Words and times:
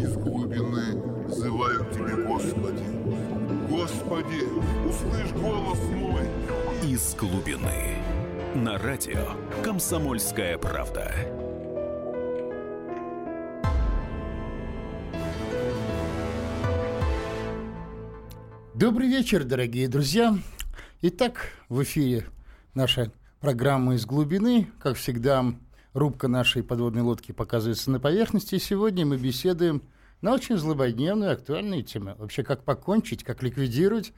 из 0.00 0.16
глубины 0.16 1.26
взываю 1.26 1.84
к 1.84 1.90
Тебе, 1.90 2.24
Господи. 2.24 2.84
Господи, 3.68 4.44
услышь 4.88 5.32
голос 5.32 5.78
мой. 5.90 6.22
Из 6.84 7.14
глубины. 7.16 7.96
На 8.54 8.78
радио 8.78 9.34
«Комсомольская 9.64 10.56
правда». 10.58 11.12
Добрый 18.74 19.08
вечер, 19.08 19.42
дорогие 19.42 19.88
друзья. 19.88 20.38
Итак, 21.02 21.50
в 21.68 21.82
эфире 21.82 22.24
наша 22.74 23.10
программа 23.40 23.96
«Из 23.96 24.06
глубины». 24.06 24.68
Как 24.80 24.96
всегда, 24.96 25.44
рубка 25.92 26.28
нашей 26.28 26.62
подводной 26.62 27.02
лодки 27.02 27.32
показывается 27.32 27.90
на 27.90 28.00
поверхности. 28.00 28.56
И 28.56 28.58
сегодня 28.58 29.06
мы 29.06 29.16
беседуем 29.16 29.82
на 30.20 30.34
очень 30.34 30.56
злободневную 30.56 31.32
актуальную 31.32 31.82
тему. 31.82 32.14
Вообще, 32.18 32.42
как 32.42 32.64
покончить, 32.64 33.24
как 33.24 33.42
ликвидировать 33.42 34.12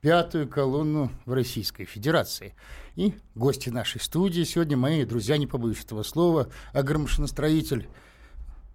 пятую 0.00 0.48
колонну 0.48 1.10
в 1.24 1.32
Российской 1.32 1.84
Федерации. 1.84 2.54
И 2.94 3.14
гости 3.34 3.68
нашей 3.68 4.00
студии 4.00 4.44
сегодня 4.44 4.76
мои 4.76 5.04
друзья, 5.04 5.36
не 5.36 5.46
побоюсь 5.46 5.84
этого 5.84 6.02
слова, 6.02 6.48
агромашиностроитель 6.72 7.88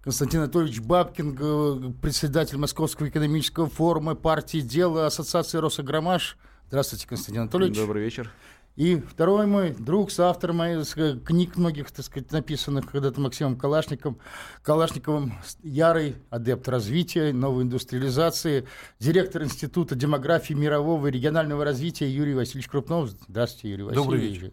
Константин 0.02 0.40
Анатольевич 0.40 0.80
Бабкин, 0.80 1.94
председатель 1.94 2.58
Московского 2.58 3.08
экономического 3.08 3.70
форума 3.70 4.14
партии 4.14 4.58
«Дело» 4.58 5.06
Ассоциации 5.06 5.56
«Росагромаш». 5.56 6.36
Здравствуйте, 6.68 7.08
Константин 7.08 7.42
Анатольевич. 7.42 7.78
Добрый 7.78 8.02
вечер. 8.04 8.30
И 8.76 8.96
второй 8.96 9.46
мой 9.46 9.70
друг, 9.72 10.10
соавтор 10.10 10.52
моих 10.52 10.98
э, 10.98 11.16
книг 11.24 11.56
многих, 11.56 11.92
так 11.92 12.04
сказать, 12.04 12.32
написанных 12.32 12.90
когда-то 12.90 13.20
Максимом 13.20 13.56
Калашником, 13.56 14.18
Калашниковым, 14.62 15.34
ярый 15.62 16.16
адепт 16.30 16.68
развития, 16.68 17.32
новой 17.32 17.62
индустриализации, 17.62 18.66
директор 18.98 19.44
Института 19.44 19.94
демографии 19.94 20.54
мирового 20.54 21.06
и 21.06 21.12
регионального 21.12 21.64
развития 21.64 22.10
Юрий 22.10 22.34
Васильевич 22.34 22.68
Крупнов. 22.68 23.10
Здравствуйте, 23.28 23.70
Юрий 23.70 23.84
Васильевич. 23.84 24.04
Добрый 24.04 24.20
вечер. 24.20 24.52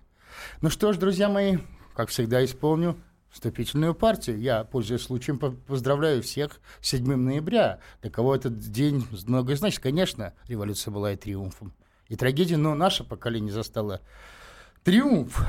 Ну 0.62 0.70
что 0.70 0.94
ж, 0.94 0.98
друзья 0.98 1.28
мои, 1.28 1.58
как 1.95 2.10
всегда 2.10 2.45
исполню 2.45 2.98
вступительную 3.32 3.95
партию. 3.95 4.40
Я, 4.40 4.64
пользуясь 4.64 5.02
случаем, 5.02 5.40
поздравляю 5.40 6.22
всех 6.22 6.60
с 6.82 6.90
7 6.90 7.16
ноября. 7.16 7.80
Для 8.02 8.12
кого 8.12 8.36
этот 8.36 8.60
день 8.60 9.06
многое 9.28 9.56
значит. 9.56 9.82
Конечно, 9.82 10.34
революция 10.48 10.92
была 10.92 11.14
и 11.14 11.16
триумфом, 11.16 11.73
и 12.12 12.17
трагедией, 12.17 12.58
но 12.58 12.76
наше 12.76 13.06
поколение 13.06 13.54
застало 13.54 14.02
триумф. 14.84 15.45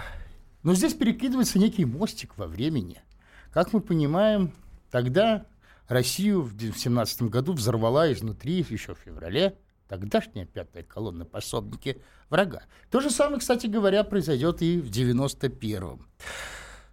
Но 0.63 0.75
здесь 0.75 0.95
перекидывается 0.95 1.59
некий 1.59 1.85
мостик 1.85 2.39
во 2.39 2.47
времени. 2.47 3.03
Как 3.51 3.73
мы 3.73 3.81
понимаем, 3.81 4.55
тогда 4.93 5.45
Россию 5.89 6.43
в 6.43 6.79
17 6.79 7.23
году 7.23 7.53
взорвала 7.53 8.13
изнутри 8.13 8.65
еще 8.71 8.95
в 8.95 8.99
феврале 8.99 9.59
тогдашняя 9.89 10.47
пятая 10.47 10.85
колонна 10.85 11.25
пособники 11.25 12.01
врага. 12.31 12.63
То 12.91 13.01
же 13.01 13.11
самое, 13.11 13.41
кстати 13.41 13.67
говоря, 13.67 14.05
произойдет 14.05 14.63
и 14.63 14.81
в 14.81 14.89
91-м. 14.89 16.07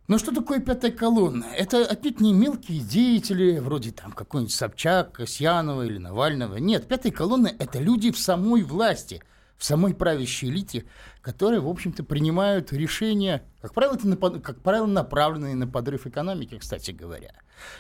Но 0.08 0.18
что 0.18 0.34
такое 0.34 0.60
пятая 0.60 0.92
колонна? 0.92 1.46
Это 1.56 1.86
отнюдь 1.86 2.20
не 2.20 2.34
мелкие 2.34 2.80
деятели, 2.80 3.60
вроде 3.60 3.92
там 3.92 4.12
какой-нибудь 4.12 4.52
Собчак, 4.52 5.12
Касьянова 5.12 5.84
или 5.84 6.00
Навального. 6.00 6.58
Нет, 6.58 6.88
пятая 6.88 7.12
колонна– 7.12 7.52
это 7.60 7.78
люди 7.78 8.12
в 8.12 8.18
самой 8.18 8.64
власти, 8.64 9.22
в 9.60 9.66
самой 9.66 9.94
правящей 9.94 10.50
элите, 10.50 10.86
которые, 11.22 11.60
в 11.60 11.68
общем-то, 11.68 12.06
принимают 12.06 12.72
решения, 12.72 13.44
как 13.62 13.74
правило, 13.74 13.96
это, 13.96 14.40
как 14.40 14.62
правило, 14.62 14.86
направленные 14.86 15.54
на 15.54 15.68
подрыв 15.68 16.08
экономики, 16.08 16.58
кстати 16.58 16.92
говоря. 16.92 17.34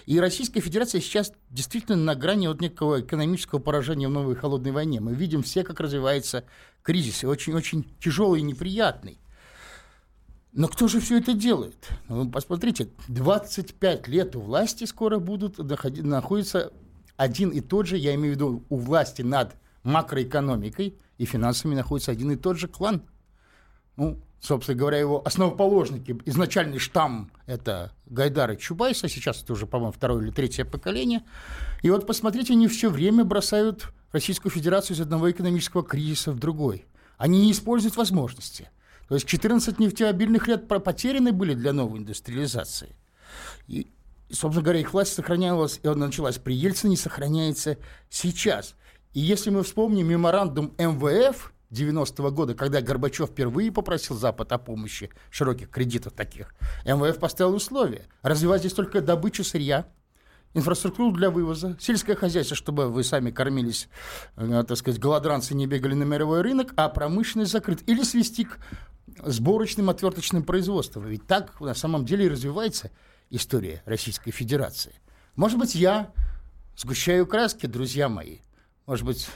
И 0.06 0.20
Российская 0.20 0.60
Федерация 0.60 1.00
сейчас 1.00 1.32
действительно 1.50 1.96
на 1.96 2.16
грани 2.16 2.48
вот 2.48 2.60
некого 2.60 3.00
экономического 3.00 3.60
поражения 3.60 4.10
в 4.10 4.12
новой 4.12 4.36
холодной 4.36 4.72
войне. 4.72 5.00
Мы 5.00 5.16
видим 5.16 5.42
все, 5.42 5.64
как 5.64 5.80
развивается 5.80 6.44
кризис, 6.84 7.24
очень-очень 7.24 7.90
тяжелый 8.04 8.42
и 8.42 8.44
неприятный. 8.44 9.18
Но 10.52 10.68
кто 10.68 10.90
же 10.90 11.00
все 11.00 11.18
это 11.18 11.32
делает? 11.32 11.92
Ну, 12.10 12.30
посмотрите, 12.30 12.90
25 13.08 14.08
лет 14.10 14.36
у 14.36 14.42
власти 14.42 14.84
скоро 14.84 15.20
будут 15.20 15.58
находиться 15.60 16.74
один 17.16 17.52
и 17.52 17.62
тот 17.62 17.88
же, 17.88 17.96
я 17.96 18.16
имею 18.16 18.34
в 18.34 18.36
виду 18.36 18.66
у 18.68 18.76
власти 18.76 19.22
над 19.22 19.56
макроэкономикой 19.84 20.98
и 21.20 21.26
финансами 21.26 21.76
находится 21.76 22.12
один 22.12 22.32
и 22.32 22.36
тот 22.36 22.58
же 22.58 22.68
клан. 22.68 23.04
Ну, 23.96 24.20
собственно 24.40 24.76
говоря, 24.76 24.98
его 24.98 25.22
основоположники, 25.24 26.18
изначальный 26.26 26.80
штамм– 26.80 27.32
это 27.46 27.92
Гайдар 28.08 28.52
и 28.54 28.58
Чубайс, 28.58 29.04
а 29.04 29.08
сейчас 29.08 29.44
это 29.44 29.54
уже, 29.54 29.68
по-моему, 29.68 29.92
второе 29.92 30.24
или 30.24 30.32
третье 30.32 30.66
поколение. 30.66 31.24
И 31.84 31.92
вот 31.92 32.08
посмотрите, 32.08 32.54
они 32.54 32.68
все 32.68 32.90
время 32.90 33.24
бросают 33.24 33.94
Российскую 34.12 34.52
Федерацию 34.52 34.98
из 34.98 35.02
одного 35.02 35.30
экономического 35.30 35.84
кризиса 35.84 36.32
в 36.32 36.40
другой. 36.40 36.88
Они 37.20 37.46
не 37.46 37.52
используют 37.52 37.96
возможности– 37.96 38.72
то 39.10 39.16
есть 39.16 39.26
14 39.26 39.80
нефтеобильных 39.80 40.48
лет 40.48 40.68
потеряны 40.68 41.32
были 41.32 41.56
для 41.56 41.74
новой 41.74 41.98
индустриализации. 41.98 42.96
И, 43.68 43.92
собственно 44.30 44.64
говоря, 44.64 44.80
их 44.80 44.94
власть 44.94 45.14
сохранялась, 45.14 45.80
и 45.82 45.88
она 45.88 46.06
началась 46.06 46.38
при 46.38 46.54
Ельцине, 46.54 46.96
сохраняется 46.96 47.78
сейчас. 48.12 48.76
И 49.14 49.20
если 49.20 49.50
мы 49.50 49.64
вспомним 49.64 50.08
меморандум 50.08 50.74
МВФ 50.78 51.52
90-го 51.72 52.32
года, 52.32 52.54
когда 52.54 52.82
Горбачев 52.82 53.30
впервые 53.30 53.72
попросил 53.72 54.16
Запад 54.16 54.52
о 54.52 54.58
помощи 54.58 55.10
широких 55.30 55.70
кредитов 55.70 56.14
таких, 56.14 56.54
МВФ 56.86 57.18
поставил 57.18 57.56
условия. 57.56 58.06
Развивать 58.22 58.62
здесь 58.62 58.74
только 58.74 59.02
добычу 59.02 59.44
сырья, 59.44 59.88
инфраструктуру 60.54 61.12
для 61.12 61.30
вывоза, 61.30 61.78
сельское 61.80 62.16
хозяйство, 62.16 62.56
чтобы 62.56 62.90
вы 62.90 63.04
сами 63.04 63.32
кормились, 63.32 63.88
э, 64.36 64.64
так 64.68 64.78
сказать, 64.78 65.00
голодранцы 65.00 65.54
не 65.54 65.68
бегали 65.68 65.94
на 65.94 66.04
мировой 66.04 66.42
рынок, 66.42 66.74
а 66.76 66.90
промышленность 66.90 67.52
закрыт. 67.52 67.88
Или 67.88 68.04
свести 68.04 68.46
к 68.46 68.58
сборочным 69.24 69.90
отверточным 69.90 70.44
производством. 70.44 71.06
Ведь 71.06 71.26
так 71.28 71.60
на 71.62 71.74
самом 71.74 72.06
деле 72.06 72.26
и 72.26 72.30
развивается 72.30 72.92
история 73.30 73.82
Российской 73.86 74.32
Федерации. 74.32 74.94
Может 75.36 75.60
быть, 75.60 75.76
я 75.76 76.12
сгущаю 76.76 77.26
краски, 77.28 77.66
друзья 77.66 78.10
мои. 78.10 78.40
Может 78.90 79.06
быть, 79.06 79.30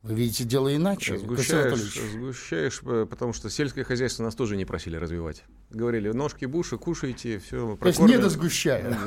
вы 0.00 0.14
видите 0.14 0.44
дело 0.44 0.74
иначе. 0.74 1.18
Сгущаешь, 1.18 1.78
сгущаешь, 2.14 2.80
э, 2.86 3.06
потому 3.08 3.34
что 3.34 3.50
сельское 3.50 3.84
хозяйство 3.84 4.22
нас 4.22 4.34
тоже 4.34 4.56
не 4.56 4.64
просили 4.64 4.96
развивать. 4.96 5.44
Говорили, 5.68 6.10
ножки 6.10 6.46
буши, 6.46 6.78
кушайте, 6.78 7.38
все. 7.38 7.76
То 7.76 7.86
есть 7.86 8.00
не 8.00 8.16
до 8.16 8.30
сгущая. 8.30 8.96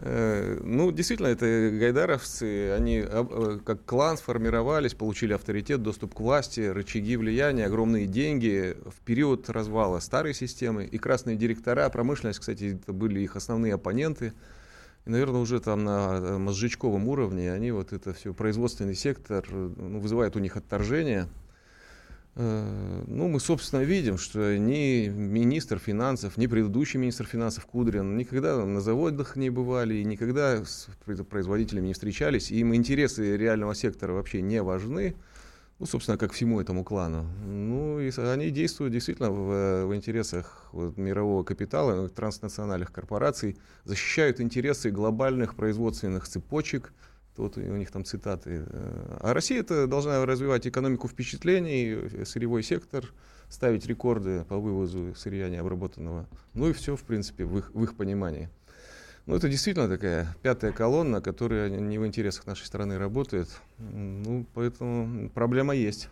Э, 0.00 0.60
ну, 0.62 0.90
действительно, 0.90 1.28
это 1.28 1.70
гайдаровцы, 1.72 2.72
они 2.72 3.02
э, 3.02 3.58
как 3.64 3.86
клан 3.86 4.18
сформировались, 4.18 4.92
получили 4.92 5.32
авторитет, 5.32 5.82
доступ 5.82 6.14
к 6.14 6.20
власти, 6.20 6.60
рычаги 6.60 7.16
влияния, 7.16 7.64
огромные 7.64 8.06
деньги 8.06 8.76
в 8.84 9.00
период 9.06 9.48
развала 9.48 10.00
старой 10.00 10.34
системы. 10.34 10.84
И 10.84 10.98
красные 10.98 11.36
директора, 11.36 11.88
промышленность, 11.88 12.40
кстати, 12.40 12.78
это 12.82 12.92
были 12.92 13.20
их 13.20 13.36
основные 13.36 13.72
оппоненты. 13.72 14.34
И, 15.06 15.10
наверное, 15.10 15.40
уже 15.40 15.60
там 15.60 15.84
на 15.84 16.18
э, 16.20 16.38
мозжечковом 16.38 17.08
уровне 17.08 17.52
они 17.52 17.70
вот 17.70 17.92
это 17.92 18.12
все, 18.12 18.34
производственный 18.34 18.94
сектор, 18.94 19.46
ну, 19.50 19.98
вызывает 19.98 20.36
у 20.36 20.40
них 20.40 20.56
отторжение. 20.56 21.26
Э, 22.36 23.02
ну, 23.06 23.28
мы, 23.28 23.40
собственно, 23.40 23.80
видим, 23.80 24.18
что 24.18 24.56
ни 24.58 25.08
министр 25.08 25.78
финансов, 25.78 26.36
ни 26.36 26.46
предыдущий 26.46 27.00
министр 27.00 27.26
финансов 27.26 27.66
Кудрин 27.66 28.16
никогда 28.16 28.64
на 28.64 28.80
заводах 28.80 29.36
не 29.36 29.50
бывали, 29.50 29.94
и 29.94 30.04
никогда 30.04 30.64
с 30.64 30.88
производителями 31.28 31.88
не 31.88 31.94
встречались. 31.94 32.50
Им 32.50 32.74
интересы 32.74 33.36
реального 33.36 33.74
сектора 33.74 34.12
вообще 34.12 34.42
не 34.42 34.62
важны, 34.62 35.14
ну, 35.80 35.86
собственно, 35.86 36.18
как 36.18 36.32
всему 36.32 36.60
этому 36.60 36.84
клану. 36.84 37.26
Ну, 37.44 37.98
и 37.98 38.10
они 38.20 38.50
действуют 38.50 38.92
действительно 38.92 39.30
в, 39.30 39.86
в 39.86 39.94
интересах 39.96 40.68
вот, 40.72 40.96
мирового 40.96 41.42
капитала, 41.42 42.08
транснациональных 42.08 42.92
корпораций, 42.92 43.56
защищают 43.84 44.40
интересы 44.40 44.90
глобальных 44.90 45.56
производственных 45.56 46.28
цепочек– 46.28 46.92
вот 47.40 47.56
у 47.56 47.60
них 47.60 47.90
там 47.90 48.04
цитаты. 48.04 48.64
Э, 48.66 49.18
а 49.20 49.34
Россия 49.34 49.60
это 49.60 49.86
должна 49.86 50.24
развивать 50.24 50.66
экономику 50.66 51.08
впечатлений, 51.08 51.92
э, 51.92 52.24
сырьевой 52.24 52.62
сектор, 52.62 53.12
ставить 53.48 53.86
рекорды 53.86 54.44
по 54.48 54.58
вывозу 54.58 55.14
сырья 55.16 55.48
необработанного. 55.48 56.26
Ну 56.54 56.68
и 56.68 56.72
все, 56.72 56.96
в 56.96 57.02
принципе, 57.02 57.44
в 57.44 57.58
их, 57.58 57.70
в 57.74 57.82
их 57.82 57.96
понимании. 57.96 58.48
Ну, 59.30 59.36
это 59.36 59.48
действительно 59.48 59.88
такая 59.88 60.36
пятая 60.42 60.72
колонна, 60.72 61.20
которая 61.20 61.70
не 61.70 61.98
в 61.98 62.04
интересах 62.04 62.48
нашей 62.48 62.64
страны 62.64 62.98
работает. 62.98 63.48
Ну, 63.78 64.44
поэтому 64.54 65.30
проблема 65.30 65.72
есть. 65.72 66.08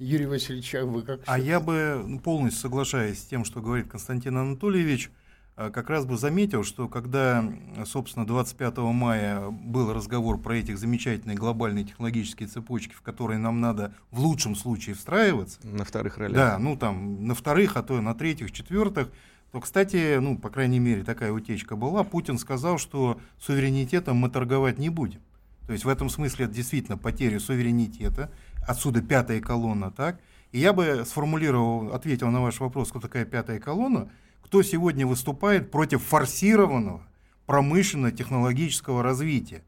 Юрий 0.00 0.26
Васильевич, 0.26 0.74
а 0.74 0.84
вы 0.84 1.02
как? 1.02 1.20
А 1.26 1.38
я 1.38 1.60
бы 1.60 2.02
ну, 2.04 2.18
полностью 2.18 2.62
соглашаюсь 2.62 3.20
с 3.20 3.24
тем, 3.26 3.44
что 3.44 3.60
говорит 3.60 3.88
Константин 3.88 4.36
Анатольевич. 4.38 5.12
А, 5.54 5.70
как 5.70 5.88
раз 5.88 6.04
бы 6.04 6.16
заметил, 6.16 6.64
что 6.64 6.88
когда, 6.88 7.44
собственно, 7.86 8.26
25 8.26 8.78
мая 8.78 9.48
был 9.48 9.92
разговор 9.92 10.40
про 10.40 10.56
этих 10.56 10.78
замечательные 10.78 11.36
глобальные 11.36 11.84
технологические 11.84 12.48
цепочки, 12.48 12.92
в 12.92 13.02
которые 13.02 13.38
нам 13.38 13.60
надо 13.60 13.94
в 14.10 14.18
лучшем 14.18 14.56
случае 14.56 14.96
встраиваться. 14.96 15.60
На 15.62 15.84
вторых 15.84 16.18
ролях. 16.18 16.34
Да, 16.34 16.58
ну 16.58 16.76
там 16.76 17.24
на 17.24 17.36
вторых, 17.36 17.76
а 17.76 17.84
то 17.84 17.98
и 17.98 18.00
на 18.00 18.16
третьих, 18.16 18.50
четвертых. 18.50 19.10
То, 19.52 19.60
кстати, 19.60 20.18
ну, 20.18 20.38
по 20.38 20.48
крайней 20.48 20.78
мере, 20.78 21.02
такая 21.02 21.32
утечка 21.32 21.74
была, 21.74 22.04
Путин 22.04 22.38
сказал, 22.38 22.78
что 22.78 23.20
суверенитетом 23.38 24.16
мы 24.16 24.30
торговать 24.30 24.78
не 24.78 24.90
будем. 24.90 25.20
То 25.66 25.72
есть 25.72 25.84
в 25.84 25.88
этом 25.88 26.08
смысле 26.08 26.46
это 26.46 26.54
действительно 26.54 26.96
потеря 26.96 27.40
суверенитета, 27.40 28.30
отсюда 28.66 29.02
пятая 29.02 29.40
колонна, 29.40 29.90
так? 29.90 30.20
И 30.52 30.58
я 30.58 30.72
бы 30.72 31.04
сформулировал, 31.06 31.92
ответил 31.92 32.28
на 32.30 32.40
ваш 32.40 32.60
вопрос, 32.60 32.90
кто 32.90 33.00
такая 33.00 33.24
пятая 33.24 33.60
колонна, 33.60 34.10
кто 34.42 34.62
сегодня 34.62 35.06
выступает 35.06 35.70
против 35.70 36.02
форсированного 36.02 37.02
промышленно-технологического 37.46 39.02
развития. 39.02 39.64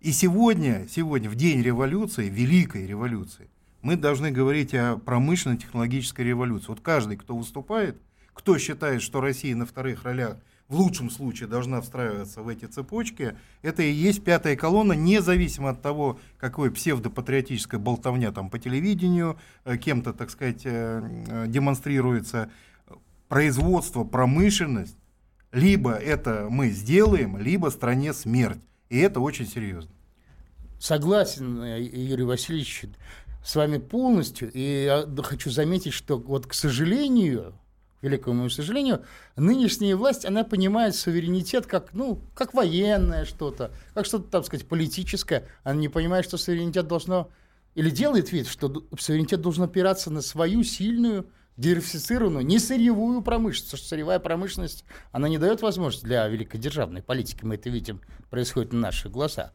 И 0.00 0.12
сегодня, 0.12 0.86
сегодня, 0.90 1.30
в 1.30 1.34
день 1.34 1.62
революции, 1.62 2.28
великой 2.28 2.86
революции, 2.86 3.48
мы 3.82 3.96
должны 3.96 4.30
говорить 4.30 4.74
о 4.74 4.96
промышленно-технологической 4.96 6.24
революции. 6.24 6.68
Вот 6.68 6.80
каждый, 6.80 7.16
кто 7.16 7.36
выступает, 7.36 8.00
кто 8.34 8.58
считает, 8.58 9.02
что 9.02 9.20
Россия 9.20 9.54
на 9.54 9.66
вторых 9.66 10.04
ролях 10.04 10.36
в 10.68 10.76
лучшем 10.76 11.10
случае 11.10 11.48
должна 11.48 11.80
встраиваться 11.82 12.42
в 12.42 12.48
эти 12.48 12.64
цепочки, 12.64 13.36
это 13.60 13.82
и 13.82 13.92
есть 13.92 14.24
пятая 14.24 14.56
колонна, 14.56 14.94
независимо 14.94 15.70
от 15.70 15.82
того, 15.82 16.18
какой 16.38 16.70
псевдопатриотическая 16.70 17.78
болтовня 17.78 18.32
там 18.32 18.48
по 18.48 18.58
телевидению, 18.58 19.38
э, 19.64 19.76
кем-то, 19.76 20.14
так 20.14 20.30
сказать, 20.30 20.62
э, 20.64 21.02
э, 21.28 21.44
демонстрируется, 21.48 22.50
производство, 23.28 24.04
промышленность, 24.04 24.96
либо 25.52 25.92
это 25.92 26.46
мы 26.48 26.70
сделаем, 26.70 27.36
либо 27.36 27.68
стране 27.68 28.14
смерть. 28.14 28.60
И 28.88 28.98
это 28.98 29.20
очень 29.20 29.46
серьезно. 29.46 29.90
Согласен, 30.78 31.62
Юрий 31.62 32.24
Васильевич, 32.24 32.84
с 33.44 33.56
вами 33.56 33.78
полностью. 33.78 34.50
И 34.52 34.84
я 34.84 35.06
хочу 35.22 35.50
заметить, 35.50 35.92
что 35.92 36.18
вот, 36.18 36.46
к 36.46 36.54
сожалению, 36.54 37.54
великому 38.02 38.34
моему 38.34 38.50
сожалению, 38.50 39.04
нынешняя 39.36 39.96
власть, 39.96 40.24
она 40.24 40.44
понимает 40.44 40.94
суверенитет 40.94 41.66
как, 41.66 41.94
ну, 41.94 42.20
как 42.34 42.52
военное 42.52 43.24
что-то, 43.24 43.70
как 43.94 44.04
что-то, 44.06 44.28
так 44.28 44.44
сказать, 44.44 44.66
политическое. 44.66 45.48
Она 45.62 45.76
не 45.76 45.88
понимает, 45.88 46.24
что 46.24 46.36
суверенитет 46.36 46.88
должно, 46.88 47.30
или 47.74 47.90
делает 47.90 48.32
вид, 48.32 48.48
что 48.48 48.84
суверенитет 48.98 49.40
должен 49.40 49.64
опираться 49.64 50.10
на 50.10 50.20
свою 50.20 50.64
сильную, 50.64 51.26
диверсифицированную, 51.56 52.44
не 52.44 52.58
сырьевую 52.58 53.22
промышленность, 53.22 53.70
потому 53.70 53.78
что 53.78 53.88
сырьевая 53.88 54.18
промышленность, 54.18 54.84
она 55.12 55.28
не 55.28 55.38
дает 55.38 55.62
возможности 55.62 56.06
для 56.06 56.26
великодержавной 56.26 57.02
политики, 57.02 57.44
мы 57.44 57.54
это 57.54 57.70
видим, 57.70 58.00
происходит 58.30 58.72
на 58.72 58.80
наших 58.80 59.12
глазах. 59.12 59.52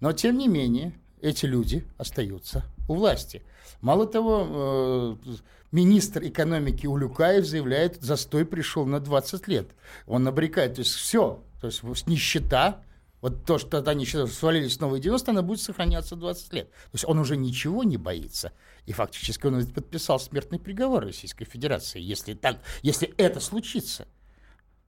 Но, 0.00 0.12
тем 0.12 0.38
не 0.38 0.46
менее, 0.46 0.94
эти 1.20 1.46
люди 1.46 1.84
остаются 1.96 2.64
у 2.88 2.94
власти. 2.94 3.42
Мало 3.80 4.06
того, 4.06 5.16
э, 5.26 5.34
министр 5.72 6.26
экономики 6.26 6.86
Улюкаев 6.86 7.44
заявляет, 7.44 8.02
застой 8.02 8.44
пришел 8.44 8.86
на 8.86 9.00
20 9.00 9.48
лет. 9.48 9.70
Он 10.06 10.26
обрекает, 10.26 10.74
то 10.74 10.80
есть 10.80 10.94
все, 10.94 11.42
то 11.60 11.66
есть 11.66 12.06
нищета, 12.06 12.82
вот 13.20 13.44
то, 13.44 13.58
что 13.58 13.78
они 13.78 14.06
свалились 14.06 14.76
в 14.76 14.80
новые 14.80 15.00
90, 15.00 15.32
она 15.32 15.42
будет 15.42 15.60
сохраняться 15.60 16.14
20 16.14 16.52
лет. 16.52 16.70
То 16.70 16.94
есть 16.94 17.04
он 17.04 17.18
уже 17.18 17.36
ничего 17.36 17.82
не 17.82 17.96
боится. 17.96 18.52
И 18.86 18.92
фактически 18.92 19.46
он 19.46 19.66
подписал 19.66 20.20
смертный 20.20 20.60
приговор 20.60 21.04
Российской 21.04 21.44
Федерации, 21.44 22.00
если, 22.00 22.34
так, 22.34 22.60
если 22.82 23.12
это 23.16 23.40
случится. 23.40 24.06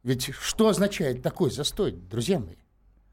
Ведь 0.02 0.32
что 0.32 0.68
означает 0.68 1.22
такой 1.22 1.50
застой, 1.50 1.92
друзья 1.92 2.38
мои? 2.38 2.56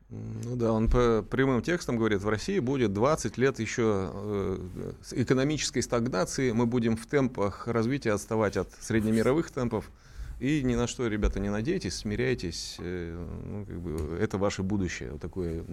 Ну 0.09 0.55
да, 0.55 0.71
он 0.71 0.89
по 0.89 1.21
прямым 1.21 1.61
текстом 1.61 1.97
говорит, 1.97 2.21
в 2.21 2.29
России 2.29 2.59
будет 2.59 2.93
20 2.93 3.37
лет 3.37 3.59
еще 3.59 4.09
э, 4.13 4.91
экономической 5.11 5.81
стагнации, 5.81 6.53
мы 6.53 6.65
будем 6.65 6.95
в 6.95 7.05
темпах 7.05 7.67
развития 7.67 8.13
отставать 8.13 8.55
от 8.55 8.71
среднемировых 8.79 9.51
темпов, 9.51 9.91
и 10.39 10.63
ни 10.63 10.75
на 10.75 10.87
что, 10.87 11.07
ребята, 11.07 11.41
не 11.41 11.49
надейтесь, 11.49 11.97
смиряйтесь, 11.97 12.77
э, 12.79 13.25
ну, 13.45 13.65
как 13.65 13.81
бы, 13.81 14.17
это 14.17 14.37
ваше 14.37 14.63
будущее, 14.63 15.11
вот 15.11 15.19
такое 15.19 15.65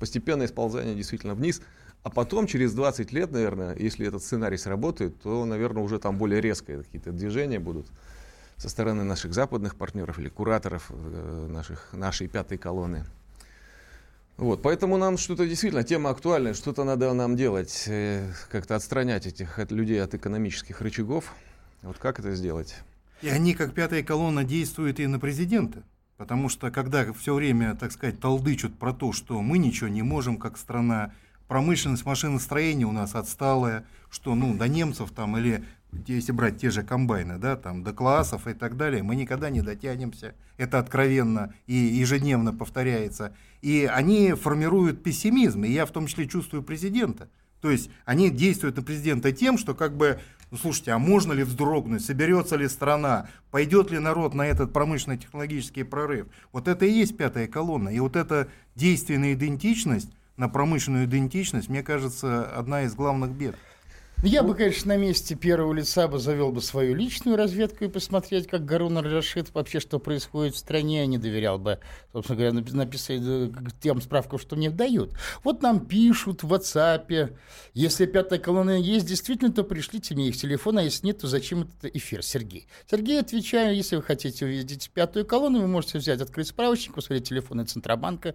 постепенное 0.00 0.48
сползание 0.48 0.94
действительно 0.94 1.34
вниз, 1.34 1.60
а 2.02 2.08
потом, 2.08 2.46
через 2.46 2.72
20 2.72 3.12
лет, 3.12 3.32
наверное, 3.32 3.76
если 3.76 4.06
этот 4.06 4.22
сценарий 4.22 4.56
сработает, 4.56 5.20
то, 5.20 5.44
наверное, 5.44 5.82
уже 5.82 5.98
там 5.98 6.16
более 6.16 6.40
резкие 6.40 6.82
какие-то 6.82 7.12
движения 7.12 7.58
будут 7.58 7.88
со 8.56 8.70
стороны 8.70 9.04
наших 9.04 9.34
западных 9.34 9.76
партнеров 9.76 10.18
или 10.18 10.30
кураторов 10.30 10.90
э, 10.90 11.46
наших, 11.50 11.92
нашей 11.92 12.28
пятой 12.28 12.56
колонны. 12.56 13.04
Вот, 14.36 14.62
поэтому 14.62 14.96
нам 14.96 15.16
что-то 15.16 15.46
действительно, 15.46 15.84
тема 15.84 16.10
актуальная, 16.10 16.54
что-то 16.54 16.82
надо 16.82 17.12
нам 17.12 17.36
делать, 17.36 17.84
э, 17.86 18.32
как-то 18.50 18.74
отстранять 18.74 19.26
этих 19.26 19.60
от 19.60 19.70
людей 19.70 20.02
от 20.02 20.14
экономических 20.14 20.80
рычагов. 20.80 21.32
Вот 21.82 21.98
как 21.98 22.18
это 22.18 22.34
сделать? 22.34 22.74
И 23.22 23.28
они, 23.28 23.54
как 23.54 23.74
пятая 23.74 24.02
колонна, 24.02 24.42
действуют 24.42 24.98
и 24.98 25.06
на 25.06 25.20
президента. 25.20 25.84
Потому 26.16 26.48
что 26.48 26.70
когда 26.70 27.12
все 27.12 27.34
время, 27.34 27.76
так 27.76 27.92
сказать, 27.92 28.20
толдычут 28.20 28.76
про 28.78 28.92
то, 28.92 29.12
что 29.12 29.40
мы 29.40 29.58
ничего 29.58 29.88
не 29.88 30.02
можем 30.02 30.36
как 30.36 30.58
страна, 30.58 31.12
промышленность 31.46 32.04
машиностроения 32.04 32.86
у 32.86 32.92
нас 32.92 33.14
отсталая, 33.14 33.84
что 34.10 34.34
ну 34.34 34.54
до 34.54 34.66
немцев 34.68 35.10
там 35.12 35.36
или 35.36 35.64
если 36.06 36.32
брать 36.32 36.58
те 36.58 36.70
же 36.70 36.82
комбайны, 36.82 37.38
да, 37.38 37.56
там, 37.56 37.82
до 37.82 37.92
классов 37.92 38.46
и 38.46 38.54
так 38.54 38.76
далее, 38.76 39.02
мы 39.02 39.16
никогда 39.16 39.50
не 39.50 39.62
дотянемся. 39.62 40.34
Это 40.56 40.78
откровенно 40.78 41.54
и 41.66 41.74
ежедневно 41.74 42.52
повторяется. 42.52 43.34
И 43.62 43.88
они 43.90 44.32
формируют 44.34 45.02
пессимизм, 45.02 45.64
и 45.64 45.70
я 45.70 45.86
в 45.86 45.90
том 45.90 46.06
числе 46.06 46.28
чувствую 46.28 46.62
президента. 46.62 47.28
То 47.60 47.70
есть 47.70 47.90
они 48.04 48.30
действуют 48.30 48.76
на 48.76 48.82
президента 48.82 49.32
тем, 49.32 49.56
что 49.56 49.74
как 49.74 49.96
бы, 49.96 50.20
ну 50.50 50.58
слушайте, 50.58 50.92
а 50.92 50.98
можно 50.98 51.32
ли 51.32 51.44
вздрогнуть, 51.44 52.04
соберется 52.04 52.56
ли 52.56 52.68
страна, 52.68 53.28
пойдет 53.50 53.90
ли 53.90 53.98
народ 53.98 54.34
на 54.34 54.46
этот 54.46 54.72
промышленно-технологический 54.72 55.82
прорыв. 55.82 56.26
Вот 56.52 56.68
это 56.68 56.84
и 56.84 56.92
есть 56.92 57.16
пятая 57.16 57.46
колонна. 57.46 57.88
И 57.88 58.00
вот 58.00 58.16
эта 58.16 58.48
действенная 58.74 59.32
идентичность, 59.32 60.10
на 60.36 60.48
промышленную 60.48 61.06
идентичность, 61.06 61.68
мне 61.68 61.82
кажется, 61.82 62.44
одна 62.44 62.82
из 62.82 62.94
главных 62.94 63.30
бед. 63.30 63.56
Я 64.26 64.42
бы, 64.42 64.54
конечно, 64.54 64.94
на 64.94 64.96
месте 64.96 65.34
первого 65.34 65.74
лица 65.74 66.08
бы 66.08 66.18
завел 66.18 66.50
бы 66.50 66.62
свою 66.62 66.94
личную 66.94 67.36
разведку 67.36 67.84
и 67.84 67.88
посмотреть, 67.88 68.46
как 68.46 68.64
Гарун 68.64 68.96
Рашид 68.96 69.52
вообще, 69.52 69.80
что 69.80 69.98
происходит 69.98 70.54
в 70.54 70.58
стране, 70.58 71.02
а 71.02 71.06
не 71.06 71.18
доверял 71.18 71.58
бы, 71.58 71.78
собственно 72.10 72.38
говоря, 72.38 72.54
написать 72.72 73.20
э, 73.22 73.50
тем 73.82 74.00
справкам, 74.00 74.38
что 74.38 74.56
мне 74.56 74.70
дают. 74.70 75.12
Вот 75.42 75.60
нам 75.60 75.84
пишут 75.84 76.42
в 76.42 76.50
WhatsApp, 76.50 77.36
если 77.74 78.06
пятая 78.06 78.38
колонна 78.38 78.80
есть, 78.80 79.04
действительно, 79.04 79.52
то 79.52 79.62
пришлите 79.62 80.14
мне 80.14 80.28
их 80.30 80.36
телефон, 80.38 80.78
а 80.78 80.82
если 80.82 81.06
нет, 81.06 81.18
то 81.18 81.26
зачем 81.26 81.64
этот 81.64 81.94
эфир, 81.94 82.22
Сергей? 82.22 82.66
Сергей, 82.90 83.20
отвечаю, 83.20 83.76
если 83.76 83.96
вы 83.96 84.02
хотите 84.02 84.46
увидеть 84.46 84.90
пятую 84.94 85.26
колонну, 85.26 85.60
вы 85.60 85.68
можете 85.68 85.98
взять, 85.98 86.22
открыть 86.22 86.48
справочник, 86.48 86.94
посмотреть 86.94 87.28
телефоны 87.28 87.66
Центробанка, 87.66 88.34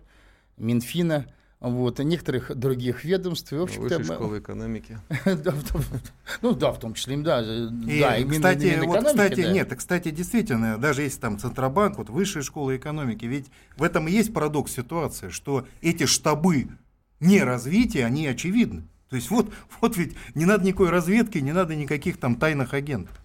Минфина, 0.55 1.25
вот, 1.59 1.99
и 1.99 2.05
некоторых 2.05 2.55
других 2.55 3.03
ведомств. 3.03 3.51
И, 3.51 3.55
в 3.55 3.63
общем-то, 3.63 3.97
Высшей 3.97 4.15
школы 4.15 4.39
экономики. 4.39 4.97
ну 6.41 6.53
да, 6.53 6.71
в 6.71 6.79
том 6.79 6.93
числе, 6.93 7.17
да. 7.17 7.41
И, 7.41 7.99
да, 7.99 8.23
кстати, 8.23 8.65
именно 8.65 8.85
вот, 8.85 9.05
кстати, 9.05 9.41
нет, 9.41 9.73
кстати, 9.75 10.09
действительно, 10.11 10.77
даже 10.77 11.01
если 11.01 11.19
там 11.19 11.37
Центробанк, 11.37 11.97
вот 11.97 12.09
Высшая 12.09 12.43
школа 12.43 12.77
экономики, 12.77 13.25
ведь 13.25 13.47
в 13.75 13.83
этом 13.83 14.07
и 14.07 14.11
есть 14.11 14.33
парадокс 14.33 14.71
ситуации, 14.71 15.29
что 15.29 15.67
эти 15.81 16.05
штабы 16.05 16.69
неразвития, 17.19 18.05
они 18.05 18.25
очевидны. 18.27 18.87
То 19.09 19.17
есть 19.17 19.29
вот, 19.29 19.51
вот 19.81 19.97
ведь 19.97 20.15
не 20.35 20.45
надо 20.45 20.63
никакой 20.65 20.89
разведки, 20.91 21.39
не 21.39 21.51
надо 21.51 21.75
никаких 21.75 22.17
там 22.17 22.35
тайных 22.37 22.73
агентов. 22.73 23.19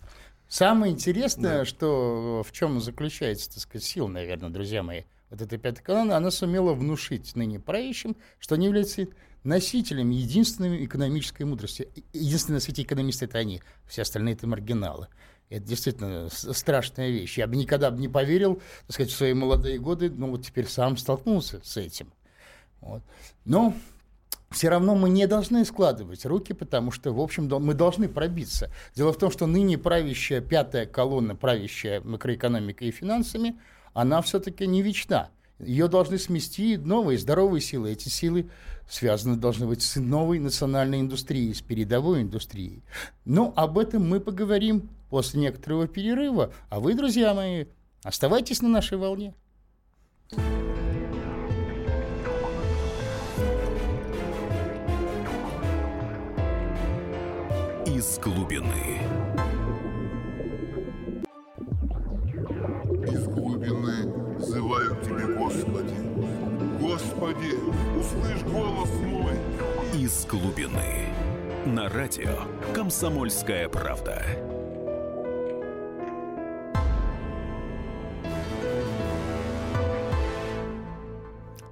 Самое 0.48 0.92
интересное, 0.92 1.58
да. 1.58 1.64
что 1.64 2.44
в 2.46 2.52
чем 2.52 2.80
заключается, 2.80 3.48
так 3.50 3.60
сказать, 3.60 3.84
сила, 3.84 4.08
наверное, 4.08 4.50
друзья 4.50 4.82
мои, 4.82 5.02
вот 5.34 5.42
этой 5.42 5.58
пятой 5.58 5.82
колонны, 5.82 6.12
она 6.12 6.30
сумела 6.30 6.74
внушить 6.74 7.34
ныне 7.34 7.58
правящим, 7.58 8.16
что 8.38 8.54
они 8.54 8.66
являются 8.66 9.08
носителями 9.42 10.14
единственной 10.14 10.84
экономической 10.84 11.42
мудрости. 11.42 11.88
Единственные 12.12 12.58
на 12.58 12.60
свете 12.60 12.82
экономисты 12.82 13.24
это 13.24 13.38
они, 13.38 13.60
все 13.86 14.02
остальные 14.02 14.34
это 14.34 14.46
маргиналы. 14.46 15.08
Это 15.50 15.66
действительно 15.66 16.28
страшная 16.30 17.10
вещь. 17.10 17.36
Я 17.36 17.46
бы 17.46 17.56
никогда 17.56 17.90
бы 17.90 17.98
не 17.98 18.08
поверил, 18.08 18.62
так 18.86 18.94
сказать, 18.94 19.12
в 19.12 19.16
свои 19.16 19.34
молодые 19.34 19.78
годы, 19.78 20.08
но 20.08 20.28
вот 20.28 20.46
теперь 20.46 20.66
сам 20.66 20.96
столкнулся 20.96 21.60
с 21.62 21.76
этим. 21.76 22.12
Вот. 22.80 23.02
Но 23.44 23.74
все 24.50 24.68
равно 24.68 24.94
мы 24.94 25.10
не 25.10 25.26
должны 25.26 25.64
складывать 25.64 26.24
руки, 26.24 26.52
потому 26.52 26.92
что, 26.92 27.12
в 27.12 27.20
общем, 27.20 27.48
мы 27.48 27.74
должны 27.74 28.08
пробиться. 28.08 28.70
Дело 28.94 29.12
в 29.12 29.18
том, 29.18 29.30
что 29.30 29.46
ныне 29.46 29.78
правящая 29.78 30.40
пятая 30.40 30.86
колонна, 30.86 31.34
правящая 31.34 32.00
макроэкономикой 32.00 32.88
и 32.88 32.92
финансами– 32.92 33.58
она 33.94 34.20
все-таки 34.20 34.66
не 34.66 34.82
вечна. 34.82 35.30
Ее 35.60 35.88
должны 35.88 36.18
смести 36.18 36.76
новые 36.76 37.16
здоровые 37.16 37.60
силы. 37.60 37.92
Эти 37.92 38.08
силы 38.08 38.50
связаны 38.90 39.36
должны 39.36 39.66
быть 39.66 39.82
с 39.82 39.96
новой 39.96 40.40
национальной 40.40 41.00
индустрией, 41.00 41.54
с 41.54 41.62
передовой 41.62 42.22
индустрией. 42.22 42.82
Но 43.24 43.52
об 43.56 43.78
этом 43.78 44.06
мы 44.06 44.20
поговорим 44.20 44.90
после 45.08 45.40
некоторого 45.40 45.86
перерыва. 45.86 46.52
А 46.68 46.80
вы, 46.80 46.94
друзья 46.94 47.32
мои, 47.34 47.66
оставайтесь 48.02 48.60
на 48.62 48.68
нашей 48.68 48.98
волне. 48.98 49.32
Из 57.86 58.18
глубины. 58.18 59.53
Из 70.04 70.26
глубины. 70.26 71.08
На 71.64 71.88
радио 71.88 72.40
«Комсомольская 72.74 73.70
правда». 73.70 74.22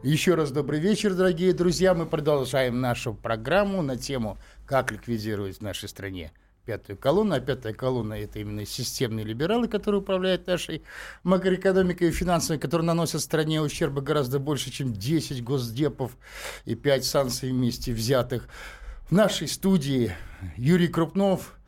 Еще 0.02 0.34
раз 0.34 0.50
добрый 0.50 0.80
вечер, 0.80 1.12
дорогие 1.12 1.52
друзья. 1.52 1.92
Мы 1.92 2.06
продолжаем 2.06 2.80
нашу 2.80 3.12
программу 3.12 3.82
на 3.82 3.98
тему 3.98 4.38
«Как 4.64 4.92
ликвидировать 4.92 5.58
в 5.58 5.60
нашей 5.60 5.90
стране 5.90 6.32
пятую 6.64 6.96
колонну». 6.96 7.34
А 7.34 7.40
пятая 7.40 7.72
колонна– 7.72 8.14
это 8.14 8.38
именно 8.38 8.64
системные 8.66 9.24
либералы, 9.24 9.68
которые 9.68 10.00
управляют 10.00 10.46
нашей 10.46 10.82
макроэкономикой 11.22 12.08
и 12.08 12.12
финансами, 12.12 12.58
которые 12.58 12.86
наносят 12.86 13.20
стране 13.20 13.60
ущерба 13.60 14.00
гораздо 14.00 14.38
больше, 14.38 14.70
чем 14.70 14.92
10 14.92 15.42
госдепов 15.44 16.16
и 16.64 16.74
5 16.74 17.04
санкций 17.04 17.50
вместе 17.50 17.92
взятых. 17.92 18.48
В 19.08 19.12
нашей 19.12 19.48
студии 19.48 20.12
Юрий 20.56 20.88
Крупнов, 20.88 21.58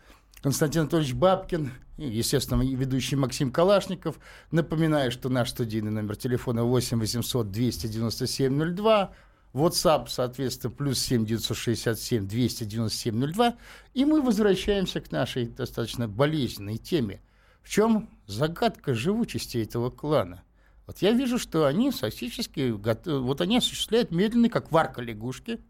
Константин 0.43 0.83
Анатольевич 0.83 1.15
Бабкин– 1.15 1.73
естественно, 1.97 2.63
ведущий 2.63 3.17
Максим 3.17 3.53
Калашников. 3.53 4.19
Напоминаю, 4.51 5.11
что 5.11 5.29
наш 5.29 5.51
студийный 5.51 5.91
номер 5.91 6.17
телефона 6.17 6.65
8 6.65 6.99
800 6.99 7.51
297 7.51 8.75
02. 8.75 9.13
WhatsApp, 9.55 10.09
соответственно, 10.09 10.73
плюс 10.73 10.99
7 10.99 11.25
967 11.25 12.27
297 12.27 13.33
02. 13.33 13.57
И 13.95 14.05
мы 14.05 14.21
возвращаемся 14.21 15.01
к 15.01 15.11
нашей 15.13 15.47
достаточно 15.47 16.09
болезненной 16.09 16.77
теме. 16.77 17.23
В 17.63 17.71
чем 17.71 18.11
загадка 18.27 18.95
живучести 18.95 19.59
этого 19.59 19.91
клана? 19.91 20.43
Вот 20.87 20.99
я 20.99 21.13
вижу, 21.13 21.39
что 21.39 21.65
они 21.65 21.91
фактически, 21.91 22.71
вот 22.71 23.41
они 23.41 23.57
осуществляют 23.59 24.11
медленный, 24.11 24.51
как 24.51 24.71
варка 24.71 25.01
лягушки, 25.01 25.61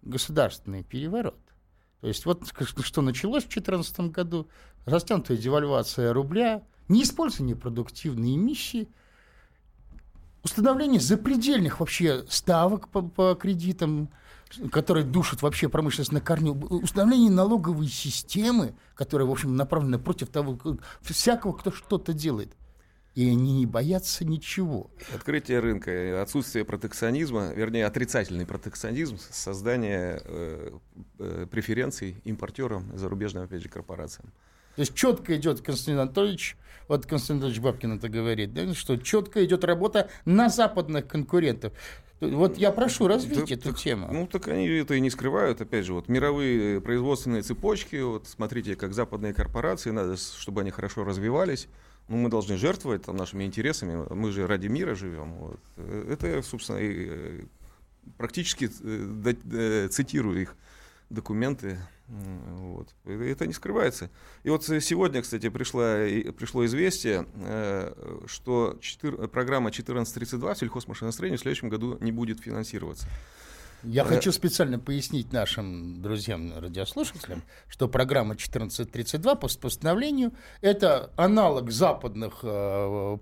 государственный 0.00 0.84
переворот. 0.84 1.38
То 2.00 2.06
есть 2.06 2.24
вот 2.24 2.44
что 2.80 3.02
началось 3.02 3.42
в 3.42 3.48
2014 3.48 4.00
году, 4.12 4.48
растянутая 4.86 5.36
девальвация 5.36 6.12
рубля, 6.14 6.62
неиспользование 6.86 7.56
продуктивной 7.56 8.36
эмиссии, 8.36 8.88
установление 10.42 11.00
запредельных 11.00 11.80
вообще 11.80 12.24
ставок 12.28 12.88
по, 12.88 13.02
по 13.02 13.34
кредитам, 13.34 14.08
которые 14.70 15.04
душат 15.04 15.42
вообще 15.42 15.68
промышленность 15.68 16.12
на 16.12 16.20
корню, 16.20 16.52
установление 16.52 17.30
налоговой 17.30 17.88
системы, 17.88 18.74
которая, 18.94 19.28
в 19.28 19.30
общем, 19.30 19.56
направлена 19.56 19.98
против 19.98 20.28
того, 20.28 20.58
всякого, 21.02 21.52
кто 21.52 21.70
что-то 21.70 22.12
делает 22.12 22.54
и 23.18 23.28
они 23.28 23.58
не 23.58 23.66
боятся 23.66 24.24
ничего. 24.24 24.92
Открытие 25.12 25.58
рынка, 25.58 26.22
отсутствие 26.22 26.64
протекционизма, 26.64 27.52
вернее, 27.52 27.84
отрицательный 27.84 28.46
протекционизм, 28.46 29.18
создание 29.18 30.20
э, 30.24 30.70
э, 31.18 31.46
преференций 31.50 32.20
импортерам, 32.22 32.96
зарубежным, 32.96 33.42
опять 33.42 33.62
же, 33.62 33.68
корпорациям. 33.68 34.32
То 34.78 34.82
есть 34.82 34.94
четко 34.94 35.34
идет 35.34 35.60
Константин 35.60 35.98
Анатольевич, 35.98 36.56
вот 36.86 37.04
Константин 37.04 37.46
Анатольевич 37.46 37.62
Бабкин 37.64 37.92
это 37.94 38.08
говорит, 38.08 38.54
да, 38.54 38.72
что 38.74 38.96
четко 38.96 39.44
идет 39.44 39.64
работа 39.64 40.08
на 40.24 40.48
западных 40.48 41.08
конкурентов. 41.08 41.72
Вот 42.20 42.56
я 42.58 42.70
прошу 42.70 43.08
развить 43.08 43.48
да, 43.48 43.54
эту 43.54 43.70
так, 43.70 43.76
тему. 43.76 44.08
Ну, 44.12 44.28
так 44.28 44.46
они 44.46 44.68
это 44.68 44.94
и 44.94 45.00
не 45.00 45.10
скрывают. 45.10 45.60
Опять 45.60 45.84
же, 45.84 45.94
вот 45.94 46.06
мировые 46.06 46.80
производственные 46.80 47.42
цепочки, 47.42 47.96
вот 47.96 48.28
смотрите, 48.28 48.76
как 48.76 48.94
западные 48.94 49.34
корпорации, 49.34 49.90
надо, 49.90 50.16
чтобы 50.16 50.60
они 50.60 50.70
хорошо 50.70 51.02
развивались 51.02 51.66
ну, 52.06 52.16
мы 52.16 52.30
должны 52.30 52.56
жертвовать 52.56 53.02
там, 53.02 53.16
нашими 53.16 53.42
интересами, 53.42 54.06
мы 54.14 54.30
же 54.30 54.46
ради 54.46 54.68
мира 54.68 54.94
живем. 54.94 55.34
Вот. 55.34 55.60
Это, 56.08 56.40
собственно, 56.42 56.78
и, 56.78 57.06
э, 57.08 57.40
практически 58.16 58.70
э, 58.80 59.88
цитирую 59.88 60.40
их 60.40 60.56
документы. 61.10 61.78
Вот. 62.08 62.94
Это 63.04 63.46
не 63.46 63.52
скрывается. 63.52 64.10
И 64.42 64.50
вот 64.50 64.64
сегодня, 64.64 65.20
кстати, 65.20 65.48
пришло, 65.50 65.82
пришло 66.32 66.64
известие, 66.64 67.26
э, 67.34 68.22
что 68.26 68.78
4, 68.80 69.28
программа 69.28 69.70
1432 69.70 70.54
в 70.54 70.58
сельхозмашиностроении 70.58 71.36
в 71.36 71.40
следующем 71.40 71.68
году 71.68 71.98
не 72.00 72.12
будет 72.12 72.40
финансироваться. 72.40 73.06
Я 73.84 74.04
хочу 74.04 74.32
специально 74.32 74.78
пояснить 74.80 75.32
нашим 75.32 76.02
друзьям, 76.02 76.52
радиослушателям, 76.58 77.44
что 77.68 77.86
программа 77.86 78.32
1432 78.32 79.34
по 79.36 79.48
постановлению 79.48 80.32
это 80.62 81.12
аналог 81.16 81.70
западных, 81.70 82.40
э, 82.42 83.16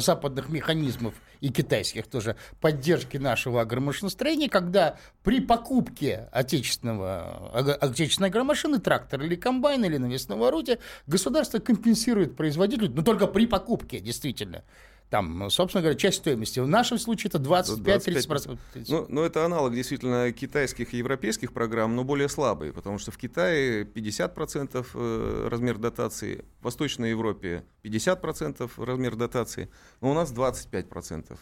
западных 0.00 0.48
механизмов 0.48 1.14
и 1.40 1.50
китайских 1.50 2.06
тоже 2.06 2.36
поддержки 2.60 3.18
нашего 3.18 3.60
агромашиностроения, 3.60 4.48
когда 4.48 4.96
при 5.22 5.40
покупке 5.40 6.28
отечественного, 6.32 7.76
отечественной 7.80 8.30
агромашины, 8.30 8.78
трактора 8.78 9.26
или 9.26 9.36
комбайна 9.36 9.84
или 9.84 9.98
навесного 9.98 10.48
орудия, 10.48 10.78
государство 11.06 11.58
компенсирует 11.58 12.34
производителю, 12.34 12.90
но 12.90 13.02
только 13.02 13.26
при 13.26 13.46
покупке, 13.46 14.00
действительно, 14.00 14.64
там, 15.10 15.48
собственно 15.50 15.82
говоря, 15.82 15.98
часть 15.98 16.18
стоимости. 16.18 16.60
В 16.60 16.68
нашем 16.68 16.98
случае 16.98 17.30
это 17.34 17.38
25-30%. 17.38 18.58
Ну, 18.88 19.06
ну, 19.08 19.22
это 19.22 19.44
аналог 19.44 19.74
действительно 19.74 20.30
китайских 20.32 20.92
и 20.92 20.98
европейских 20.98 21.52
программ, 21.52 21.96
но 21.96 22.04
более 22.04 22.28
слабый, 22.28 22.72
потому 22.72 22.98
что 22.98 23.10
в 23.10 23.16
Китае 23.16 23.84
50% 23.84 24.86
э, 24.94 25.48
размер 25.50 25.78
дотации, 25.78 26.44
в 26.60 26.64
Восточной 26.64 27.10
Европе 27.10 27.64
50% 27.84 28.70
размер 28.76 29.16
дотации, 29.16 29.70
но 30.02 30.10
у 30.10 30.14
нас 30.14 30.30
25%. 30.30 31.38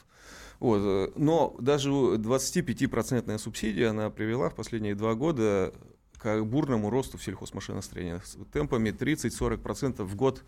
Вот. 0.61 0.81
Э, 0.83 1.13
но 1.17 1.57
даже 1.59 1.91
25% 1.91 3.39
субсидия 3.39 3.91
она 3.91 4.11
привела 4.11 4.49
в 4.49 4.55
последние 4.55 4.95
два 4.95 5.15
года 5.15 5.73
к 6.19 6.41
бурному 6.45 6.89
росту 6.89 7.19
в 7.19 7.25
сельхозмашиностроении. 7.25 8.21
С 8.25 8.39
темпами 8.53 8.91
30-40% 8.91 10.05
в 10.05 10.15
год 10.15 10.45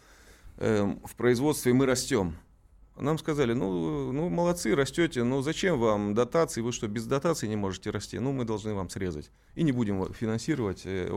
э, 0.58 0.84
в 1.04 1.16
производстве 1.16 1.72
мы 1.72 1.86
растем. 1.86 2.36
Нам 3.00 3.18
сказали, 3.18 3.52
ну, 3.52 4.12
ну 4.12 4.28
молодцы, 4.28 4.74
растете, 4.74 5.22
но 5.24 5.42
зачем 5.42 5.78
вам 5.78 6.14
дотации, 6.14 6.60
вы 6.60 6.72
что, 6.72 6.88
без 6.88 7.06
дотации 7.06 7.46
не 7.46 7.56
можете 7.56 7.90
расти? 7.90 8.18
Ну, 8.18 8.32
мы 8.32 8.44
должны 8.44 8.74
вам 8.74 8.90
срезать. 8.90 9.30
И 9.54 9.62
не 9.62 9.72
будем 9.72 10.12
финансировать 10.12 10.82
э, 10.84 11.08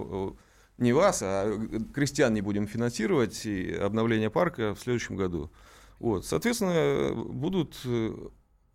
не 0.77 0.93
вас, 0.93 1.21
а 1.21 1.51
крестьян 1.93 2.33
не 2.33 2.41
будем 2.41 2.67
финансировать 2.67 3.45
и 3.45 3.73
обновление 3.73 4.29
парка 4.29 4.73
в 4.73 4.79
следующем 4.79 5.15
году. 5.15 5.51
Вот. 5.99 6.25
Соответственно, 6.25 7.13
будут 7.13 7.77
э, 7.85 8.29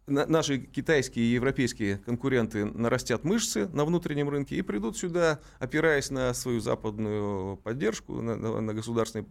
наши 0.06 0.58
китайские 0.58 1.25
и 1.25 1.34
европейские 1.34 1.98
конкуренты 1.98 2.64
нарастят 2.64 3.25
мышцы 3.25 3.68
на 3.68 3.84
внутреннем 3.84 4.28
рынке 4.28 4.56
и 4.56 4.62
придут 4.62 4.96
сюда, 4.96 5.40
опираясь 5.58 6.10
на 6.10 6.32
свою 6.34 6.60
западную 6.60 7.56
поддержку, 7.58 8.20
на, 8.20 8.36
на 8.36 8.75
государственный 8.75 9.26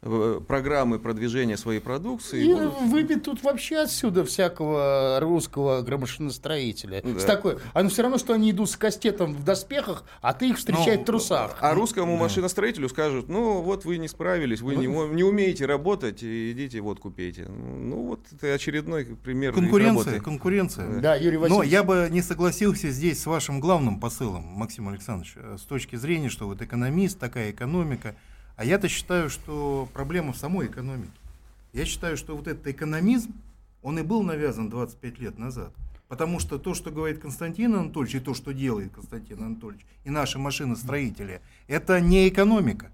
программы 0.00 1.00
продвижения 1.00 1.56
своей 1.56 1.80
продукции. 1.80 2.44
И 2.44 2.54
будут... 2.54 2.80
выбит 2.82 3.24
тут 3.24 3.42
вообще 3.42 3.78
отсюда 3.78 4.24
всякого 4.24 5.18
русского 5.20 5.82
громошиностроителя. 5.82 7.02
Да. 7.02 7.18
С 7.18 7.24
такой, 7.24 7.58
а 7.72 7.82
ну 7.82 7.88
все 7.88 8.02
равно, 8.02 8.18
что 8.18 8.32
они 8.32 8.52
идут 8.52 8.70
с 8.70 8.76
кастетом 8.76 9.34
в 9.34 9.42
доспехах, 9.44 10.04
а 10.20 10.34
ты 10.34 10.50
их 10.50 10.58
встречаешь 10.58 10.98
ну, 10.98 11.02
в 11.02 11.06
трусах. 11.06 11.58
А 11.60 11.74
русскому 11.74 12.12
да. 12.12 12.22
машиностроителю 12.22 12.88
скажут, 12.88 13.28
ну 13.28 13.60
вот 13.60 13.84
вы 13.84 13.98
не 13.98 14.06
справились, 14.06 14.60
вы 14.60 14.76
не, 14.76 14.86
не 14.86 15.24
умеете 15.24 15.66
работать, 15.66 16.22
идите 16.22 16.80
вот 16.80 17.00
купите. 17.00 17.46
Ну 17.46 18.06
вот 18.06 18.20
это 18.32 18.54
очередной 18.54 19.04
пример 19.04 19.52
Конкуренция, 19.52 20.20
конкуренция. 20.20 20.86
Да. 20.94 21.00
да, 21.00 21.14
Юрий 21.16 21.38
Васильевич. 21.38 21.66
Но 21.66 21.68
я 21.68 21.82
бы 21.82 22.08
не 22.10 22.22
согласился 22.22 22.90
здесь 22.90 23.20
с 23.20 23.26
вашим 23.26 23.58
главным 23.58 23.98
посылом, 23.98 24.44
Максим 24.44 24.88
Александрович, 24.88 25.34
э, 25.36 25.56
с 25.58 25.62
точки 25.62 25.96
зрения, 25.96 26.28
что 26.28 26.46
вот 26.46 26.62
экономист, 26.62 27.18
такая 27.18 27.50
экономика– 27.50 28.14
а 28.58 28.64
я-то 28.64 28.88
считаю, 28.88 29.30
что 29.30 29.88
проблема 29.94 30.32
в 30.32 30.36
самой 30.36 30.66
экономике. 30.66 31.12
Я 31.72 31.84
считаю, 31.84 32.16
что 32.16 32.36
вот 32.36 32.48
этот 32.48 32.66
экономизм, 32.66 33.32
он 33.82 34.00
и 34.00 34.02
был 34.02 34.24
навязан 34.24 34.68
25 34.68 35.18
лет 35.20 35.38
назад. 35.38 35.72
Потому 36.08 36.40
что 36.40 36.58
то, 36.58 36.74
что 36.74 36.90
говорит 36.90 37.20
Константин 37.20 37.76
Анатольевич, 37.76 38.16
и 38.16 38.20
то, 38.20 38.34
что 38.34 38.52
делает 38.52 38.92
Константин 38.92 39.44
Анатольевич, 39.44 39.86
и 40.04 40.10
наши 40.10 40.40
машиностроители, 40.40 41.40
это 41.68 42.00
не 42.00 42.28
экономика. 42.28 42.90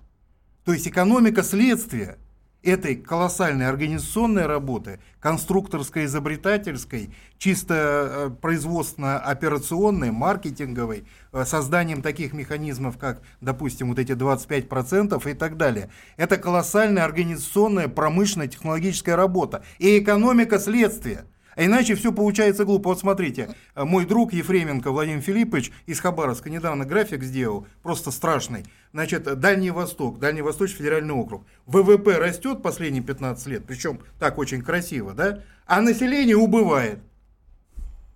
То 0.67 0.75
есть 0.75 0.87
экономика 0.87 1.43
следствия 1.43 2.19
этой 2.65 2.97
колоссальной 2.97 3.69
организационной 3.69 4.47
работы, 4.47 4.99
конструкторской, 5.21 6.07
изобретательской, 6.07 7.15
чисто 7.39 7.75
э, 7.75 8.31
производственно-операционной, 8.41 10.11
маркетинговой, 10.11 11.05
э, 11.33 11.45
созданием 11.45 12.03
таких 12.03 12.33
механизмов, 12.33 12.99
как, 12.99 13.23
допустим, 13.41 13.89
вот 13.89 13.99
эти 13.99 14.13
25% 14.13 15.31
и 15.31 15.35
так 15.35 15.57
далее. 15.57 15.91
Это 16.17 16.37
колоссальная 16.39 17.05
организационная, 17.05 17.89
промышленная, 17.89 18.49
технологическая 18.49 19.15
работа. 19.15 19.63
И 19.79 19.99
экономика 19.99 20.59
следствия– 20.59 21.27
а 21.57 21.65
иначе 21.65 21.95
все 21.95 22.13
получается 22.13 22.65
глупо. 22.65 22.89
Вот 22.89 23.01
смотрите, 23.01 23.55
э, 23.75 23.85
мой 23.85 24.07
друг 24.07 24.33
Ефременко 24.33 24.91
Владимир 24.91 25.21
Филиппович 25.21 25.73
из 25.87 26.01
Хабаровска 26.01 26.51
недавно 26.51 26.85
график 26.85 27.23
сделал, 27.23 27.67
просто 27.83 28.11
страшный. 28.11 28.65
Значит, 28.93 29.25
Дальний 29.39 29.71
Восток, 29.71 30.19
Дальний 30.19 30.43
Восточный 30.43 30.79
федеральный 30.79 31.15
округ. 31.15 31.45
ВВП 31.67 32.19
растет 32.19 32.63
последние 32.63 33.03
15 33.03 33.47
лет, 33.47 33.65
причем 33.67 34.01
так 34.19 34.39
очень 34.39 34.63
красиво, 34.63 35.13
да? 35.15 35.41
А 35.67 35.81
население 35.81 36.37
убывает. 36.37 36.99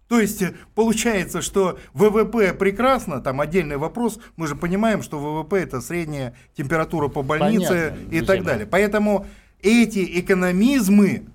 То 0.09 0.21
есть 0.21 0.41
э, 0.43 0.55
получается, 0.75 1.43
что 1.43 1.79
ВВП 1.93 2.55
прекрасно, 2.55 3.21
там 3.21 3.41
отдельный 3.41 3.77
вопрос, 3.77 4.19
мы 4.37 4.47
же 4.47 4.57
понимаем, 4.57 5.03
что 5.03 5.19
ВВП 5.19 5.59
это 5.59 5.81
средняя 5.81 6.35
температура 6.57 7.09
по 7.09 7.23
больнице 7.23 7.91
Понятно, 7.91 8.15
и 8.15 8.21
так 8.23 8.43
далее. 8.43 8.67
Поэтому 8.67 9.27
эти 9.61 10.21
экономизмы, 10.21 11.27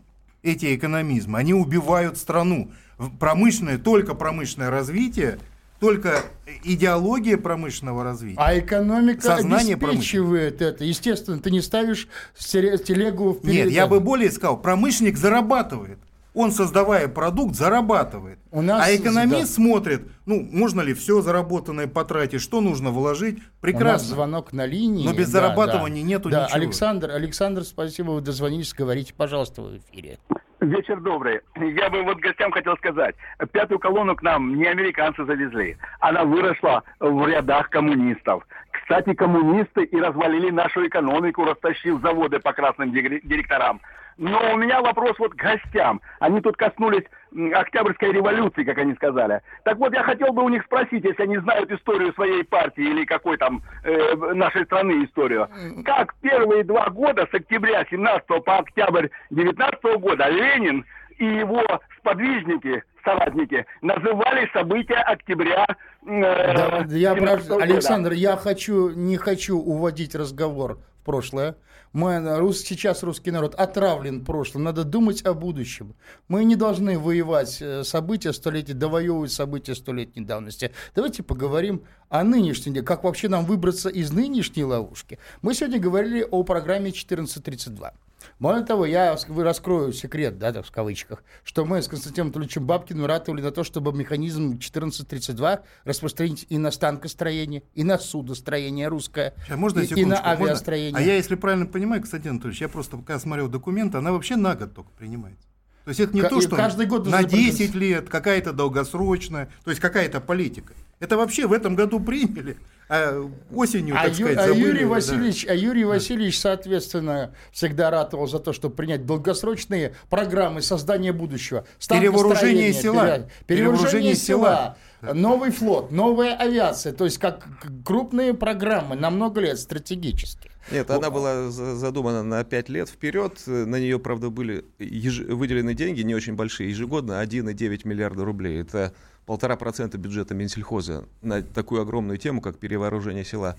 эти 0.44 0.76
экономизмы, 0.76 1.40
они 1.40 1.54
убивают 1.54 2.18
страну. 2.18 2.72
Промышленное, 3.20 3.78
только 3.78 4.14
промышленное 4.14 4.70
развитие– 4.70 5.40
только 5.84 6.22
идеология 6.64 7.36
промышленного 7.36 8.06
развития. 8.06 8.40
А 8.40 8.58
экономика 8.58 9.22
Сознание 9.22 9.76
обеспечивает 9.76 10.62
это. 10.62 10.86
Естественно, 10.86 11.40
ты 11.40 11.52
не 11.52 11.60
ставишь 11.60 12.08
телегу 12.38 13.34
вперед. 13.34 13.66
Нет, 13.66 13.72
я 13.72 13.86
бы 13.86 14.00
более 14.00 14.32
сказал, 14.32 14.62
промышленник 14.62 15.18
зарабатывает. 15.18 16.00
Он, 16.34 16.52
создавая 16.52 17.08
продукт, 17.08 17.56
зарабатывает. 17.56 18.40
У 18.52 18.62
нас, 18.62 18.88
а 18.88 18.96
экономист 18.96 19.42
да. 19.42 19.46
смотрит, 19.46 20.08
ну, 20.25 20.42
можно 20.52 20.82
ли 20.82 20.94
все 20.94 21.22
заработанное 21.22 21.88
потратить, 21.88 22.42
что 22.42 22.60
нужно 22.60 22.90
вложить. 22.90 23.40
Прекрасно. 23.62 23.88
У 23.88 23.92
нас 23.92 24.04
звонок 24.04 24.54
на 24.54 24.66
линии. 24.66 25.06
Но 25.06 25.13
без 25.13 25.32
да, 25.32 25.42
зарабатывания 25.42 26.02
да. 26.02 26.08
нету 26.08 26.30
да, 26.30 26.46
ничего. 26.46 26.58
Александр, 26.58 27.12
Александр, 27.12 27.63
спасибо, 27.63 28.12
вы 28.12 28.22
дозвонились, 28.22 28.74
говорите, 28.74 29.13
пожалуйста, 29.16 29.62
в 29.62 29.78
эфире. 29.78 30.18
Вечер 30.63 31.02
добрый. 31.02 31.42
Я 31.58 31.90
бы 31.90 32.04
вот 32.04 32.20
гостям 32.20 32.52
хотел 32.52 32.78
сказать. 32.78 33.16
Пятую 33.52 33.80
колонну 33.80 34.16
к 34.16 34.24
нам 34.24 34.56
не 34.56 34.66
американцы 34.66 35.25
завезли. 35.25 35.78
Она 36.00 36.24
выросла 36.24 36.84
в 37.02 37.28
рядах 37.28 37.70
коммунистов. 37.70 38.48
Кстати, 38.84 39.13
коммунисты 39.13 39.84
и 39.84 40.00
развалили 40.00 40.50
нашу 40.50 40.86
экономику, 40.86 41.46
растащив 41.46 42.02
заводы 42.02 42.40
по 42.40 42.52
красным 42.52 42.92
директорам. 42.92 43.80
Но 44.18 44.54
у 44.54 44.58
меня 44.58 44.82
вопрос 44.82 45.18
вот 45.20 45.34
к 45.34 45.42
гостям. 45.42 46.02
Они 46.20 46.42
тут 46.42 46.58
коснулись 46.58 47.06
Октябрьской 47.54 48.12
революции, 48.12 48.63
как 48.63 48.78
они 48.78 48.94
сказали. 48.94 49.42
Так 49.63 49.78
вот, 49.78 49.94
я 49.94 50.04
хотел 50.04 50.34
бы 50.34 50.44
у 50.44 50.50
них 50.50 50.63
спросить, 50.66 51.04
если 51.04 51.24
они 51.24 51.38
знают 51.38 51.72
историю 51.72 52.13
своей 52.13 52.44
партии 52.44 52.84
или 52.84 53.06
какой 53.06 53.38
там 53.38 53.63
э, 53.84 54.16
нашей 54.34 54.66
страны 54.66 55.06
историю. 55.06 55.50
Как 55.86 56.13
первые 56.22 56.63
два 56.63 56.90
года, 56.90 57.28
с 57.32 57.34
октября 57.34 57.86
17 57.90 58.44
по 58.44 58.58
октябрь 58.58 59.08
19 59.32 60.00
года, 60.00 60.30
Ленин 60.30 60.86
и 61.18 61.25
его 61.25 61.63
сподвижники, 61.98 62.84
соратники, 63.04 63.66
называли 63.82 64.50
события 64.54 65.02
октября 65.06 65.66
э, 66.06 66.54
да, 66.54 66.86
я 66.90 67.16
прав... 67.16 67.50
Александр, 67.52 68.14
я 68.14 68.36
хочу, 68.38 68.90
не 68.90 69.18
хочу 69.18 69.58
уводить 69.58 70.16
разговор 70.16 70.80
в 71.02 71.06
прошлое. 71.06 71.56
Мы, 71.94 72.38
рус, 72.40 72.62
сейчас 72.62 73.04
русский 73.04 73.30
народ 73.30 73.54
отравлен 73.54 74.26
прошлым, 74.26 74.64
надо 74.64 74.84
думать 74.84 75.24
о 75.26 75.36
будущем. 75.36 75.94
Мы 76.28 76.44
не 76.44 76.56
должны 76.56 76.98
воевать 76.98 77.62
э, 77.62 77.84
события 77.84 78.34
столетия, 78.34 78.74
довоевывать 78.74 79.32
события 79.32 79.76
столетней 79.76 80.26
давности. 80.26 80.72
Давайте 80.96 81.22
поговорим 81.22 81.84
о 82.10 82.24
нынешнем, 82.24 82.84
как 82.84 83.04
вообще 83.04 83.30
нам 83.30 83.46
выбраться 83.46 83.90
из 83.90 84.12
нынешней 84.12 84.64
ловушки. 84.64 85.20
Мы 85.44 85.54
сегодня 85.54 85.80
говорили 85.80 86.26
о 86.30 86.44
программе 86.44 86.90
1432. 86.90 87.94
Более 88.39 88.65
того, 88.65 88.86
я 88.86 89.15
раскрою 89.38 89.94
секрет, 89.94 90.38
да, 90.38 90.62
в 90.62 90.72
кавычках, 90.72 91.24
что 91.44 91.65
мы 91.65 91.82
с 91.82 91.88
Константином 91.88 92.27
Анатольевичем 92.27 92.65
Бабкиным 92.65 93.06
ратовали 93.06 93.42
на 93.42 93.51
то, 93.51 93.63
чтобы 93.63 93.94
механизм 93.94 94.56
1432 94.56 95.62
распространить 95.86 96.46
и 96.50 96.58
на 96.58 96.72
станкостроение, 96.72 97.63
и 97.74 97.84
на 97.84 97.98
судостроение 97.98 98.88
русское, 98.88 99.34
а 99.50 99.58
можно 99.58 99.80
и, 99.80 99.86
и 99.86 100.06
на 100.06 100.25
авиастроение. 100.25 100.92
Можно? 100.94 101.06
А 101.06 101.08
я, 101.08 101.15
если 101.15 101.36
правильно 101.36 101.65
понимаю, 101.65 102.01
Константин 102.01 102.32
Анатольевич, 102.32 102.62
я 102.62 102.70
просто 102.70 102.98
пока 102.98 103.20
смотрел 103.20 103.48
документы, 103.48 103.98
она 103.98 104.12
вообще 104.12 104.36
на 104.36 104.56
год 104.56 104.74
только 104.74 104.92
принимается. 104.92 105.48
То 105.86 105.89
есть 105.89 106.00
это 106.00 106.15
не 106.15 106.22
К- 106.22 106.30
то, 106.30 106.39
что 106.39 106.56
каждый 106.56 106.86
год 106.86 107.08
на 107.08 107.24
10 107.24 107.75
лет, 107.75 108.10
какая-то 108.10 108.53
долгосрочная, 108.53 109.50
то 109.63 109.70
есть 109.70 109.82
какая-то 109.82 110.22
политика. 110.22 110.74
Это 111.00 111.18
вообще 111.18 111.46
в 111.48 111.51
этом 111.51 111.75
году 111.75 112.00
приняли 112.00 112.58
а 112.89 113.30
осенью, 113.54 113.96
а 113.98 114.04
так 114.06 114.15
сказать, 114.15 114.38
а 114.38 114.48
забыли. 114.48 114.65
Юрий 114.65 114.86
Васильевич, 114.86 115.46
да. 115.46 115.54
а 115.54 115.56
Юрий 115.56 115.86
Васильевич, 115.86 116.39
соответственно, 116.39 117.34
всегда 117.52 117.89
ратовал 117.89 118.28
за 118.28 118.39
то, 118.39 118.54
чтобы 118.54 118.76
принять 118.76 119.06
долгосрочные 119.06 119.96
программы 120.10 120.62
создания 120.62 121.13
будущего. 121.13 121.65
Перевооружение 121.88 122.74
села. 122.74 123.04
Перевооружение, 123.04 123.30
перевооружение 123.48 124.15
села. 124.15 124.78
села. 125.02 125.13
Новый 125.13 125.52
флот, 125.52 125.91
новая 125.91 126.36
авиация, 126.36 126.93
то 126.93 127.04
есть 127.04 127.17
как 127.17 127.46
крупные 127.84 128.34
программы 128.34 128.96
на 128.96 129.10
много 129.10 129.41
лет 129.41 129.60
стратегически. 129.60 130.50
Нет, 130.72 130.89
она 130.89 131.10
была 131.10 131.50
задумана 131.50 132.24
на 132.24 132.43
5 132.43 132.69
лет 132.69 132.88
вперед. 132.88 133.41
На 133.46 133.76
нее, 133.76 134.00
правда, 134.00 134.30
были 134.30 134.63
еж... 134.80 135.19
выделены 135.19 135.74
деньги 135.74 136.02
не 136.02 136.15
очень 136.15 136.36
большие, 136.36 136.69
ежегодно 136.69 137.22
1,9 137.22 137.82
миллиарда 137.86 138.24
рублей. 138.24 138.62
Это 138.62 138.93
полтора 139.26 139.56
процента 139.56 139.98
бюджета 139.98 140.34
Минсельхоза 140.34 141.06
на 141.22 141.42
такую 141.42 141.82
огромную 141.82 142.18
тему, 142.18 142.42
как 142.42 142.58
перевооружение 142.58 143.26
села. 143.26 143.58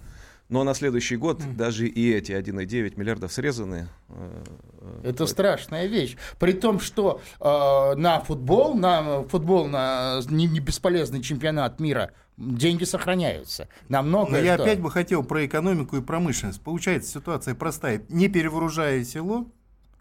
Но 0.51 0.63
на 0.63 0.75
следующий 0.75 1.17
год 1.17 1.41
mm. 1.41 1.55
даже 1.57 1.87
и 1.87 2.13
эти 2.13 2.33
1,9 2.33 2.99
миллиардов 2.99 3.33
срезаны. 3.33 3.89
Э, 4.11 5.01
Это 5.03 5.27
страшная 5.27 5.87
вещь. 5.87 6.17
При 6.39 6.53
том, 6.53 6.81
что 6.81 7.23
э, 7.41 7.95
на 7.97 8.21
футбол, 8.21 8.75
на 8.75 9.23
футбол, 9.23 9.67
на 9.67 10.21
не, 10.29 10.47
не 10.47 10.61
бесполезный 10.61 11.23
чемпионат 11.23 11.81
мира 11.81 12.13
деньги 12.37 12.85
сохраняются. 12.85 13.69
Намного. 13.89 14.33
Но 14.33 14.39
я 14.39 14.55
опять 14.55 14.81
бы 14.81 14.91
хотел 14.91 15.23
про 15.25 15.47
экономику 15.47 15.97
и 15.97 16.03
промышленность. 16.03 16.61
Получается 16.61 17.11
ситуация 17.11 17.55
простая. 17.55 18.03
Не 18.11 18.29
перевооружая 18.29 19.03
село, 19.05 19.47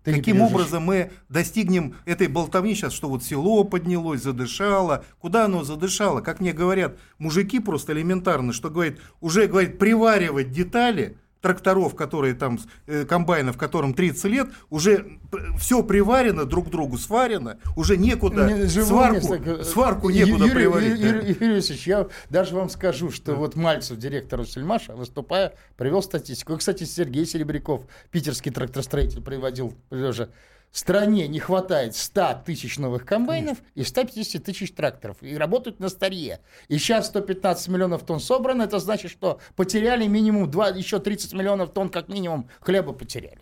ты 0.03 0.13
Каким 0.13 0.41
образом 0.41 0.83
мы 0.83 1.11
достигнем 1.29 1.95
этой 2.05 2.27
болтовни 2.27 2.75
сейчас, 2.75 2.93
что 2.93 3.07
вот 3.07 3.23
село 3.23 3.63
поднялось, 3.63 4.21
задышало? 4.21 5.05
Куда 5.19 5.45
оно 5.45 5.63
задышало? 5.63 6.19
Как 6.19 6.41
мне 6.41 6.51
говорят 6.51 6.97
мужики 7.19 7.59
просто 7.59 7.93
элементарно, 7.93 8.51
что 8.51 8.69
говорит, 8.69 8.99
уже 9.21 9.47
говорит, 9.47 9.79
приваривать 9.79 10.51
детали, 10.51 11.17
тракторов, 11.43 11.93
которые 11.95 12.33
там, 12.35 12.57
э, 12.87 13.03
комбайнов, 13.03 13.57
которым 13.57 13.93
30 13.93 14.25
лет, 14.31 14.47
уже 14.69 15.19
все 15.59 15.83
приварено 15.83 16.45
друг 16.45 16.67
к 16.67 16.71
другу, 16.71 16.97
сварено, 16.97 17.57
уже 17.75 17.97
некуда, 17.97 18.49
Не, 18.49 18.67
сварку, 18.69 19.33
место. 19.33 19.63
сварку 19.65 20.09
некуда 20.09 20.45
Юрий, 20.45 20.53
приварить. 20.53 20.99
Юрий, 20.99 21.17
Юрий, 21.17 21.37
Юрий 21.39 21.59
Ильич, 21.59 21.85
я 21.85 22.07
даже 22.29 22.55
вам 22.55 22.69
скажу, 22.69 23.11
что 23.11 23.33
да. 23.33 23.37
вот 23.37 23.55
Мальцев, 23.55 23.97
директор 23.97 24.39
Усельмаша, 24.39 24.95
выступая, 24.95 25.53
привел 25.75 26.01
статистику. 26.01 26.53
И, 26.53 26.57
кстати, 26.57 26.85
Сергей 26.85 27.25
Серебряков, 27.25 27.81
питерский 28.09 28.51
тракторостроитель, 28.51 29.21
приводил 29.21 29.73
тоже 29.89 30.29
стране 30.73 31.27
не 31.27 31.39
хватает 31.39 31.95
100 31.95 32.43
тысяч 32.45 32.77
новых 32.77 33.05
комбайнов 33.05 33.59
Конечно. 33.59 33.79
и 33.79 33.83
150 33.83 34.43
тысяч 34.43 34.73
тракторов. 34.73 35.17
И 35.21 35.37
работают 35.37 35.79
на 35.79 35.87
старье. 35.87 36.41
И 36.67 36.77
сейчас 36.77 37.07
115 37.07 37.67
миллионов 37.69 38.05
тонн 38.05 38.19
собрано. 38.19 38.63
Это 38.63 38.79
значит, 38.79 39.11
что 39.11 39.39
потеряли 39.55 40.07
минимум 40.07 40.49
2, 40.49 40.69
еще 40.69 40.99
30 40.99 41.33
миллионов 41.33 41.71
тонн 41.71 41.89
как 41.89 42.09
минимум 42.09 42.49
хлеба 42.59 42.91
потеряли. 42.91 43.39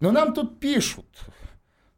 Но 0.00 0.10
нам 0.10 0.34
тут 0.34 0.60
пишут, 0.60 1.06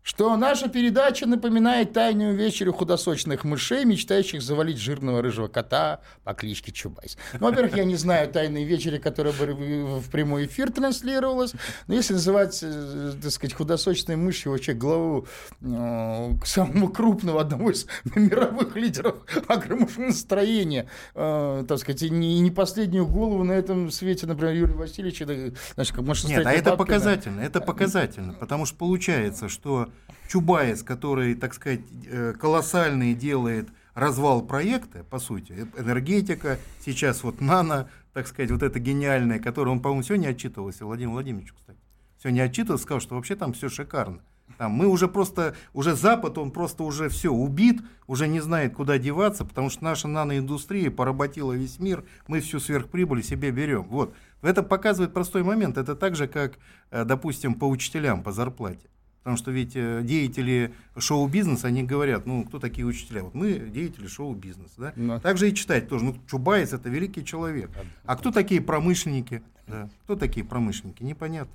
что 0.08 0.34
наша 0.38 0.70
передача 0.70 1.26
напоминает 1.26 1.92
тайную 1.92 2.34
вечерю 2.34 2.72
худосочных 2.72 3.44
мышей, 3.44 3.84
мечтающих 3.84 4.40
завалить 4.40 4.78
жирного 4.78 5.20
рыжего 5.20 5.48
кота 5.48 6.00
по 6.24 6.32
кличке 6.32 6.72
Чубайс. 6.72 7.18
Ну, 7.34 7.40
во-первых, 7.40 7.76
я 7.76 7.84
не 7.84 7.96
знаю 7.96 8.30
тайной 8.30 8.64
вечери, 8.64 8.96
которая 8.96 9.34
бы 9.34 10.00
в 10.00 10.10
прямой 10.10 10.46
эфир 10.46 10.72
транслировалась, 10.72 11.52
но 11.88 11.94
если 11.94 12.14
называть, 12.14 12.58
э, 12.62 13.12
так 13.20 13.30
сказать, 13.30 13.52
худосочной 13.52 14.16
мышью 14.16 14.52
вообще 14.52 14.72
главу 14.72 15.26
э, 15.60 16.30
самого 16.42 16.88
крупного, 16.88 17.42
одного 17.42 17.70
из 17.70 17.86
мировых 18.14 18.76
лидеров 18.76 19.16
агромашиностроения, 19.46 20.88
э, 21.14 21.64
так 21.68 21.78
сказать, 21.78 22.02
и 22.02 22.08
не, 22.08 22.40
не 22.40 22.50
последнюю 22.50 23.06
голову 23.06 23.44
на 23.44 23.52
этом 23.52 23.90
свете, 23.90 24.26
например, 24.26 24.54
Юрия 24.54 24.74
Васильевича, 24.74 25.26
значит, 25.74 25.94
как 25.94 26.24
Нет, 26.24 26.46
а 26.46 26.52
это 26.52 26.76
показательно, 26.76 27.42
это 27.42 27.60
показательно, 27.60 28.32
потому 28.32 28.64
что 28.64 28.74
получается, 28.78 29.50
что 29.50 29.90
Чубайс, 30.28 30.82
который, 30.82 31.34
так 31.34 31.54
сказать, 31.54 31.80
э, 32.06 32.34
колоссальный 32.38 33.14
делает 33.14 33.68
развал 33.94 34.42
проекта, 34.42 35.04
по 35.04 35.18
сути, 35.18 35.52
э, 35.52 35.80
энергетика, 35.80 36.58
сейчас 36.84 37.22
вот 37.24 37.40
нано, 37.40 37.88
так 38.12 38.26
сказать, 38.28 38.50
вот 38.50 38.62
это 38.62 38.78
гениальное, 38.78 39.38
которое 39.38 39.70
он, 39.70 39.80
по-моему, 39.80 40.02
сегодня 40.02 40.28
отчитывался, 40.28 40.84
Владимир 40.84 41.12
Владимирович, 41.12 41.52
кстати, 41.52 41.78
сегодня 42.22 42.42
отчитывался, 42.42 42.84
сказал, 42.84 43.00
что 43.00 43.14
вообще 43.16 43.36
там 43.36 43.52
все 43.52 43.68
шикарно. 43.68 44.20
Там 44.56 44.72
мы 44.72 44.86
уже 44.86 45.08
просто, 45.08 45.54
уже 45.72 45.94
Запад, 45.94 46.38
он 46.38 46.50
просто 46.50 46.82
уже 46.82 47.08
все 47.08 47.30
убит, 47.30 47.82
уже 48.06 48.26
не 48.26 48.40
знает, 48.40 48.74
куда 48.74 48.98
деваться, 48.98 49.44
потому 49.44 49.70
что 49.70 49.84
наша 49.84 50.08
наноиндустрия 50.08 50.90
поработила 50.90 51.52
весь 51.52 51.78
мир, 51.78 52.04
мы 52.26 52.40
всю 52.40 52.58
сверхприбыль 52.58 53.22
себе 53.22 53.50
берем. 53.50 53.84
Вот. 53.84 54.14
Это 54.42 54.62
показывает 54.62 55.12
простой 55.12 55.42
момент. 55.42 55.76
Это 55.76 55.94
так 55.94 56.16
же, 56.16 56.28
как, 56.28 56.58
э, 56.90 57.04
допустим, 57.04 57.54
по 57.54 57.66
учителям, 57.66 58.22
по 58.22 58.32
зарплате. 58.32 58.88
Потому 59.22 59.36
что 59.36 59.50
ведь 59.50 59.72
э, 59.74 60.00
деятели 60.02 60.72
шоу-бизнеса, 60.96 61.66
они 61.66 61.82
говорят, 61.82 62.26
ну, 62.26 62.44
кто 62.44 62.58
такие 62.58 62.86
учителя? 62.86 63.24
Вот 63.24 63.34
мы 63.34 63.58
деятели 63.58 64.06
шоу-бизнеса, 64.06 64.74
да? 64.78 64.92
Но... 64.96 65.20
Также 65.20 65.50
и 65.50 65.54
читать 65.54 65.88
тоже. 65.88 66.04
Ну, 66.04 66.16
Чубайс– 66.30 66.72
это 66.72 66.88
великий 66.88 67.24
человек. 67.24 67.70
А 68.04 68.16
кто 68.16 68.30
такие 68.30 68.60
промышленники? 68.60 69.42
Да. 69.66 69.90
Кто 70.04 70.16
такие 70.16 70.46
промышленники? 70.46 71.02
Непонятно. 71.02 71.52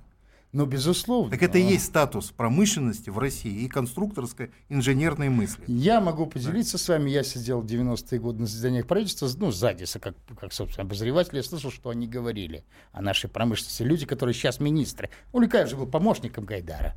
Ну, 0.54 0.67
безусловно. 0.67 1.32
Так 1.32 1.41
это 1.41 1.58
и 1.58 1.63
есть 1.63 1.86
статус 1.86 2.30
промышленности 2.30 3.10
в 3.10 3.17
России 3.17 3.63
и 3.63 3.67
конструкторской 3.67 4.52
инженерной 4.69 5.30
мысли. 5.30 5.63
Я 5.65 5.99
могу 5.99 6.28
поделиться 6.28 6.78
с 6.78 6.88
вами. 6.88 7.10
Я 7.10 7.23
сидел 7.23 7.62
в 7.62 7.65
90-е 7.65 8.19
годы 8.19 8.41
на 8.41 8.45
заседаниях 8.45 8.86
правительства, 8.86 9.28
ну, 9.38 9.49
сзади, 9.49 9.86
как, 9.99 10.15
как, 10.39 10.54
собственно, 10.54 10.86
обозреватель. 10.86 11.38
Я 11.38 11.43
слышал, 11.43 11.71
что 11.71 11.89
они 11.89 12.08
говорили 12.08 12.63
о 12.91 13.02
нашей 13.02 13.32
промышленности. 13.32 13.82
Люди, 13.82 14.06
которые 14.06 14.36
сейчас 14.36 14.60
министры. 14.60 15.10
Уликаев 15.32 15.67
же 15.67 15.76
был 15.76 15.88
помощником 15.88 16.45
Гайдара 16.45 16.95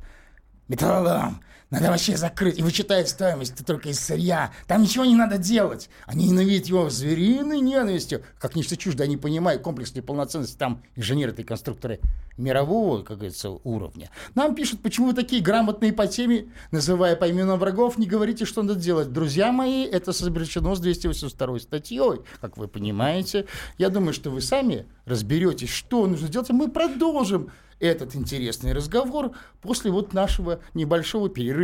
металлолом. 0.68 1.40
Надо 1.69 1.89
вообще 1.89 2.15
закрыть 2.15 2.59
и 2.59 2.63
вычитать 2.63 3.09
стоимость 3.09 3.65
только 3.65 3.89
из 3.89 3.99
сырья. 3.99 4.51
Там 4.67 4.81
ничего 4.81 5.03
не 5.03 5.15
надо 5.15 5.37
делать. 5.37 5.89
Они 6.05 6.29
ненавидят 6.29 6.67
его 6.67 6.89
звериной 6.89 7.59
ненавистью. 7.59 8.23
Как 8.39 8.55
нечто 8.55 8.77
чуждо, 8.77 9.03
они 9.03 9.17
понимают 9.17 9.63
комплексной 9.63 10.01
полноценности. 10.01 10.57
Там 10.57 10.81
инженеры 10.95 11.33
и 11.37 11.43
конструкторы 11.43 11.99
мирового, 12.37 13.03
как 13.03 13.17
говорится, 13.17 13.49
уровня. 13.49 14.09
Нам 14.33 14.55
пишут, 14.55 14.81
почему 14.81 15.07
вы 15.07 15.13
такие 15.13 15.41
грамотные 15.41 15.91
по 15.91 16.07
теме, 16.07 16.45
называя 16.71 17.15
по 17.17 17.29
именам 17.29 17.59
врагов, 17.59 17.97
не 17.97 18.05
говорите, 18.05 18.45
что 18.45 18.61
надо 18.61 18.79
делать. 18.79 19.11
Друзья 19.11 19.51
мои, 19.51 19.83
это 19.83 20.13
сообщено 20.13 20.75
с 20.75 20.79
282 20.79 21.59
статьей, 21.59 22.21
как 22.39 22.57
вы 22.57 22.67
понимаете. 22.67 23.45
Я 23.77 23.89
думаю, 23.89 24.13
что 24.13 24.29
вы 24.29 24.39
сами 24.39 24.85
разберетесь, 25.05 25.69
что 25.69 26.07
нужно 26.07 26.29
делать, 26.29 26.49
а 26.49 26.53
мы 26.53 26.69
продолжим 26.69 27.51
этот 27.79 28.15
интересный 28.15 28.73
разговор 28.73 29.31
после 29.61 29.91
вот 29.91 30.13
нашего 30.13 30.59
небольшого 30.73 31.29
перерыва. 31.29 31.56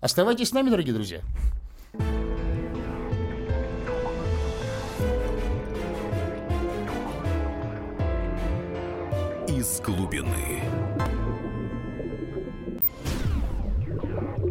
Оставайтесь 0.00 0.50
с 0.50 0.52
нами, 0.52 0.70
дорогие 0.70 0.94
друзья. 0.94 1.20
Из 9.48 9.80
глубины. 9.80 10.62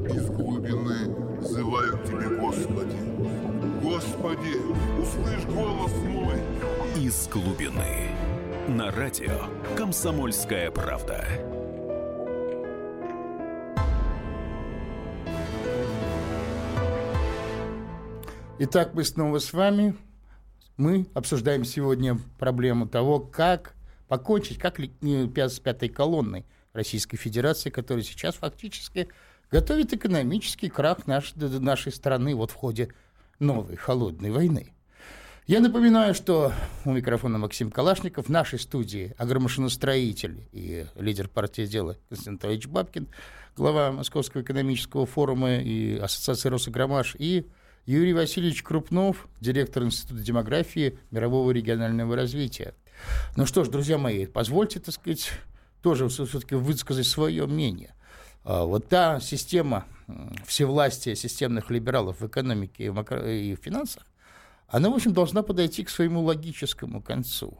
Из 0.09 0.29
глубины 0.29 1.15
взывают 1.39 2.03
тебе, 2.03 2.27
Господи. 2.37 2.97
Господи, 3.81 4.57
услышь 5.01 5.45
голос 5.45 5.93
мой. 6.03 6.35
Из 7.01 7.27
глубины 7.29 8.09
на 8.67 8.91
радио 8.91 9.47
«Комсомольская 9.77 10.69
правда». 10.71 11.48
Итак, 18.61 18.93
мы 18.93 19.05
снова 19.05 19.39
с 19.39 19.53
вами. 19.53 19.95
Мы 20.75 21.07
обсуждаем 21.13 21.63
сегодня 21.63 22.19
проблему 22.37 22.89
того, 22.89 23.21
как 23.21 23.73
покончить, 24.09 24.57
как 24.57 24.81
с 24.81 25.59
пятой 25.61 25.87
колонной 25.87 26.45
Российской 26.73 27.15
Федерации, 27.15 27.69
которая 27.69 28.03
сейчас 28.03 28.35
фактически 28.35 29.07
готовит 29.49 29.93
экономический 29.93 30.67
крах 30.67 31.07
наш, 31.07 31.35
нашей 31.35 31.93
страны 31.93 32.35
вот 32.35 32.51
в 32.51 32.55
ходе 32.55 32.89
новой 33.39 33.77
холодной 33.77 34.29
войны. 34.29 34.73
Я 35.47 35.61
напоминаю, 35.61 36.13
что 36.13 36.51
у 36.83 36.91
микрофона 36.91 37.37
Максим 37.37 37.71
Калашников, 37.71 38.25
в 38.25 38.29
нашей 38.29 38.59
студии 38.59 39.15
агромашиностроитель 39.17 40.49
и 40.51 40.85
лидер 40.95 41.29
партии 41.29 41.65
дела 41.65 41.95
Константин 42.09 42.33
Анатольевич 42.33 42.67
Бабкин, 42.67 43.07
глава 43.55 43.93
Московского 43.93 44.41
экономического 44.41 45.05
форума 45.05 45.55
и 45.55 45.97
Ассоциации 45.97 46.49
Росагромаш, 46.49 47.15
и 47.17 47.47
Юрий 47.89 48.13
Васильевич 48.13 48.61
Крупнов, 48.61 49.27
директор 49.41 49.81
Института 49.81 50.21
демографии 50.21 50.99
мирового 51.09 51.49
регионального 51.49 52.15
развития. 52.15 52.75
Ну 53.35 53.47
что 53.47 53.63
ж, 53.63 53.69
друзья 53.69 53.97
мои, 53.97 54.27
позвольте, 54.27 54.79
так 54.79 54.93
сказать, 54.93 55.31
тоже 55.81 56.07
все-таки 56.07 56.53
высказать 56.53 57.07
свое 57.07 57.47
мнение. 57.47 57.95
А, 58.43 58.63
вот 58.63 58.87
та 58.89 59.19
система 59.19 59.87
всевластия 60.45 61.15
системных 61.15 61.71
либералов 61.71 62.21
в 62.21 62.27
экономике 62.27 62.85
и 62.85 63.55
в 63.55 63.59
финансах, 63.59 64.05
она, 64.67 64.91
в 64.91 64.93
общем, 64.93 65.11
должна 65.11 65.41
подойти 65.41 65.83
к 65.83 65.89
своему 65.89 66.21
логическому 66.21 67.01
концу. 67.01 67.57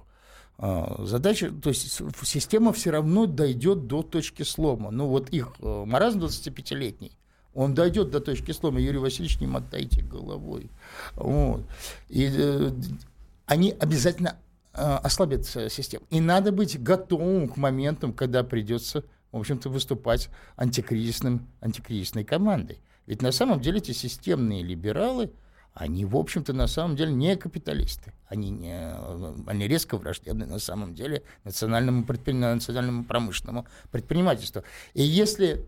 А, 0.59 1.05
задача, 1.05 1.49
то 1.49 1.69
есть 1.69 2.03
система 2.21 2.71
все 2.71 2.91
равно 2.91 3.25
дойдет 3.25 3.87
до 3.87 4.03
точки 4.03 4.43
слома. 4.43 4.91
Ну 4.91 5.07
вот 5.07 5.29
их 5.29 5.55
э, 5.59 5.83
маразм 5.87 6.19
25-летний, 6.19 7.13
он 7.59 7.73
дойдет 7.73 8.09
до 8.09 8.21
точки 8.21 8.53
слома. 8.53 8.79
Юрий 8.79 8.99
Васильевич, 8.99 9.41
не 9.41 9.47
мотайте 9.47 10.01
головой. 10.01 10.69
Вот. 11.15 11.61
И 12.07 12.31
э, 12.33 12.71
они 13.47 13.75
обязательно 13.77 14.37
э, 14.73 14.81
ослабят 14.81 15.45
систему. 15.45 16.05
И 16.09 16.21
надо 16.21 16.53
быть 16.53 16.81
готовым 16.81 17.49
к 17.49 17.57
моментам, 17.57 18.13
когда 18.13 18.45
придется, 18.45 19.03
в 19.33 19.37
общем-то, 19.37 19.67
выступать 19.67 20.29
антикризисным, 20.55 21.49
антикризисной 21.59 22.23
командой. 22.23 22.79
Ведь 23.05 23.21
на 23.21 23.33
самом 23.33 23.59
деле 23.59 23.79
эти 23.79 23.91
системные 23.91 24.63
либералы– 24.63 25.29
они, 25.79 26.03
в 26.03 26.17
общем-то, 26.17 26.51
на 26.51 26.67
самом 26.67 26.95
деле 26.95 27.13
не 27.13 27.37
капиталисты. 27.37 28.13
Они, 28.27 28.49
не, 28.49 28.93
они 29.47 29.67
резко 29.67 29.97
враждебны 29.97 30.45
на 30.45 30.59
самом 30.59 30.93
деле 30.93 31.23
национальному, 31.45 32.05
национальному 32.05 33.05
промышленному 33.05 33.65
предпринимательству. 33.91 34.63
И 34.93 35.03
если, 35.03 35.47
э, 35.55 35.59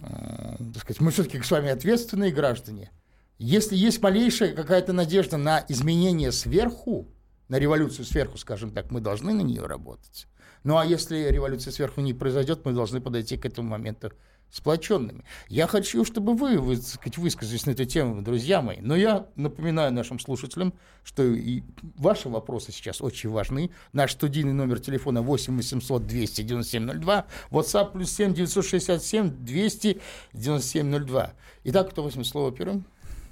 так 0.00 0.82
сказать, 0.82 1.00
мы 1.00 1.10
все-таки 1.10 1.40
с 1.40 1.50
вами 1.50 1.70
ответственные 1.70 2.32
граждане, 2.32 2.90
если 3.38 3.76
есть 3.76 4.02
малейшая 4.02 4.54
какая-то 4.54 4.92
надежда 4.92 5.36
на 5.36 5.64
изменение 5.68 6.32
сверху, 6.32 7.08
на 7.48 7.58
революцию 7.58 8.04
сверху, 8.04 8.38
скажем 8.38 8.70
так, 8.70 8.90
мы 8.90 9.00
должны 9.00 9.32
на 9.32 9.40
нее 9.40 9.66
работать. 9.66 10.26
Ну 10.62 10.76
а 10.76 10.84
если 10.84 11.28
революция 11.30 11.72
сверху 11.72 12.00
не 12.00 12.12
произойдет, 12.12 12.64
мы 12.64 12.72
должны 12.72 13.00
подойти 13.00 13.36
к 13.36 13.46
этому 13.46 13.68
моменту 13.70 14.12
сплоченными. 14.50 15.24
Я 15.48 15.66
хочу, 15.66 16.04
чтобы 16.04 16.34
вы, 16.34 16.58
вы 16.58 16.76
сказать, 16.76 17.18
высказались 17.18 17.66
на 17.66 17.70
эту 17.70 17.84
тему, 17.84 18.22
друзья 18.22 18.62
мои. 18.62 18.78
Но 18.80 18.96
я 18.96 19.26
напоминаю 19.36 19.92
нашим 19.92 20.18
слушателям, 20.18 20.74
что 21.04 21.22
и 21.22 21.62
ваши 21.96 22.28
вопросы 22.28 22.72
сейчас 22.72 23.00
очень 23.00 23.30
важны. 23.30 23.70
Наш 23.92 24.12
студийный 24.12 24.52
номер 24.52 24.80
телефона 24.80 25.22
8 25.22 25.56
800 25.56 26.06
297 26.06 27.00
02, 27.00 27.26
WhatsApp 27.50 27.92
плюс 27.92 28.10
7 28.12 28.34
967 28.34 29.30
297 29.44 31.06
02. 31.06 31.32
Итак, 31.64 31.90
кто 31.90 32.02
возьмет 32.02 32.26
слово 32.26 32.52
первым? 32.52 32.84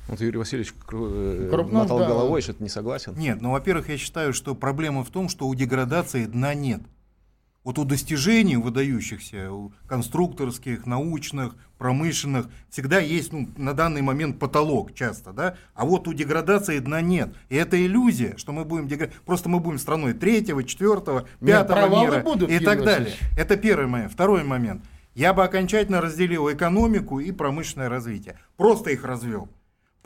Вот 0.09 0.20
Юрий 0.20 0.38
Васильевич 0.38 0.72
э, 0.90 1.48
Крупнов, 1.50 1.83
мотал 1.83 1.98
да. 1.98 2.07
головой, 2.07 2.40
что-то 2.40 2.62
не 2.62 2.70
согласен. 2.70 3.14
Нет, 3.16 3.42
ну, 3.42 3.50
во-первых, 3.50 3.90
я 3.90 3.98
считаю, 3.98 4.33
что 4.33 4.54
проблема 4.54 5.04
в 5.04 5.11
том, 5.11 5.28
что 5.28 5.46
у 5.46 5.54
деградации 5.54 6.24
дна 6.24 6.54
нет. 6.54 6.81
Вот 7.68 7.78
у 7.78 7.85
достижений 7.85 8.57
выдающихся, 8.57 9.52
у 9.52 9.74
конструкторских, 9.87 10.87
научных, 10.87 11.54
промышленных, 11.76 12.48
всегда 12.70 12.98
есть 12.98 13.31
ну, 13.31 13.46
на 13.59 13.74
данный 13.74 14.00
момент 14.00 14.38
потолок 14.38 14.94
часто, 14.94 15.35
да, 15.35 15.54
а 15.74 15.85
вот 15.85 16.09
у 16.09 16.14
деградации 16.14 16.78
дна 16.78 17.02
нет. 17.02 17.28
И 17.50 17.57
это 17.57 17.76
иллюзия, 17.78 18.38
что 18.38 18.52
мы 18.52 18.64
будем 18.64 18.88
дегр... 18.88 19.11
просто 19.26 19.50
мы 19.50 19.61
будем 19.61 19.76
страной 19.76 20.14
третьего, 20.14 20.64
четвертого, 20.64 21.26
пятого 21.44 21.90
нет, 21.90 22.00
мира 22.00 22.22
будут, 22.22 22.50
и 22.50 22.59
так 22.59 22.83
далее. 22.83 23.12
Это 23.37 23.59
первый 23.59 23.87
момент. 23.87 24.12
Второй 24.12 24.44
момент. 24.44 24.83
Я 25.14 25.35
бы 25.35 25.44
окончательно 25.44 26.00
разделил 26.00 26.50
экономику 26.50 27.20
и 27.20 27.33
промышленное 27.33 27.90
развитие. 27.90 28.38
Просто 28.57 28.92
их 28.92 29.04
развел. 29.04 29.50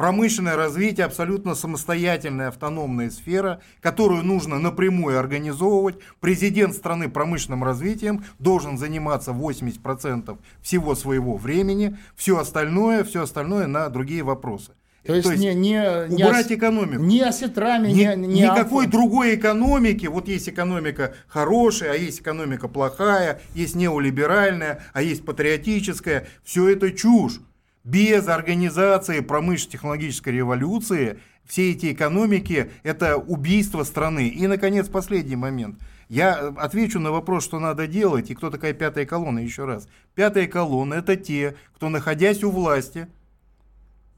Промышленное 0.02 0.56
развитие 0.56 1.06
абсолютно 1.06 1.54
самостоятельная 1.54 2.48
автономная 2.48 3.08
сфера, 3.08 3.60
которую 3.80 4.24
нужно 4.24 4.58
напрямую 4.58 5.16
организовывать. 5.16 5.94
Президент 6.18 6.74
страны 6.74 7.08
промышленным 7.08 7.62
развитием 7.62 8.24
должен 8.40 8.78
заниматься 8.78 9.30
80% 9.30 10.38
всего 10.60 10.96
своего 10.96 11.36
времени, 11.36 11.96
все 12.16 12.36
остальное, 12.36 13.04
все 13.04 13.22
остальное 13.22 13.68
на 13.68 13.88
другие 13.90 14.24
вопросы. 14.24 14.72
То 15.04 15.14
есть, 15.14 15.28
То 15.28 15.34
есть 15.34 15.44
не, 15.44 15.54
не, 15.54 16.08
не 16.08 16.24
убрать 16.24 16.46
ос, 16.46 16.52
экономику. 16.52 17.00
Не 17.00 17.22
осетрами, 17.22 17.92
не, 17.92 18.04
не, 18.16 18.26
не 18.26 18.40
Никакой 18.40 18.86
алфа. 18.86 18.90
другой 18.90 19.36
экономики. 19.36 20.06
Вот 20.06 20.26
есть 20.26 20.48
экономика 20.48 21.14
хорошая, 21.28 21.92
а 21.92 21.94
есть 21.94 22.22
экономика 22.22 22.66
плохая, 22.66 23.40
есть 23.54 23.76
неолиберальная, 23.76 24.82
а 24.94 25.00
есть 25.00 25.24
патриотическая. 25.24 26.26
Все 26.42 26.70
это 26.70 26.90
чушь. 26.90 27.38
Без 27.84 28.28
организации 28.28 29.20
промышленно-технологической 29.20 30.32
революции 30.32 31.18
все 31.44 31.72
эти 31.72 31.92
экономики– 31.92 32.70
это 32.84 33.16
убийство 33.16 33.82
страны. 33.82 34.28
И, 34.28 34.46
наконец, 34.46 34.88
последний 34.88 35.34
момент. 35.34 35.80
Я 36.08 36.38
э, 36.38 36.52
отвечу 36.58 37.00
на 37.00 37.10
вопрос, 37.10 37.44
что 37.44 37.58
надо 37.58 37.88
делать, 37.88 38.30
и 38.30 38.34
кто 38.34 38.50
такая 38.50 38.72
пятая 38.72 39.04
колонна, 39.04 39.40
еще 39.40 39.64
раз. 39.64 39.88
Пятая 40.14 40.46
колонна– 40.46 40.94
это 40.96 41.16
те, 41.16 41.56
кто, 41.74 41.88
находясь 41.88 42.44
у 42.44 42.50
власти, 42.50 43.08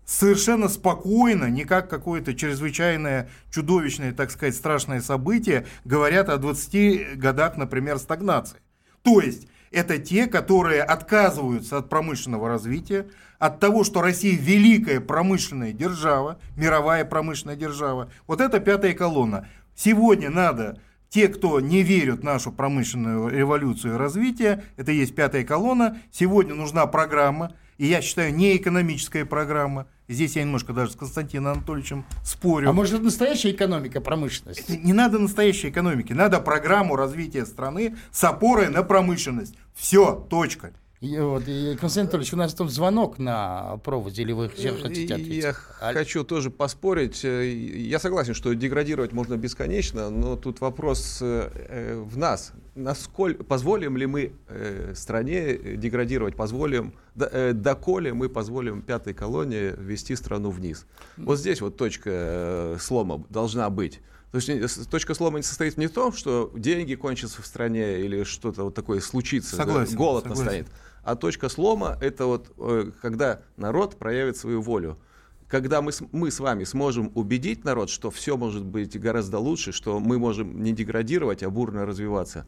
совершенно 0.05 0.69
спокойно, 0.69 1.47
не 1.47 1.65
как 1.65 1.89
какое-то 1.89 2.35
чрезвычайное, 2.35 3.31
чудовищное, 3.51 4.13
так 4.13 4.31
сказать, 4.31 4.55
страшное 4.55 5.01
событие, 5.01 5.67
говорят 5.87 6.29
о 6.29 6.37
20 6.37 7.17
годах, 7.17 7.57
например, 7.57 7.99
стагнации. 7.99 8.59
То 9.03 9.21
есть, 9.21 9.49
это 9.75 9.99
те, 9.99 10.27
которые 10.27 10.83
отказываются 10.83 11.79
от 11.79 11.89
промышленного 11.89 12.49
развития, 12.49 13.07
от 13.39 13.61
того, 13.61 13.85
что 13.85 14.01
Россия 14.01 14.39
великая 14.39 15.01
промышленная 15.01 15.73
держава, 15.73 16.39
мировая 16.57 17.05
промышленная 17.05 17.57
держава. 17.57 18.11
Вот 18.27 18.41
это 18.41 18.61
пятая 18.61 18.95
колонна. 18.95 19.49
Сегодня 19.75 20.31
надо 20.31 20.79
те, 21.09 21.29
кто 21.29 21.61
не 21.61 21.83
верят 21.83 22.21
в 22.21 22.25
нашу 22.25 22.53
промышленную 22.53 23.29
революцию 23.29 23.95
и 23.95 23.99
развитие, 23.99 24.65
это 24.77 24.93
есть 24.93 25.15
пятая 25.15 25.45
колонна, 25.45 25.99
сегодня 26.11 26.55
нужна 26.55 26.87
программа, 26.87 27.53
и 27.79 27.87
я 27.87 28.01
считаю, 28.03 28.35
не 28.35 28.57
экономическая 28.57 29.25
программа. 29.25 29.87
Здесь 30.09 30.37
я 30.37 30.43
немножко 30.43 30.73
даже 30.73 30.93
с 30.93 30.97
Константином 30.97 31.53
Анатольевичем 31.53 32.05
спорю. 32.23 32.69
А 32.69 32.73
может, 32.73 32.95
это 32.95 33.05
настоящая 33.05 33.53
экономика, 33.53 34.01
промышленность? 34.01 34.69
Не 34.69 34.93
надо 34.93 35.19
настоящей 35.19 35.71
экономики, 35.71 36.13
надо 36.13 36.41
программу 36.41 36.95
развития 36.97 37.47
страны 37.47 37.97
с 38.13 38.23
опорой 38.25 38.69
на 38.69 38.83
промышленность. 38.83 39.55
Все, 39.75 40.27
точка. 40.29 40.73
И, 41.01 41.19
вот, 41.19 41.43
и, 41.47 41.77
Константин 41.79 42.03
Анатольевич, 42.03 42.33
у 42.33 42.37
нас 42.37 42.55
там 42.55 42.69
звонок 42.71 43.19
на 43.19 43.77
проводе, 43.85 44.23
или 44.23 44.33
вы 44.33 44.49
хотите 44.49 44.71
ответить? 45.15 45.45
Я 45.45 45.55
А- 45.81 45.93
хочу 45.93 46.25
тоже 46.25 46.51
поспорить. 46.51 47.23
Э, 47.25 47.47
Я 47.47 47.99
согласен, 47.99 48.33
что 48.33 48.55
деградировать 48.55 49.13
можно 49.13 49.37
бесконечно, 49.37 50.09
но 50.09 50.37
тут 50.37 50.61
вопрос 50.63 51.19
э, 51.21 51.51
э, 51.55 51.97
в 52.03 52.17
нас. 52.17 52.53
Насколько 52.75 53.45
позволим 53.45 53.97
ли 53.97 54.05
мы 54.07 54.33
э, 54.49 54.95
стране 54.97 55.39
э, 55.53 55.77
деградировать, 55.77 56.35
позволим, 56.35 56.93
до- 57.15 57.27
э, 57.31 57.53
доколе 57.53 58.13
мы 58.13 58.29
позволим 58.29 58.83
пятой 58.83 59.15
колонии 59.15 59.73
вести 59.79 60.17
страну 60.17 60.51
вниз? 60.51 60.85
Вот 61.17 61.39
здесь 61.39 61.61
вот 61.61 61.77
точка 61.77 62.11
э, 62.13 62.77
слома 62.81 63.23
должна 63.31 63.71
быть. 63.71 64.01
То 64.33 64.39
есть 64.39 64.91
точка 64.91 65.15
слома 65.15 65.39
не 65.39 65.45
состоит 65.45 65.77
не 65.77 65.87
в 65.87 65.93
том, 65.93 66.13
что 66.13 66.53
деньги 66.57 66.97
кончатся 66.97 67.43
в 67.43 67.47
стране 67.47 68.01
или 68.01 68.25
что-то 68.25 68.65
вот 68.65 68.75
такое 68.75 68.99
случится, 68.99 69.57
да, 69.57 69.65
Согласен, 69.65 69.97
голод 69.97 70.25
согласен. 70.25 70.45
настанет. 70.45 70.67
А 71.05 71.15
точка 71.15 71.49
слома 71.49 71.97
это 72.01 72.27
вот 72.27 72.53
э, 72.59 72.91
когда 73.01 73.41
народ 73.57 73.97
проявит 73.97 74.37
свою 74.37 74.61
волю. 74.61 74.99
Когда 75.47 75.81
мы, 75.81 75.93
с- 75.93 76.03
мы 76.11 76.33
с 76.33 76.41
вами 76.41 76.65
сможем 76.65 77.13
убедить 77.15 77.65
народ, 77.65 77.89
что 77.89 78.11
все 78.11 78.37
может 78.37 78.65
быть 78.65 78.99
гораздо 78.99 79.39
лучше, 79.39 79.71
что 79.71 80.01
мы 80.01 80.19
можем 80.19 80.61
не 80.65 80.73
деградировать, 80.73 81.45
а 81.45 81.51
бурно 81.51 81.87
развиваться, 81.87 82.47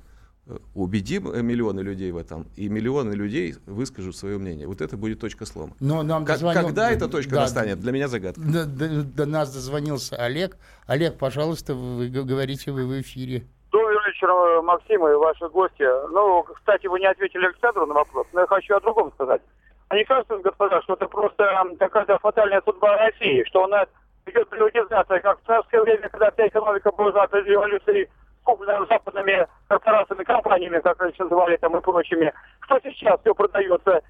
убедим 0.74 1.28
э, 1.30 1.42
миллионы 1.42 1.80
людей 1.80 2.12
в 2.12 2.16
этом, 2.16 2.46
и 2.56 2.68
миллионы 2.68 3.12
людей 3.14 3.54
выскажут 3.66 4.16
свое 4.16 4.38
мнение. 4.38 4.66
Вот 4.66 4.80
это 4.80 4.96
будет 4.96 5.20
точка 5.20 5.44
слома. 5.46 5.72
Но 5.80 6.02
нам 6.02 6.24
дозвонил- 6.24 6.62
когда 6.62 6.90
эта 6.90 7.08
точка 7.08 7.34
Да, 7.34 7.40
настанет, 7.42 7.80
для 7.80 7.92
меня 7.92 8.08
загадка. 8.08 8.40
До, 8.40 8.64
до- 8.64 9.02
до 9.02 9.26
нас 9.26 9.52
дозвонился 9.52 10.16
Олег. 10.16 10.56
Олег, 10.86 11.18
пожалуйста, 11.18 11.74
вы 11.74 12.08
говорите, 12.08 12.70
вы 12.70 12.86
в 12.86 13.00
эфире. 13.00 13.44
Добрый 13.72 13.96
вечер, 14.06 14.28
э, 14.30 14.62
Максим 14.62 15.06
и 15.08 15.14
ваши 15.14 15.48
гости. 15.48 15.84
Ну, 16.12 16.44
кстати, 16.54 16.86
вы 16.86 17.00
не 17.00 17.06
ответили 17.06 17.46
Александру 17.46 17.86
на 17.86 17.94
вопрос, 17.94 18.26
но 18.32 18.40
я 18.42 18.46
хочу 18.46 18.76
о 18.76 18.80
другом 18.80 19.10
сказать. 19.14 19.42
А 19.88 19.96
не 19.96 20.04
кажется, 20.04 20.38
господа, 20.38 20.80
что 20.82 20.94
это 20.94 21.06
просто 21.06 21.44
какая-то 21.78 22.18
фатальная 22.18 22.62
судьба 22.64 22.96
России, 22.98 23.44
что 23.44 23.64
она 23.64 23.86
идет 24.26 24.48
приватизация, 24.48 25.20
как 25.20 25.40
в 25.42 25.46
царское 25.46 25.82
время, 25.82 26.08
когда 26.08 26.30
вся 26.32 26.48
экономика 26.48 26.90
была 26.92 27.26
при 27.28 27.42
революции 27.42 28.08
куплена 28.46 28.86
западными 28.86 29.46
корпорациями, 29.68 30.24
компаниями, 30.24 30.80
как 30.80 31.00
раньше 31.00 31.24
называли 31.24 31.56
там 31.56 31.76
и 31.76 31.80
прочими. 31.80 32.32
Что 32.60 32.78
сейчас 32.80 33.20
все 33.20 33.34
продается? 33.34 34.00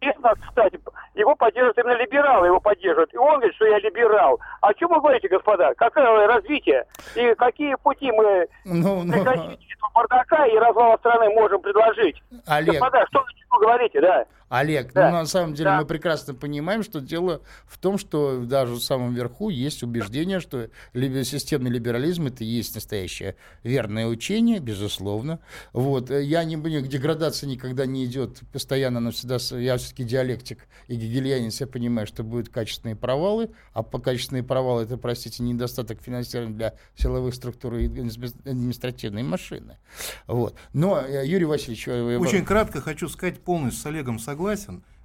Естественно, 0.00 0.32
кстати, 0.48 0.80
его 1.14 1.34
поддерживают 1.34 1.76
именно 1.76 1.96
либералы, 1.98 2.46
его 2.46 2.60
поддерживают. 2.60 3.12
И 3.12 3.18
он 3.18 3.34
говорит, 3.36 3.54
что 3.56 3.66
я 3.66 3.78
либерал. 3.80 4.40
О 4.62 4.72
чем 4.72 4.88
вы 4.88 5.00
говорите, 5.00 5.28
господа? 5.28 5.74
Какое 5.76 6.26
развитие? 6.26 6.86
И 7.14 7.34
какие 7.34 7.74
пути 7.82 8.10
мы 8.12 8.46
Ну, 8.64 9.02
ну, 9.04 9.12
этого 9.12 9.58
бардака 9.94 10.46
и 10.46 10.56
развала 10.56 10.96
страны 10.98 11.28
можем 11.34 11.60
предложить. 11.60 12.22
Олег, 12.46 12.74
Господа, 12.74 13.04
что 13.08 13.24
вы 13.50 13.58
говорите, 13.60 14.00
да? 14.00 14.24
Олег, 14.50 14.92
Да. 14.92 15.10
ну 15.10 15.16
на 15.18 15.26
самом 15.26 15.54
деле 15.54 15.70
Да. 15.70 15.78
мы 15.80 15.86
прекрасно 15.86 16.34
понимаем, 16.34 16.82
что 16.82 17.00
дело 17.00 17.40
в 17.66 17.78
том, 17.78 17.98
что 17.98 18.40
даже 18.44 18.74
в 18.74 18.80
самом 18.80 19.14
верху 19.14 19.48
есть 19.48 19.84
убеждение, 19.84 20.40
что 20.40 20.68
системный 20.92 21.70
либерализм 21.70 22.26
это 22.26 22.42
и 22.42 22.48
есть 22.48 22.74
настоящее 22.74 23.36
верное 23.62 24.08
учение, 24.08 24.58
безусловно. 24.58 25.38
Вот. 25.72 26.10
э, 26.10 26.24
Я 26.24 26.42
не 26.42 26.56
к 26.56 26.88
деградации 26.88 27.46
никогда 27.46 27.86
не 27.86 28.04
идет 28.04 28.40
постоянно, 28.52 28.98
но 28.98 29.12
всегда 29.12 29.38
с- 29.38 29.56
я 29.56 29.76
все-таки 29.76 30.02
диалектик 30.02 30.66
и 30.88 30.96
гегельянец, 30.96 31.60
я 31.60 31.68
понимаю, 31.68 32.08
что 32.08 32.24
будут 32.24 32.48
качественные 32.48 32.96
провалы, 32.96 33.50
а 33.72 33.84
по 33.84 34.00
качественные 34.00 34.42
провалы 34.42 34.82
это, 34.82 34.96
простите, 34.96 35.44
недостаток 35.44 36.02
финансирования 36.02 36.54
для 36.56 36.74
силовых 36.96 37.34
структур 37.36 37.76
и 37.76 37.86
административной 37.86 39.22
машины. 39.22 39.76
Вот. 40.26 40.56
Но, 40.72 41.00
э, 41.00 41.24
Юрий 41.24 41.44
Васильевич, 41.44 41.86
э, 41.86 42.16
Очень 42.18 42.44
кратко 42.44 42.80
хочу 42.80 43.08
сказать, 43.08 43.38
полностью 43.40 43.82
с 43.82 43.86
Олегом 43.86 44.18
согласен. 44.18 44.39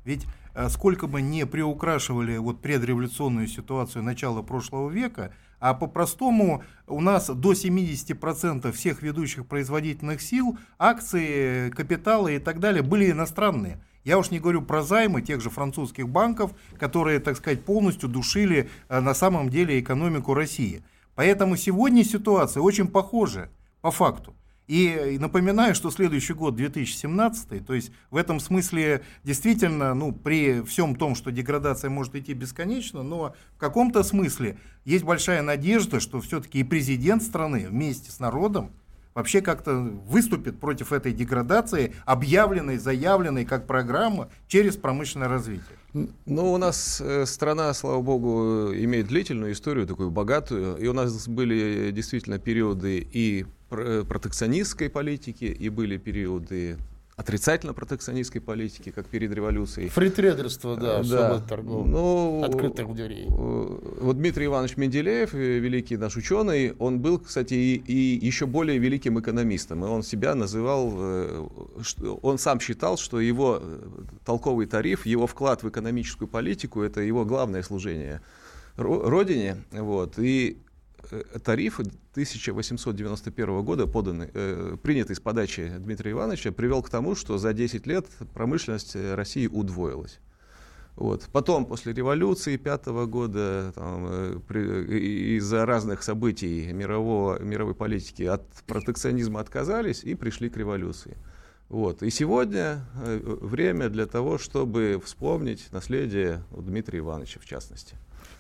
Ведь 0.06 0.26
э, 0.54 0.70
сколько 0.70 1.08
бы 1.08 1.22
не 1.22 1.46
приукрашивали 1.46 2.38
вот 2.38 2.62
предреволюционную 2.62 3.48
ситуацию 3.48 4.04
начала 4.04 4.42
прошлого 4.42 4.90
века, 4.90 5.34
а 5.60 5.74
по-простому 5.74 6.64
у 6.88 7.02
нас 7.02 7.28
до 7.28 7.54
70% 7.54 8.72
всех 8.72 9.02
ведущих 9.02 9.48
производительных 9.48 10.22
сил, 10.22 10.58
акции, 10.78 11.72
капиталы 11.72 12.36
и 12.36 12.40
так 12.40 12.60
далее 12.60 12.84
были 12.84 13.12
иностранные. 13.12 13.82
Я 14.04 14.20
уж 14.20 14.30
не 14.30 14.40
говорю 14.40 14.62
про 14.62 14.84
займы 14.84 15.24
тех 15.24 15.42
же 15.42 15.50
французских 15.50 16.08
банков, 16.08 16.52
которые, 16.78 17.20
так 17.20 17.38
сказать, 17.38 17.66
полностью 17.66 18.08
душили 18.08 18.70
э, 18.88 19.00
на 19.00 19.16
самом 19.16 19.50
деле 19.50 19.80
экономику 19.80 20.36
России. 20.36 20.84
Поэтому 21.16 21.56
сегодня 21.58 22.04
ситуация 22.04 22.62
очень 22.62 22.88
похожа 22.88 23.50
по 23.82 23.90
факту. 23.90 24.36
И 24.68 25.18
напоминаю, 25.20 25.76
что 25.76 25.92
следующий 25.92 26.34
год 26.34 26.56
2017, 26.56 27.66
то 27.66 27.74
есть 27.74 27.92
в 28.10 28.18
этом 28.18 28.40
смысле 28.40 29.04
действительно, 29.24 29.94
ну, 29.94 30.12
при 30.12 30.62
всем 30.64 30.96
том, 30.96 31.16
что 31.16 31.32
деградация 31.32 31.90
может 31.90 32.16
идти 32.16 32.34
бесконечно, 32.34 33.04
но 33.04 33.36
в 33.56 33.60
каком-то 33.60 34.04
смысле 34.04 34.58
есть 34.84 35.04
большая 35.04 35.44
надежда, 35.44 36.00
что 36.00 36.20
все-таки 36.20 36.60
и 36.60 36.64
президент 36.64 37.22
страны 37.22 37.68
вместе 37.70 38.12
с 38.12 38.20
народом 38.20 38.72
вообще 39.16 39.42
как-то 39.42 39.74
выступит 39.76 40.60
против 40.60 40.92
этой 40.92 41.14
деградации, 41.14 41.96
объявленной, 42.06 42.78
заявленной 42.78 43.46
как 43.46 43.66
программа 43.66 44.30
через 44.48 44.76
промышленное 44.76 45.30
развитие. 45.30 45.78
Ну, 46.26 46.52
у 46.52 46.58
нас 46.58 47.00
э, 47.00 47.26
страна, 47.26 47.74
слава 47.74 48.02
богу, 48.02 48.74
имеет 48.74 49.08
длительную 49.08 49.54
историю, 49.54 49.88
такую 49.88 50.12
богатую. 50.12 50.76
И 50.76 50.88
у 50.88 50.94
нас 50.94 51.28
были 51.28 51.92
действительно 51.92 52.38
периоды 52.38 53.08
и 53.10 53.46
протекционистской 54.08 54.90
политики, 54.90 55.46
и 55.46 55.70
были 55.70 55.98
периоды 55.98 56.78
отрицательно 57.18 57.74
протекционистской 57.74 58.42
политики, 58.42 58.92
как 58.92 59.06
перед 59.08 59.32
революцией. 59.34 59.88
Фритрейдерство, 59.88 60.76
да, 60.76 61.00
Э, 61.00 61.04
свобода 61.06 61.48
торговли. 61.48 61.90
Ну, 61.90 62.44
Открытых 62.44 62.94
дверей. 62.94 63.28
э, 63.30 63.78
Вот 64.02 64.18
Дмитрий 64.18 64.48
Иванович 64.48 64.76
Менделеев, 64.76 65.34
э, 65.34 65.60
великий 65.60 65.96
наш 65.96 66.18
ученый, 66.18 66.74
он 66.78 67.00
был, 67.00 67.20
кстати, 67.20 67.54
и, 67.54 67.76
и 67.88 68.28
еще 68.28 68.46
более 68.48 68.80
великим 68.80 69.18
экономистом. 69.18 69.86
И 69.86 69.88
он 69.88 70.04
себя 70.04 70.36
называл, 70.36 70.92
э, 70.98 71.48
он 72.22 72.38
сам 72.38 72.60
считал, 72.60 72.98
что 72.98 73.22
его 73.22 73.60
э, 73.62 73.80
толковый 74.26 74.66
тариф, 74.66 75.06
его 75.06 75.26
вклад 75.26 75.64
в 75.64 75.70
экономическую 75.70 76.28
политику, 76.28 76.82
это 76.82 77.00
его 77.00 77.24
главное 77.24 77.64
служение 77.64 78.20
ро- 78.76 79.08
Родине. 79.10 79.56
Вот. 79.72 80.20
И 80.20 80.58
э, 80.58 80.65
тариф 81.44 81.80
1891 81.80 83.62
года, 83.64 83.88
поданный, 83.88 84.30
э, 84.34 84.78
принятый 84.82 85.16
с 85.16 85.20
подачи 85.20 85.72
Дмитрия 85.80 86.12
Ивановича, 86.12 86.52
привел 86.52 86.82
к 86.82 86.90
тому, 86.90 87.16
что 87.16 87.38
за 87.38 87.54
10 87.54 87.88
лет 87.88 88.06
промышленность 88.34 88.96
э, 88.96 89.16
России 89.16 89.48
удвоилась. 89.48 90.20
Вот. 90.96 91.28
Потом, 91.34 91.66
после 91.66 91.92
революции 91.94 92.56
пятого 92.56 93.06
года, 93.06 93.74
там, 93.76 94.06
э, 94.10 94.40
при- 94.48 95.38
из-за 95.38 95.66
разных 95.66 96.04
событий 96.04 96.72
мирового, 96.72 97.42
мировой 97.42 97.76
политики 97.76 98.24
от 98.24 98.46
протекционизма 98.66 99.42
отказались 99.42 100.04
и 100.04 100.16
пришли 100.16 100.50
к 100.50 100.56
революции. 100.56 101.18
Вот. 101.68 102.02
И 102.04 102.10
сегодня 102.10 102.86
э, 103.04 103.20
время 103.42 103.90
для 103.90 104.06
того, 104.06 104.38
чтобы 104.38 105.02
вспомнить 105.04 105.68
наследие 105.72 106.44
Дмитрия 106.52 107.00
Ивановича, 107.00 107.40
в 107.42 107.46
частности. 107.46 107.96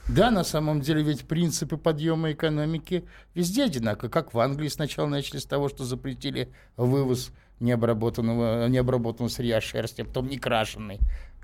Да, 0.07 0.29
на 0.31 0.43
самом 0.43 0.81
деле 0.81 1.01
ведь 1.01 1.25
принципы 1.27 1.77
подъема 1.77 2.31
экономики 2.31 3.05
везде 3.33 3.63
одинаковы. 3.63 4.09
Как 4.09 4.33
в 4.33 4.39
Англии 4.39 4.67
сначала 4.67 5.07
начали 5.07 5.39
с 5.39 5.45
того, 5.45 5.67
что 5.69 5.83
запретили 5.83 6.49
вывоз 6.77 7.31
необработанного, 7.59 8.67
необработанного 8.67 9.29
сырья 9.29 9.61
шерсти, 9.61 10.01
а 10.01 10.05
потом 10.05 10.27
некрашенной. 10.27 10.99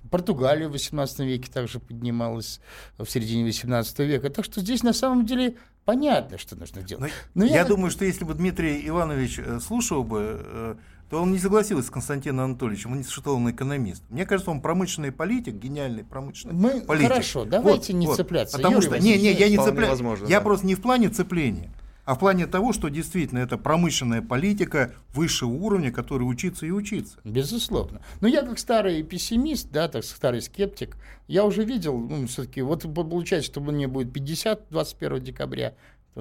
Португалия 0.10 0.67
в 0.67 0.71
18 0.71 1.19
веке 1.19 1.52
также 1.52 1.80
поднималась 1.80 2.60
в 2.97 3.06
середине 3.06 3.45
18 3.45 4.00
века. 4.00 4.30
Так 4.30 4.45
что 4.45 4.60
здесь 4.62 4.84
на 4.84 4.93
самом 4.93 5.26
деле 5.26 5.58
понятно, 5.86 6.38
что 6.38 6.56
нужно 6.56 6.82
Но 6.82 6.88
делать. 6.88 7.12
Ну, 7.34 7.45
Но 7.45 7.45
я, 7.45 7.58
я- 7.58 7.65
думаю, 7.65 7.91
что 7.91 8.06
если 8.06 8.26
бы 8.26 8.34
Дмитрий 8.34 8.88
Иванович 8.88 9.39
э, 9.39 9.60
слушал 9.60 10.04
бы, 10.04 10.41
э, 10.43 10.76
то 11.12 11.21
он 11.21 11.34
не 11.34 11.39
согласился 11.39 11.88
с 11.88 11.91
Константином 11.91 12.45
Анатольевичем, 12.45 12.93
он 12.93 13.00
не 13.00 13.04
что 13.04 13.36
он 13.36 13.52
экономист. 13.52 14.02
Мне 14.10 14.26
кажется, 14.26 14.50
он 14.50 14.62
промышленный 14.62 15.12
политик, 15.12 15.56
гениальный 15.56 16.06
промышленный 16.06 16.56
Мы- 16.56 16.82
политик. 16.82 17.10
хорошо, 17.10 17.43
давайте 17.43 17.91
не 17.91 18.08
цепляться. 18.08 18.56
Потому 18.56 18.78
Юрий 18.78 18.88
что, 18.88 18.97
не, 19.00 19.17
не, 19.17 19.34
я 19.34 19.50
не 19.50 19.58
цепляюсь. 19.58 19.89
возможно, 19.89 20.26
я 20.28 20.39
да. 20.39 20.45
просто 20.45 20.65
не 20.65 20.76
в 20.76 20.82
плане 20.82 21.10
цепления, 21.10 21.69
а 22.06 22.15
в 22.15 22.19
плане 22.19 22.47
того, 22.47 22.71
что 22.71 22.88
действительно 22.88 23.39
это 23.39 23.58
промышленная 23.58 24.21
политика 24.21 24.93
высшего 25.13 25.50
уровня, 25.52 25.91
которой 25.91 26.24
учиться 26.24 26.65
и 26.65 26.71
учиться. 26.71 27.19
Безусловно. 27.26 28.00
Но 28.21 28.30
я 28.30 28.41
как 28.43 28.58
старый 28.58 29.04
пессимист, 29.04 29.69
да, 29.69 29.89
так 29.89 30.06
старый 30.06 30.41
скептик, 30.41 30.95
я 31.28 31.43
уже 31.43 31.65
видел, 31.65 31.97
ну, 31.97 32.26
все-таки, 32.28 32.62
вот 32.62 32.84
получается, 32.93 33.52
что 33.52 33.60
мне 33.60 33.89
будет 33.89 34.13
50 34.13 34.67
21 34.69 35.21
декабря, 35.21 35.74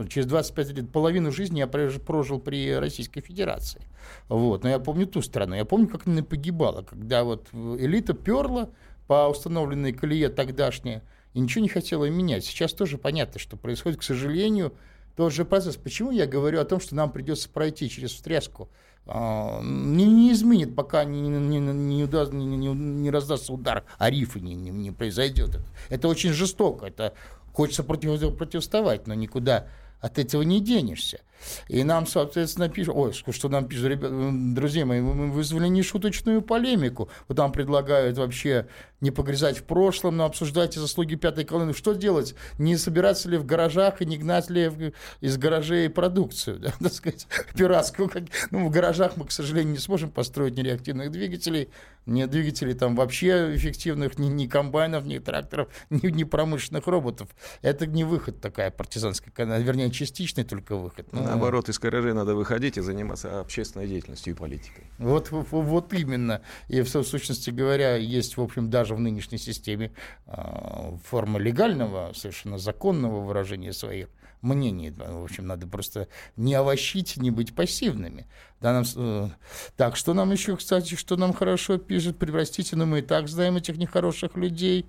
Через 0.08 0.26
25 0.26 0.70
лет 0.72 0.92
половину 0.92 1.32
жизни 1.32 1.58
я 1.58 1.66
прожил 1.66 2.38
при 2.38 2.76
Российской 2.76 3.20
Федерации. 3.20 3.82
Вот. 4.28 4.62
Но 4.62 4.70
я 4.70 4.78
помню 4.78 5.06
ту 5.06 5.20
страну. 5.20 5.56
Я 5.56 5.64
помню, 5.64 5.88
как 5.88 6.06
она 6.06 6.22
погибала, 6.22 6.82
когда 6.82 7.24
вот 7.24 7.48
элита 7.52 8.14
перла 8.14 8.70
по 9.08 9.28
установленной 9.28 9.92
колее 9.92 10.28
тогдашней 10.28 11.00
и 11.34 11.40
ничего 11.40 11.62
не 11.62 11.68
хотела 11.68 12.08
менять. 12.08 12.44
Сейчас 12.44 12.72
тоже 12.72 12.98
понятно, 12.98 13.40
что 13.40 13.56
происходит, 13.56 13.98
к 13.98 14.02
сожалению, 14.04 14.72
тот 15.16 15.32
же 15.32 15.44
процесс. 15.44 15.76
Почему 15.76 16.12
я 16.12 16.26
говорю 16.26 16.60
о 16.60 16.64
том, 16.64 16.80
что 16.80 16.94
нам 16.94 17.10
придется 17.10 17.48
пройти 17.48 17.90
через 17.90 18.12
встряску? 18.12 18.68
А, 19.06 19.60
не, 19.62 20.04
не 20.04 20.32
изменит, 20.32 20.76
пока 20.76 21.04
не, 21.04 21.20
не, 21.20 21.58
не, 21.58 22.04
удаст, 22.04 22.32
не, 22.32 22.44
не, 22.44 22.68
не 22.68 23.10
раздастся 23.10 23.52
удар, 23.52 23.84
а 23.98 24.10
рифы 24.10 24.40
не, 24.40 24.54
не, 24.54 24.70
не 24.70 24.90
произойдет. 24.92 25.58
Это 25.88 26.06
очень 26.06 26.32
жестоко, 26.32 26.86
это 26.86 27.14
хочется 27.52 27.84
против, 27.84 28.36
противоставать, 28.36 29.06
но 29.06 29.14
никуда 29.14 29.68
от 30.00 30.18
этого 30.18 30.42
не 30.42 30.60
денешься. 30.60 31.20
И 31.68 31.82
нам, 31.84 32.06
соответственно, 32.06 32.68
пишут, 32.68 32.94
ой, 32.96 33.12
что 33.12 33.48
нам 33.48 33.66
пишут, 33.66 33.86
ребят, 33.86 34.10
друзья 34.54 34.86
мои, 34.86 35.00
мы 35.00 35.30
вызвали 35.30 35.68
нешуточную 35.68 36.42
полемику. 36.42 37.08
Вот 37.28 37.36
там 37.36 37.52
предлагают 37.52 38.18
вообще 38.18 38.66
не 39.00 39.10
погрязать 39.10 39.58
в 39.58 39.64
прошлом, 39.64 40.16
но 40.16 40.24
обсуждайте 40.24 40.80
заслуги 40.80 41.14
пятой 41.14 41.44
колонны. 41.44 41.72
Что 41.72 41.94
делать? 41.94 42.34
Не 42.58 42.76
собираться 42.76 43.28
ли 43.28 43.38
в 43.38 43.46
гаражах 43.46 44.02
и 44.02 44.06
не 44.06 44.18
гнать 44.18 44.50
ли 44.50 44.92
из 45.20 45.38
гаражей 45.38 45.88
продукцию, 45.88 46.58
да, 46.58 46.72
так 46.80 46.92
сказать, 46.92 47.26
пиратскую? 47.54 48.10
Ну, 48.50 48.66
в 48.66 48.70
гаражах 48.70 49.16
мы, 49.16 49.26
к 49.26 49.32
сожалению, 49.32 49.72
не 49.72 49.78
сможем 49.78 50.10
построить 50.10 50.56
ни 50.56 50.62
реактивных 50.62 51.10
двигателей, 51.10 51.70
ни 52.06 52.24
двигателей 52.24 52.74
там 52.74 52.96
вообще 52.96 53.54
эффективных, 53.54 54.18
ни, 54.18 54.26
ни 54.26 54.46
комбайнов, 54.46 55.04
ни 55.04 55.18
тракторов, 55.18 55.68
ни, 55.90 56.08
ни 56.08 56.24
промышленных 56.24 56.86
роботов. 56.86 57.28
Это 57.62 57.86
не 57.86 58.04
выход 58.04 58.40
такая 58.40 58.70
партизанская, 58.70 59.32
вернее, 59.58 59.90
частичный 59.90 60.44
только 60.44 60.76
выход. 60.76 61.08
Ну, 61.12 61.22
Наоборот, 61.30 61.68
из 61.68 61.78
гаражей 61.78 62.12
надо 62.12 62.34
выходить 62.34 62.76
и 62.76 62.80
заниматься 62.80 63.40
общественной 63.40 63.86
деятельностью 63.86 64.34
и 64.34 64.36
политикой. 64.36 64.84
Вот, 64.98 65.28
вот 65.30 65.92
именно. 65.92 66.42
И 66.68 66.82
в 66.82 66.88
сущности 66.88 67.50
говоря, 67.50 67.96
есть, 67.96 68.36
в 68.36 68.42
общем, 68.42 68.70
даже 68.70 68.94
в 68.94 69.00
нынешней 69.00 69.38
системе 69.38 69.92
э, 70.26 70.96
форма 71.04 71.38
легального, 71.38 72.12
совершенно 72.14 72.58
законного 72.58 73.20
выражения 73.20 73.72
своих 73.72 74.08
мнений. 74.42 74.90
В 74.90 75.24
общем, 75.24 75.46
надо 75.46 75.66
просто 75.66 76.08
не 76.36 76.54
овощить, 76.54 77.16
не 77.16 77.30
быть 77.30 77.54
пассивными. 77.54 78.26
Да, 78.60 78.72
нам, 78.72 78.84
э, 78.96 79.28
так, 79.76 79.96
что 79.96 80.14
нам 80.14 80.32
еще, 80.32 80.56
кстати, 80.56 80.94
что 80.94 81.16
нам 81.16 81.32
хорошо 81.32 81.78
пишет, 81.78 82.18
простите, 82.18 82.76
но 82.76 82.86
мы 82.86 83.00
и 83.00 83.02
так 83.02 83.28
знаем 83.28 83.56
этих 83.56 83.76
нехороших 83.76 84.36
людей 84.36 84.86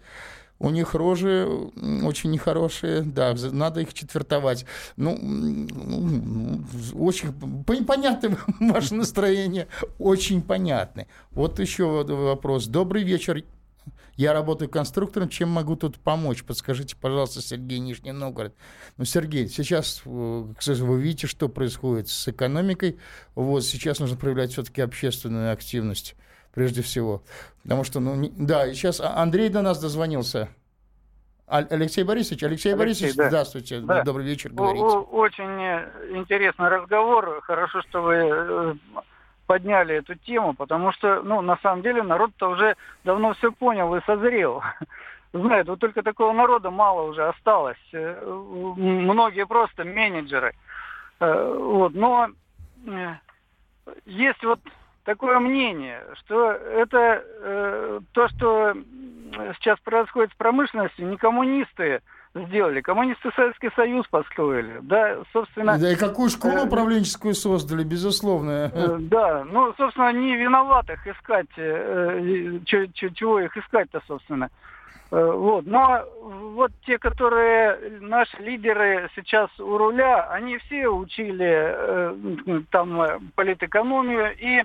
у 0.61 0.69
них 0.69 0.93
рожи 0.93 1.47
очень 2.03 2.29
нехорошие, 2.31 3.01
да, 3.01 3.35
надо 3.51 3.81
их 3.81 3.93
четвертовать. 3.93 4.65
Ну, 4.95 5.17
очень 6.93 7.33
понятно 7.85 8.37
ваше 8.59 8.93
настроение, 8.93 9.67
очень 9.97 10.41
понятны. 10.41 11.07
Вот 11.31 11.59
еще 11.59 12.03
вопрос. 12.03 12.67
Добрый 12.67 13.03
вечер. 13.03 13.43
Я 14.17 14.33
работаю 14.33 14.69
конструктором, 14.69 15.29
чем 15.29 15.49
могу 15.49 15.75
тут 15.75 15.97
помочь? 15.97 16.43
Подскажите, 16.43 16.95
пожалуйста, 16.95 17.41
Сергей 17.41 17.79
Нижний 17.79 18.11
Новгород. 18.11 18.53
Ну, 18.97 19.05
Сергей, 19.05 19.47
сейчас, 19.47 20.01
э, 20.05 20.09
вы 20.09 21.01
видите, 21.01 21.25
что 21.25 21.49
происходит 21.49 22.07
с 22.09 22.27
экономикой. 22.27 22.99
Вот 23.33 23.63
сейчас 23.63 23.99
нужно 23.99 24.17
проявлять 24.17 24.51
все-таки 24.51 24.81
общественную 24.81 25.51
активность 25.51 26.15
прежде 26.53 26.81
всего. 26.81 27.21
Потому 27.63 27.83
что, 27.83 27.99
ну, 27.99 28.15
не... 28.15 28.29
да, 28.29 28.67
и 28.67 28.73
сейчас 28.73 28.99
Андрей 28.99 29.49
до 29.49 29.61
нас 29.61 29.79
дозвонился. 29.79 30.49
Алексей 31.47 32.03
Борисович, 32.03 32.43
Алексей, 32.43 32.69
Алексей 32.69 32.75
Борисович, 32.75 33.15
да. 33.15 33.27
здравствуйте, 33.27 33.79
да. 33.81 34.03
добрый 34.03 34.25
вечер, 34.25 34.51
говорите. 34.53 34.85
Очень 34.85 36.17
интересный 36.17 36.69
разговор, 36.69 37.41
хорошо, 37.41 37.81
что 37.81 38.01
вы 38.01 38.15
э, 38.15 38.73
подняли 39.47 39.95
эту 39.95 40.15
тему, 40.15 40.53
потому 40.53 40.93
что, 40.93 41.21
ну, 41.23 41.41
на 41.41 41.57
самом 41.57 41.81
деле, 41.81 42.03
народ-то 42.03 42.51
уже 42.51 42.77
давно 43.03 43.33
все 43.33 43.51
понял 43.51 43.93
и 43.95 44.05
созрел. 44.05 44.63
Знает, 45.33 45.67
вот 45.67 45.79
только 45.79 46.03
такого 46.03 46.31
народа 46.31 46.71
мало 46.71 47.01
уже 47.01 47.27
осталось. 47.27 47.77
Э, 47.91 48.23
многие 48.77 49.45
просто 49.45 49.83
менеджеры. 49.83 50.55
Э, 51.19 51.53
вот, 51.53 51.93
но 51.93 52.29
есть 54.05 54.41
вот 54.43 54.61
такое 55.03 55.39
мнение, 55.39 56.03
что 56.19 56.51
это 56.51 57.23
э, 57.23 57.99
то, 58.11 58.27
что 58.29 58.75
сейчас 59.59 59.79
происходит 59.79 60.31
с 60.31 60.35
промышленностью, 60.35 61.07
не 61.07 61.17
коммунисты 61.17 62.01
сделали. 62.33 62.81
Коммунисты 62.81 63.29
Советский 63.35 63.69
Союз 63.75 64.07
построили. 64.07 64.79
Да, 64.81 65.17
собственно... 65.33 65.77
Да 65.77 65.91
и 65.91 65.95
какую 65.95 66.29
школу 66.29 66.59
э, 66.59 66.65
управленческую 66.65 67.33
создали, 67.33 67.83
безусловно. 67.83 68.71
Э, 68.73 68.97
да, 68.99 69.43
ну, 69.43 69.73
собственно, 69.77 70.07
они 70.07 70.35
виноватых 70.35 71.05
искать. 71.05 71.49
Э, 71.57 72.59
чего 72.65 73.39
их 73.39 73.55
искать-то, 73.57 74.01
собственно? 74.07 74.45
Э, 74.45 74.49
вот. 75.11 75.65
Но 75.65 76.05
вот 76.55 76.71
те, 76.85 76.97
которые 76.97 77.99
наши 77.99 78.37
лидеры 78.37 79.09
сейчас 79.15 79.49
у 79.59 79.77
руля, 79.77 80.29
они 80.29 80.57
все 80.59 80.87
учили 80.87 81.51
э, 81.51 82.61
там 82.71 83.29
политэкономию 83.35 84.33
и 84.37 84.63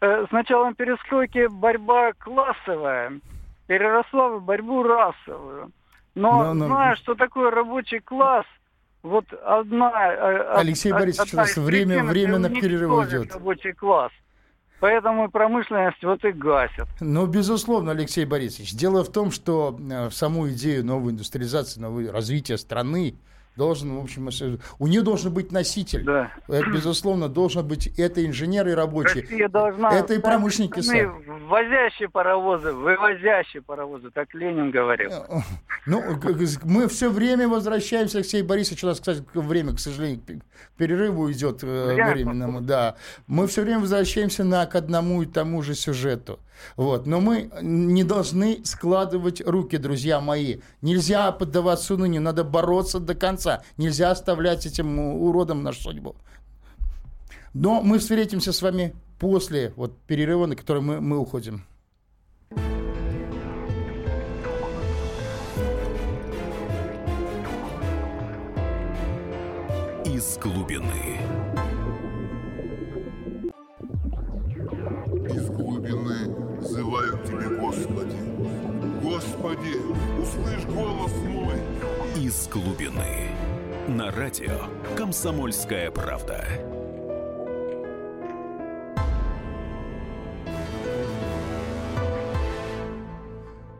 э, 0.00 0.26
с 0.28 0.30
началом 0.30 0.74
перестройки 0.74 1.48
борьба 1.50 2.12
классовая 2.18 3.18
переросла 3.66 4.28
в 4.28 4.42
борьбу 4.42 4.82
расовую. 4.82 5.72
Но, 6.14 6.44
но, 6.44 6.54
но... 6.54 6.66
зная, 6.66 6.94
что 6.96 7.14
такое 7.14 7.50
рабочий 7.50 8.00
класс, 8.00 8.44
вот 9.02 9.24
одна... 9.32 9.90
Э, 10.12 10.54
Алексей 10.56 10.92
Борисович, 10.92 11.32
у 11.32 11.36
нас 11.38 11.56
время, 11.56 12.04
время 12.04 12.38
на 12.38 12.50
перерыв 12.50 13.08
идет. 13.08 13.32
Рабочий 13.32 13.72
класс. 13.72 14.12
Поэтому 14.82 15.30
промышленность 15.30 16.02
вот 16.02 16.24
и 16.24 16.32
гасят. 16.32 16.88
Ну, 16.98 17.24
безусловно, 17.26 17.92
Алексей 17.92 18.24
Борисович. 18.24 18.72
Дело 18.72 19.04
в 19.04 19.12
том, 19.12 19.30
что 19.30 19.78
э, 19.78 20.08
в 20.08 20.12
саму 20.12 20.48
идею 20.48 20.84
новой 20.84 21.12
индустриализации, 21.12 21.78
нового 21.78 22.10
развития 22.10 22.58
страны, 22.58 23.14
должен, 23.56 23.96
в 23.96 24.02
общем, 24.02 24.28
у 24.78 24.86
нее 24.86 25.02
должен 25.02 25.32
быть 25.32 25.52
носитель. 25.52 26.04
Да. 26.04 26.32
Это, 26.48 26.70
безусловно, 26.70 27.28
должен 27.28 27.66
быть 27.66 27.86
это 27.98 28.24
инженеры 28.24 28.74
рабочие. 28.74 29.22
Россия 29.22 29.48
должна 29.48 29.92
это 29.92 30.14
и 30.14 30.18
промышленники 30.18 30.80
сами. 30.80 31.10
Ввозящие 31.48 32.08
паровозы, 32.08 32.72
вывозящие 32.72 33.62
паровозы, 33.62 34.10
так 34.10 34.32
Ленин 34.34 34.70
говорил. 34.70 35.10
Э, 35.10 35.40
ну, 35.86 36.02
мы 36.64 36.88
все 36.88 37.10
время 37.10 37.48
возвращаемся, 37.48 38.18
Алексей 38.18 38.42
Борисович, 38.42 38.84
у 38.84 38.86
нас, 38.86 39.00
кстати, 39.00 39.22
время, 39.34 39.74
к 39.74 39.80
сожалению, 39.80 40.20
к 40.20 40.78
перерыву 40.78 41.30
идет 41.30 41.62
э, 41.62 41.94
временному, 42.12 42.60
да. 42.60 42.96
Мы 43.26 43.46
все 43.46 43.62
время 43.62 43.80
возвращаемся 43.80 44.44
на, 44.44 44.64
к 44.66 44.74
одному 44.74 45.22
и 45.22 45.26
тому 45.26 45.62
же 45.62 45.74
сюжету. 45.74 46.38
Вот. 46.76 47.06
Но 47.06 47.20
мы 47.20 47.50
не 47.62 48.04
должны 48.04 48.64
складывать 48.64 49.40
руки, 49.40 49.76
друзья 49.76 50.20
мои. 50.20 50.58
Нельзя 50.80 51.32
поддаваться 51.32 51.94
унынию, 51.94 52.22
надо 52.22 52.44
бороться 52.44 52.98
до 52.98 53.14
конца. 53.14 53.62
Нельзя 53.76 54.10
оставлять 54.10 54.66
этим 54.66 54.98
уродом 54.98 55.62
нашу 55.62 55.82
судьбу. 55.82 56.16
Но 57.54 57.82
мы 57.82 57.98
встретимся 57.98 58.52
с 58.52 58.62
вами 58.62 58.94
после 59.18 59.72
вот, 59.76 59.98
перерыва, 60.06 60.46
на 60.46 60.56
который 60.56 60.82
мы, 60.82 61.00
мы 61.00 61.18
уходим. 61.18 61.64
Из 70.04 70.38
глубины. 70.38 71.41
Господи, 79.42 79.76
услышь 80.22 80.64
голос 80.66 81.12
мой. 81.24 81.56
Из 82.14 82.46
глубины. 82.46 83.28
На 83.88 84.12
радио 84.12 84.68
«Комсомольская 84.96 85.90
правда». 85.90 86.46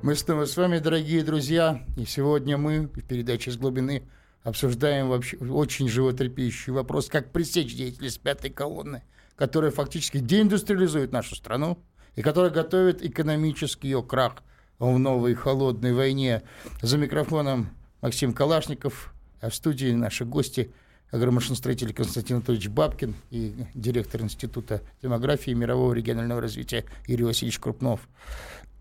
Мы 0.03 0.17
снова 0.17 0.47
с 0.47 0.57
вами, 0.57 0.79
дорогие 0.79 1.23
друзья, 1.23 1.87
и 1.97 2.07
сегодня 2.07 2.59
мы 2.59 2.89
в 2.89 3.07
передаче 3.07 3.51
«Из 3.51 3.57
глубины» 3.57 4.03
обсуждаем 4.43 5.11
вообще 5.11 5.37
очень 5.37 5.89
животрепещущий 5.89 6.73
вопрос, 6.73 7.07
как 7.07 7.31
пресечь 7.31 7.77
деятельность 7.77 8.21
пятой 8.21 8.51
колонны, 8.51 9.05
которая 9.37 9.71
фактически 9.71 10.19
деиндустриализует 10.19 11.13
нашу 11.13 11.37
страну, 11.37 11.79
и 12.17 12.23
которая 12.23 12.51
готовит 12.51 13.05
экономический 13.05 13.87
ее 13.87 14.03
крах 14.03 14.43
в 14.79 14.99
новой 14.99 15.35
холодной 15.35 15.93
войне. 15.93 16.43
За 16.81 16.99
микрофоном 16.99 17.71
Максим 18.01 18.33
Калашников, 18.33 19.15
а 19.41 19.51
в 19.51 19.55
студии 19.55 19.93
наши 19.93 20.25
гости 20.25 20.73
агромашиностроитель 21.13 21.93
Константин 21.93 22.37
Анатольевич 22.37 22.69
Бабкин 22.69 23.15
и 23.31 23.55
директор 23.75 24.23
Института 24.23 24.83
демографии 25.03 25.51
и 25.51 25.55
мирового 25.55 25.93
регионального 25.93 26.41
развития 26.41 26.85
Юрий 27.07 27.25
Васильевич 27.25 27.59
Крупнов. 27.59 28.09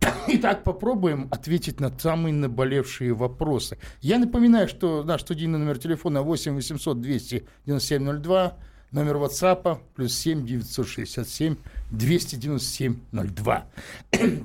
Итак, 0.28 0.64
попробуем 0.64 1.28
ответить 1.30 1.80
на 1.80 1.92
самые 1.98 2.34
наболевшие 2.34 3.14
вопросы. 3.14 3.78
Я 4.02 4.18
напоминаю, 4.18 4.68
что 4.68 5.04
наш 5.04 5.22
студийный 5.22 5.60
номер 5.60 5.78
телефона 5.78 6.22
8 6.22 6.56
800 6.56 7.02
297 7.02 8.22
02, 8.22 8.58
номер 8.92 9.18
WhatsApp 9.18 9.80
плюс 9.96 10.14
7 10.16 10.46
967 10.46 11.56
297 11.92 12.96
02. 13.12 13.66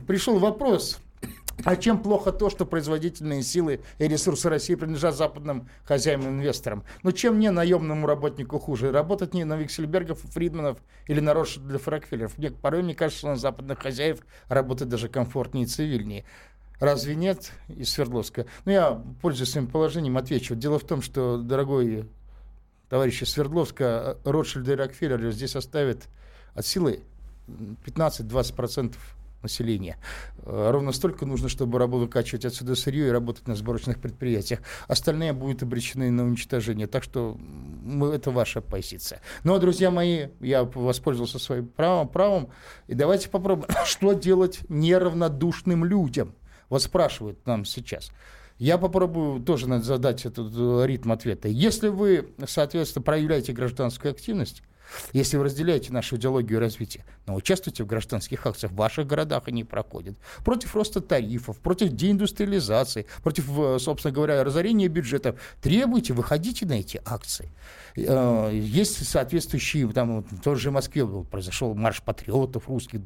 Пришел 0.06 0.38
вопрос 0.38 0.98
а 1.64 1.76
чем 1.76 2.02
плохо 2.02 2.32
то, 2.32 2.50
что 2.50 2.66
производительные 2.66 3.42
силы 3.42 3.80
и 3.98 4.08
ресурсы 4.08 4.48
России 4.48 4.74
принадлежат 4.74 5.16
западным 5.16 5.68
хозяевам-инвесторам? 5.84 6.84
Ну, 7.02 7.12
чем 7.12 7.38
не 7.38 7.50
наемному 7.50 8.06
работнику 8.06 8.58
хуже? 8.58 8.92
Работать 8.92 9.32
не 9.34 9.44
на 9.44 9.56
Виксельбергов, 9.56 10.20
Фридманов 10.20 10.78
или 11.06 11.20
на 11.20 11.34
Ротшильдов 11.34 11.88
Рокфеллеров? 11.88 12.36
Мне 12.38 12.50
порой 12.50 12.82
мне 12.82 12.94
кажется, 12.94 13.26
на 13.26 13.36
западных 13.36 13.78
хозяев 13.78 14.20
работать 14.48 14.88
даже 14.88 15.08
комфортнее 15.08 15.64
и 15.64 15.68
цивильнее. 15.68 16.24
Разве 16.78 17.14
нет 17.14 17.52
из 17.68 17.90
Свердловска? 17.90 18.46
Ну, 18.66 18.72
я, 18.72 19.02
пользуясь 19.22 19.50
своим 19.50 19.66
положением, 19.66 20.18
отвечу. 20.18 20.54
Дело 20.54 20.78
в 20.78 20.84
том, 20.84 21.00
что, 21.00 21.38
дорогой 21.38 22.06
товарищ 22.90 23.22
из 23.22 23.30
Свердловска, 23.30 24.18
Ротшильд 24.24 24.68
и 24.68 24.72
Рокфеллер 24.72 25.30
здесь 25.30 25.56
оставят 25.56 26.04
от 26.54 26.66
силы 26.66 27.00
15-20% 27.48 28.94
населения. 29.46 29.96
Э, 30.38 30.70
ровно 30.70 30.92
столько 30.92 31.24
нужно, 31.24 31.48
чтобы 31.48 31.78
выкачивать 31.86 32.44
отсюда 32.44 32.74
сырье 32.74 33.08
и 33.08 33.10
работать 33.10 33.46
на 33.46 33.54
сборочных 33.54 34.00
предприятиях. 34.00 34.60
Остальные 34.88 35.32
будут 35.32 35.62
обречены 35.62 36.10
на 36.10 36.24
уничтожение. 36.24 36.86
Так 36.86 37.02
что 37.02 37.38
это 38.12 38.30
ваша 38.30 38.60
позиция. 38.60 39.20
Но, 39.44 39.52
ну, 39.52 39.58
а, 39.58 39.60
друзья 39.60 39.90
мои, 39.90 40.28
я 40.40 40.64
воспользовался 40.64 41.38
своим 41.38 41.68
правом, 41.68 42.08
правом 42.08 42.48
и 42.88 42.94
давайте 42.94 43.28
попробуем, 43.28 43.68
что 43.84 44.12
делать 44.12 44.60
неравнодушным 44.68 45.84
людям. 45.84 46.34
Вот 46.68 46.82
спрашивают 46.82 47.46
нам 47.46 47.64
сейчас. 47.64 48.10
Я 48.58 48.78
попробую 48.78 49.40
тоже 49.42 49.66
задать 49.82 50.24
этот 50.24 50.52
э, 50.56 50.86
ритм 50.86 51.12
ответа. 51.12 51.48
Если 51.48 51.88
вы, 51.88 52.30
соответственно, 52.46 53.02
проявляете 53.02 53.52
гражданскую 53.52 54.12
активность, 54.12 54.62
если 55.12 55.36
вы 55.36 55.44
разделяете 55.44 55.92
нашу 55.92 56.16
идеологию 56.16 56.60
развития, 56.60 57.04
но 57.26 57.34
участвуйте 57.34 57.84
в 57.84 57.86
гражданских 57.86 58.46
акциях, 58.46 58.72
в 58.72 58.76
ваших 58.76 59.06
городах 59.06 59.44
они 59.46 59.64
проходят. 59.64 60.16
Против 60.44 60.74
роста 60.74 61.00
тарифов, 61.00 61.58
против 61.58 61.92
деиндустриализации, 61.92 63.06
против, 63.22 63.46
э, 63.58 63.78
собственно 63.78 64.12
говоря, 64.12 64.42
разорения 64.44 64.88
бюджетов. 64.88 65.40
Требуйте, 65.60 66.12
выходите 66.12 66.66
на 66.66 66.74
эти 66.74 67.00
акции. 67.04 67.50
Э, 67.96 68.50
есть 68.52 69.08
соответствующие, 69.08 69.88
там, 69.92 70.22
в 70.22 70.40
той 70.40 70.56
же 70.56 70.70
Москве 70.70 71.06
произошел 71.06 71.74
марш 71.74 72.02
патриотов 72.02 72.68
русских. 72.68 73.00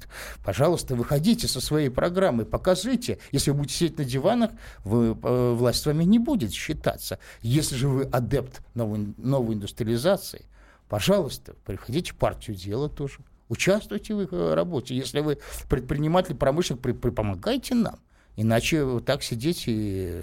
Пожалуйста, 0.45 0.95
выходите 0.95 1.49
со 1.49 1.61
своей 1.61 1.89
программой, 1.89 2.45
покажите. 2.45 3.19
Если 3.33 3.51
вы 3.51 3.59
будете 3.59 3.75
сидеть 3.75 3.99
на 3.99 4.05
диванах, 4.05 4.51
вы, 4.85 5.17
э, 5.23 5.55
власть 5.55 5.83
с 5.83 5.87
вами 5.87 6.05
не 6.05 6.19
будет 6.19 6.53
считаться. 6.53 7.19
Если 7.43 7.77
же 7.77 7.89
вы 7.89 8.05
адепт 8.05 8.63
новой, 8.75 9.15
новой 9.17 9.55
индустриализации, 9.55 10.45
Пожалуйста, 10.91 11.55
приходите 11.65 12.13
в 12.13 12.17
партию 12.17 12.57
дела 12.57 12.89
тоже. 12.89 13.21
Участвуйте 13.49 14.13
в 14.13 14.23
их 14.23 14.33
э, 14.33 14.55
работе. 14.55 14.97
Если 14.97 15.21
вы 15.21 15.39
предприниматель, 15.69 16.35
промышленник, 16.35 16.83
при, 16.83 16.91
при, 16.91 17.11
помогайте 17.11 17.77
нам. 17.77 18.01
Иначе 18.37 18.83
вот 18.83 19.05
так 19.05 19.23
сидеть 19.23 19.65
и, 19.67 20.21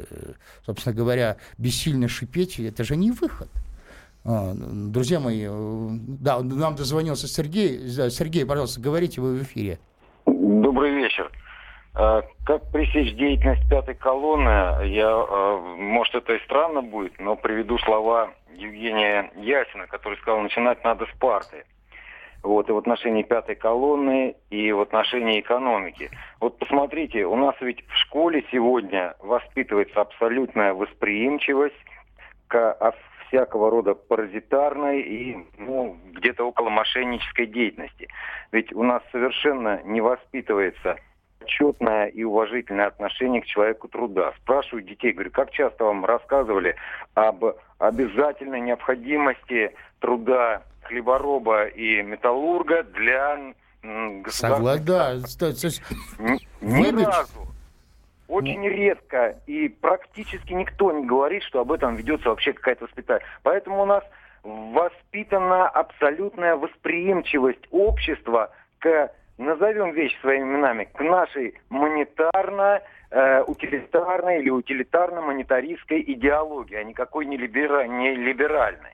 собственно 0.66 0.94
говоря, 0.94 1.38
бессильно 1.58 2.10
шипеть, 2.10 2.60
это 2.60 2.84
же 2.84 2.98
не 2.98 3.12
выход. 3.12 3.48
А, 4.26 4.54
друзья 4.54 5.22
мои, 5.22 5.46
э, 5.48 5.88
да, 6.20 6.42
нам 6.42 6.76
дозвонился 6.76 7.30
Сергей. 7.30 7.88
Сергей, 8.10 8.46
пожалуйста, 8.46 8.82
говорите, 8.82 9.22
вы 9.22 9.36
в 9.36 9.44
эфире. 9.44 9.80
Добрый 10.26 10.94
вечер. 10.94 11.32
А, 12.00 12.22
как 12.46 12.72
пресечь 12.72 13.16
деятельность 13.16 13.68
пятой 13.68 13.96
колонны? 13.96 14.86
Я, 14.86 15.10
а, 15.10 15.58
может, 15.80 16.14
это 16.14 16.36
и 16.36 16.44
странно 16.44 16.84
будет, 16.84 17.18
но 17.20 17.36
приведу 17.36 17.80
слова 17.80 18.30
Евгения 18.54 19.32
Ясина, 19.36 19.88
который 19.88 20.20
сказал, 20.20 20.42
начинать 20.42 20.84
надо 20.84 21.08
с 21.08 21.20
парты. 21.20 21.66
Вот, 22.44 22.70
и 22.70 22.72
в 22.72 22.78
отношении 22.78 23.24
пятой 23.24 23.56
колонны, 23.56 24.36
и 24.52 24.72
в 24.72 24.82
отношении 24.82 25.40
экономики. 25.40 26.12
Вот 26.40 26.60
посмотрите, 26.60 27.26
у 27.26 27.36
нас 27.36 27.56
ведь 27.62 27.84
в 27.88 27.96
школе 27.96 28.46
сегодня 28.52 29.16
воспитывается 29.20 30.00
абсолютная 30.00 30.76
восприимчивость 30.76 31.84
к 32.48 32.94
всякого 33.28 33.72
рода 33.72 33.96
паразитарной 33.96 35.02
и 35.02 35.38
ну, 35.58 35.98
где-то 36.14 36.46
около 36.46 36.70
мошеннической 36.70 37.48
деятельности. 37.48 38.08
Ведь 38.52 38.72
у 38.72 38.84
нас 38.84 39.02
совершенно 39.12 39.82
не 39.84 40.00
воспитывается 40.00 40.98
отчетное 41.48 42.08
и 42.08 42.24
уважительное 42.24 42.88
отношение 42.88 43.42
к 43.42 43.46
человеку 43.46 43.88
труда. 43.88 44.34
Спрашиваю 44.44 44.84
детей, 44.84 45.14
говорю, 45.14 45.32
как 45.32 45.52
часто 45.52 45.86
вам 45.86 46.06
рассказывали 46.06 46.76
об 47.14 47.44
обязательной 47.80 48.60
необходимости 48.60 49.74
труда 50.00 50.64
хлебороба 50.84 51.68
и 51.68 52.02
металлурга 52.02 52.84
для 52.84 53.54
государства? 53.82 54.78
Да, 54.80 55.16
ни 56.62 57.04
разу. 57.06 57.48
Очень 58.28 58.60
ну. 58.60 58.68
редко 58.68 59.40
и 59.48 59.70
практически 59.70 60.52
никто 60.52 60.92
не 60.92 61.06
говорит, 61.06 61.44
что 61.44 61.62
об 61.62 61.72
этом 61.72 61.96
ведется 61.96 62.28
вообще 62.28 62.52
какая-то 62.52 62.84
воспитание. 62.84 63.26
Поэтому 63.44 63.82
у 63.82 63.86
нас 63.86 64.04
воспитана 64.44 65.70
абсолютная 65.70 66.58
восприимчивость 66.58 67.66
общества 67.72 68.52
к 68.80 69.12
назовем 69.38 69.92
вещи 69.92 70.18
своими 70.22 70.44
именами, 70.44 70.86
к 70.86 71.00
нашей 71.00 71.56
монетарно 71.70 72.82
э, 73.12 73.42
или 74.40 74.50
утилитарно-монетаристской 74.50 76.04
идеологии, 76.14 76.76
а 76.76 76.84
никакой 76.84 77.26
не, 77.26 77.38
либера, 77.38 77.88
не 77.88 78.16
либеральной. 78.16 78.92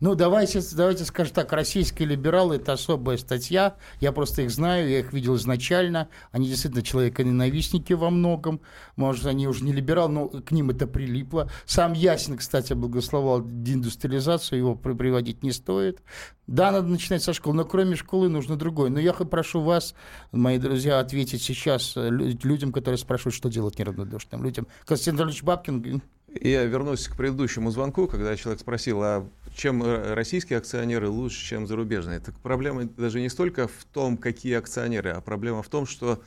Ну, 0.00 0.14
давайте, 0.14 0.60
давайте 0.74 1.04
скажем 1.04 1.34
так, 1.34 1.52
российские 1.52 2.08
либералы– 2.08 2.56
это 2.56 2.72
особая 2.72 3.16
статья. 3.16 3.76
Я 4.00 4.12
просто 4.12 4.42
их 4.42 4.50
знаю, 4.50 4.88
я 4.88 5.00
их 5.00 5.12
видел 5.12 5.36
изначально. 5.36 6.08
Они 6.32 6.48
действительно 6.48 6.82
человеконенавистники 6.82 7.92
во 7.92 8.10
многом. 8.10 8.60
Может, 8.96 9.26
они 9.26 9.48
уже 9.48 9.64
не 9.64 9.72
либералы, 9.72 10.12
но 10.12 10.28
к 10.28 10.50
ним 10.50 10.70
это 10.70 10.86
прилипло. 10.86 11.50
Сам 11.66 11.92
Ясин, 11.92 12.36
кстати, 12.36 12.72
благословал 12.72 13.42
деиндустриализацию, 13.44 14.58
его 14.58 14.74
приводить 14.74 15.42
не 15.42 15.52
стоит. 15.52 16.02
Да, 16.46 16.72
надо 16.72 16.88
начинать 16.88 17.22
со 17.22 17.34
школы, 17.34 17.56
но 17.56 17.64
кроме 17.64 17.94
школы 17.94 18.28
нужно 18.28 18.56
другое. 18.56 18.88
Но 18.88 18.98
я 18.98 19.12
прошу 19.12 19.60
вас, 19.60 19.94
мои 20.32 20.58
друзья, 20.58 20.98
ответить 20.98 21.42
сейчас 21.42 21.92
людям, 21.96 22.72
которые 22.72 22.98
спрашивают, 22.98 23.34
что 23.34 23.50
делать 23.50 23.78
неравнодушным 23.78 24.42
людям. 24.42 24.66
Константин 24.86 25.14
Анатольевич 25.20 25.42
Бабкин 25.42 26.02
я 26.40 26.64
вернусь 26.64 27.08
к 27.08 27.16
предыдущему 27.16 27.70
звонку, 27.70 28.06
когда 28.06 28.36
человек 28.36 28.60
спросил, 28.60 29.02
а 29.02 29.28
чем 29.54 29.82
российские 30.14 30.58
акционеры 30.58 31.08
лучше, 31.08 31.44
чем 31.44 31.66
зарубежные. 31.66 32.20
Так 32.20 32.34
проблема 32.40 32.84
даже 32.84 33.20
не 33.20 33.28
столько 33.28 33.66
в 33.66 33.84
том, 33.92 34.16
какие 34.16 34.54
акционеры, 34.54 35.10
а 35.10 35.20
проблема 35.20 35.62
в 35.62 35.68
том, 35.68 35.86
что 35.86 36.22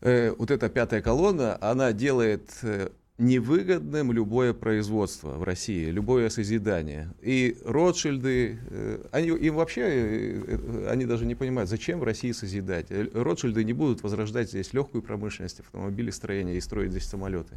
э, 0.00 0.32
вот 0.36 0.50
эта 0.50 0.68
пятая 0.68 1.02
колонна, 1.02 1.58
она 1.60 1.92
делает 1.92 2.50
э, 2.62 2.88
невыгодным 3.18 4.12
любое 4.12 4.52
производство 4.52 5.30
в 5.30 5.42
России, 5.42 5.90
любое 5.90 6.28
созидание. 6.28 7.14
И 7.22 7.56
Ротшильды, 7.64 8.58
э, 8.68 9.04
они, 9.10 9.28
им 9.28 9.54
вообще, 9.54 9.82
э, 9.82 10.44
э, 10.46 10.88
они 10.90 11.06
даже 11.06 11.24
не 11.24 11.34
понимают, 11.34 11.70
зачем 11.70 12.00
в 12.00 12.04
России 12.04 12.32
созидать. 12.32 12.88
Ротшильды 12.90 13.64
не 13.64 13.72
будут 13.72 14.02
возрождать 14.02 14.50
здесь 14.50 14.72
легкую 14.74 15.02
промышленность, 15.02 15.60
автомобилестроение 15.60 16.56
и 16.56 16.60
строить 16.60 16.90
здесь 16.90 17.06
самолеты. 17.06 17.56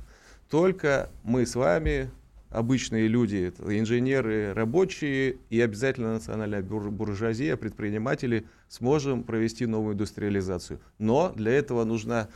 Только 0.50 1.12
мы 1.24 1.46
с 1.46 1.56
вами, 1.56 2.10
обычные 2.50 3.08
люди, 3.08 3.54
инженеры, 3.60 4.54
рабочие 4.54 5.38
и 5.52 5.62
обязательно 5.62 6.14
национальная 6.14 6.64
буржуазия, 6.64 7.56
предприниматели, 7.56 8.48
сможем 8.68 9.24
провести 9.24 9.68
новую 9.68 9.94
индустриализацию. 9.94 10.80
Но 10.98 11.32
для 11.36 11.52
этого 11.52 11.84
нужна 11.84 12.30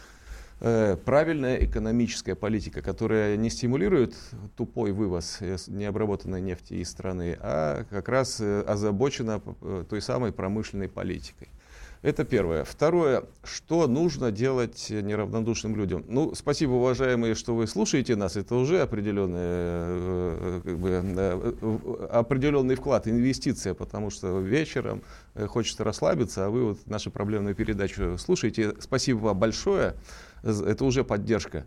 э, 0.60 0.96
правильная 1.04 1.66
экономическая 1.66 2.36
политика, 2.36 2.84
которая 2.84 3.36
не 3.36 3.50
стимулирует 3.50 4.16
тупой 4.56 4.92
вывоз 4.92 5.40
необработанной 5.66 6.40
нефти 6.42 6.76
из 6.76 6.92
страны, 6.92 7.36
а 7.40 7.84
как 7.90 8.10
раз 8.10 8.40
э, 8.40 8.62
озабочена 8.62 9.42
э, 9.62 9.86
той 9.90 10.02
самой 10.04 10.32
промышленной 10.32 10.88
политикой. 10.88 11.50
Это 12.04 12.26
первое. 12.26 12.66
Второе, 12.66 13.24
что 13.46 13.88
нужно 13.88 14.30
делать 14.30 14.90
неравнодушным 14.90 15.74
людям? 15.78 16.04
Ну, 16.10 16.36
спасибо, 16.36 16.72
уважаемые, 16.72 17.34
что 17.34 17.56
вы 17.56 17.66
слушаете 17.66 18.18
нас. 18.18 18.36
Это 18.36 18.56
уже 18.56 18.82
определенный, 18.82 19.40
э, 19.40 20.62
как 20.66 20.80
бы, 20.80 20.90
э, 20.90 22.08
определенный 22.12 22.76
вклад, 22.76 23.08
инвестиция, 23.08 23.74
потому 23.74 24.10
что 24.10 24.42
вечером 24.42 25.02
э, 25.36 25.48
хочется 25.48 25.86
расслабиться, 25.86 26.46
а 26.46 26.50
вы 26.50 26.66
вот 26.66 26.88
нашу 26.88 27.10
проблемную 27.10 27.56
передачу 27.56 28.18
слушаете. 28.18 28.74
Спасибо 28.82 29.20
вам 29.20 29.40
большое. 29.40 29.96
Это 30.44 30.84
уже 30.84 31.06
поддержка. 31.06 31.66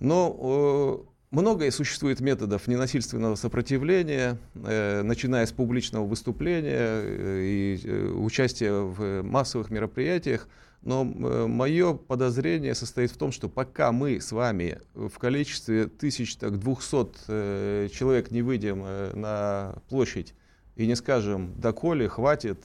Но 0.00 1.06
Многое 1.32 1.72
существует 1.72 2.20
методов 2.20 2.68
ненасильственного 2.68 3.34
сопротивления, 3.34 4.38
э, 4.54 5.02
начиная 5.02 5.44
с 5.44 5.52
публичного 5.52 6.06
выступления 6.06 7.00
э, 7.02 7.40
и 7.42 7.80
э, 7.82 8.08
участия 8.10 8.72
в 8.72 9.22
массовых 9.22 9.70
мероприятиях. 9.70 10.48
Но 10.82 11.02
э, 11.02 11.46
мое 11.48 11.94
подозрение 11.94 12.76
состоит 12.76 13.10
в 13.10 13.16
том, 13.16 13.32
что 13.32 13.48
пока 13.48 13.90
мы 13.90 14.20
с 14.20 14.30
вами 14.30 14.78
в 14.94 15.18
количестве 15.18 15.84
1200 15.84 17.08
э, 17.26 17.88
человек 17.92 18.30
не 18.30 18.42
выйдем 18.42 18.84
э, 18.86 19.12
на 19.16 19.82
площадь 19.88 20.32
и 20.76 20.86
не 20.86 20.94
скажем, 20.94 21.54
доколе, 21.58 22.08
хватит, 22.08 22.58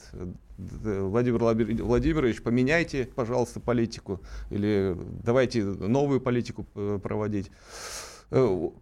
Владимир 0.56 1.38
Владимирович, 1.82 2.42
поменяйте, 2.42 3.08
пожалуйста, 3.12 3.58
политику, 3.58 4.20
или 4.50 4.96
давайте 5.24 5.64
новую 5.64 6.20
политику 6.20 6.64
проводить. 7.02 7.50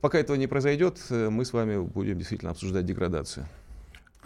Пока 0.00 0.18
этого 0.18 0.36
не 0.36 0.46
произойдет, 0.46 1.00
мы 1.10 1.44
с 1.44 1.52
вами 1.52 1.82
будем 1.82 2.18
действительно 2.18 2.52
обсуждать 2.52 2.86
деградацию. 2.86 3.46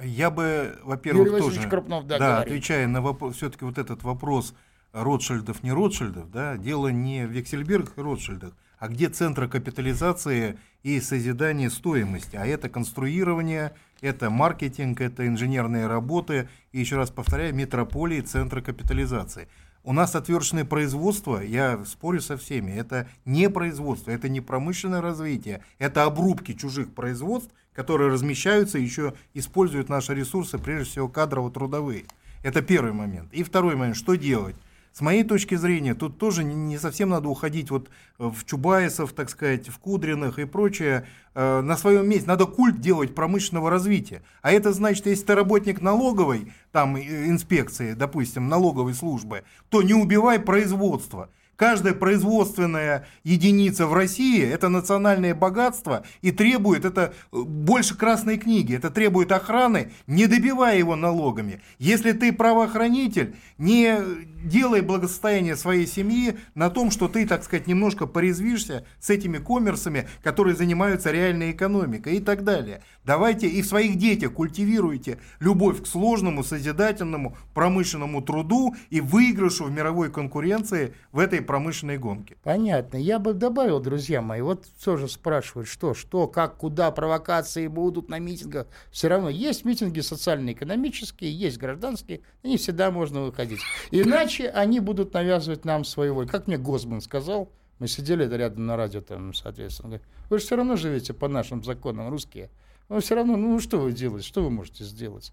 Я 0.03 0.31
бы, 0.31 0.77
во-первых, 0.83 1.39
тоже, 1.39 1.69
Крупнов, 1.69 2.07
да, 2.07 2.19
да 2.19 2.41
отвечая 2.41 2.87
на 2.89 3.01
вопрос, 3.01 3.37
все-таки 3.37 3.65
вот 3.65 3.79
этот 3.79 4.03
вопрос 4.03 4.55
Ротшильдов, 4.93 5.63
не 5.63 5.73
Ротшильдов, 5.73 6.31
да, 6.31 6.57
дело 6.57 6.89
не 6.89 7.27
в 7.27 7.31
Вексельбергах 7.31 7.97
и 7.97 8.01
Ротшильдах, 8.01 8.53
а 8.79 8.89
где 8.89 9.09
центр 9.09 9.49
капитализации 9.49 10.59
и 10.83 11.01
созидания 11.01 11.71
стоимости. 11.71 12.37
А 12.37 12.45
это 12.45 12.69
конструирование, 12.69 13.73
это 14.01 14.31
маркетинг, 14.31 15.01
это 15.01 15.27
инженерные 15.27 15.87
работы 15.87 16.49
и, 16.73 16.81
еще 16.81 16.97
раз 16.97 17.11
повторяю, 17.11 17.55
метрополии 17.55 18.21
центра 18.21 18.61
капитализации. 18.61 19.49
У 19.87 19.93
нас 19.93 20.15
отвершенное 20.15 20.65
производство, 20.65 21.41
я 21.41 21.85
спорю 21.85 22.23
со 22.23 22.39
всеми, 22.39 22.71
это 22.71 23.07
не 23.27 23.51
производство, 23.51 24.11
это 24.11 24.31
не 24.31 24.41
промышленное 24.41 25.03
развитие, 25.03 25.63
это 25.79 26.05
обрубки 26.05 26.55
чужих 26.55 26.95
производств, 26.95 27.53
которые 27.75 28.11
размещаются, 28.11 28.79
еще 28.79 29.13
используют 29.35 29.91
наши 29.91 30.15
ресурсы, 30.15 30.57
прежде 30.57 30.91
всего 30.91 31.09
кадрово-трудовые. 31.09 32.07
Это 32.43 32.63
первый 32.63 32.95
момент. 32.95 33.31
И 33.35 33.43
второй 33.43 33.77
момент, 33.77 33.97
что 33.97 34.15
делать? 34.15 34.57
С 34.95 35.01
моей 35.01 35.25
точки 35.25 35.57
зрения, 35.57 35.97
тут 35.97 36.19
тоже 36.19 36.45
не 36.45 36.79
совсем 36.79 37.09
надо 37.09 37.29
уходить 37.29 37.69
вот 37.69 37.91
в 38.17 38.45
Чубайсов, 38.45 39.13
так 39.13 39.29
сказать, 39.29 39.69
в 39.69 39.77
Кудриных 39.81 40.39
и 40.39 40.45
прочее. 40.45 41.05
Э, 41.35 41.63
на 41.63 41.77
своем 41.77 42.09
месте 42.09 42.29
надо 42.29 42.47
культ 42.47 42.81
делать 42.81 43.13
промышленного 43.13 43.71
развития. 43.71 44.23
А 44.41 44.53
это 44.53 44.73
значит, 44.73 45.07
если 45.07 45.25
ты 45.25 45.35
работник 45.35 45.81
налоговой, 45.81 46.53
там 46.71 46.97
инспекции, 46.97 47.95
допустим, 47.95 48.49
налоговой 48.49 48.95
службы, 48.95 49.43
то 49.69 49.83
не 49.83 49.95
убивай 49.95 50.39
производство. 50.39 51.29
Каждая 51.57 51.95
производственная 51.95 53.07
единица 53.23 53.87
в 53.87 53.95
России– 53.95 54.43
это 54.45 54.69
национальное 54.69 55.35
богатство 55.35 56.05
и 56.21 56.33
требует, 56.33 56.85
это 56.85 57.15
э, 57.33 57.43
больше 57.43 57.97
красной 57.97 58.39
книги, 58.39 58.77
это 58.77 58.91
требует 58.91 59.31
охраны, 59.31 59.93
не 60.07 60.27
добивая 60.27 60.79
его 60.79 60.95
налогами. 60.97 61.61
Если 61.79 62.13
ты 62.13 62.33
правоохранитель, 62.33 63.37
не 63.59 63.97
делай 64.45 64.81
благосостояние 64.81 65.57
своей 65.57 65.87
семьи 65.87 66.39
на 66.55 66.71
том, 66.71 66.91
что 66.91 67.09
ты, 67.09 67.27
так 67.27 67.43
сказать, 67.45 67.67
немножко 67.67 68.07
порезвишься 68.07 68.87
с 69.01 69.11
этими 69.11 69.39
коммерсами, 69.39 70.09
которые 70.23 70.55
занимаются 70.55 71.11
реальной 71.11 71.53
экономикой 71.53 72.17
и 72.17 72.21
так 72.21 72.45
далее. 72.45 72.83
Давайте 73.05 73.49
и 73.49 73.63
в 73.63 73.67
своих 73.67 73.97
детях 73.97 74.33
культивируйте 74.33 75.19
любовь 75.41 75.83
к 75.83 75.87
сложному, 75.87 76.43
созидательному, 76.43 77.37
промышленному 77.55 78.23
труду 78.23 78.75
и 78.91 79.01
выигрышу 79.01 79.65
в 79.65 79.71
мировой 79.71 80.11
конкуренции 80.11 80.95
в 81.13 81.19
этой 81.19 81.41
промышленной 81.41 81.99
гонке. 81.99 82.37
Понятно. 82.43 82.97
Я 82.97 83.19
бы 83.19 83.33
добавил, 83.35 83.81
друзья 83.81 84.23
мои, 84.23 84.41
вот 84.41 84.67
тоже 84.85 85.09
спрашивают, 85.09 85.69
что, 85.69 85.95
что, 85.95 86.27
как, 86.27 86.57
куда 86.57 86.91
провокации 86.91 87.67
будут 87.67 88.09
на 88.09 88.19
митингах. 88.19 88.67
Все 88.91 89.09
равно 89.09 89.29
есть 89.29 89.65
митинги 89.65 90.01
социально-экономические, 90.01 91.33
есть 91.33 91.59
гражданские, 91.59 92.21
они 92.43 92.57
всегда 92.57 92.91
можно 92.91 93.23
выходить. 93.23 93.61
Иначе 93.91 94.34
они 94.43 94.81
будут 94.81 95.15
навязывать 95.15 95.65
нам 95.65 95.85
своего. 95.85 96.27
Как 96.27 96.47
мне 96.47 96.59
Госман 96.59 97.01
сказал, 97.01 97.51
мы 97.79 97.89
сидели 97.89 98.25
рядом 98.25 98.67
на 98.67 98.77
радио, 98.77 99.01
там, 99.01 99.35
соответственно, 99.35 99.89
говорит, 99.89 100.07
вы 100.31 100.39
же 100.39 100.45
все 100.45 100.57
равно 100.57 100.77
живете 100.77 101.13
по 101.13 101.29
нашим 101.29 101.63
законам, 101.65 102.09
русские. 102.09 102.51
Но 102.89 103.01
все 103.01 103.15
равно, 103.15 103.37
ну 103.37 103.59
что 103.61 103.79
вы 103.79 103.93
делаете, 103.93 104.27
что 104.27 104.43
вы 104.43 104.51
можете 104.51 104.85
сделать? 104.85 105.33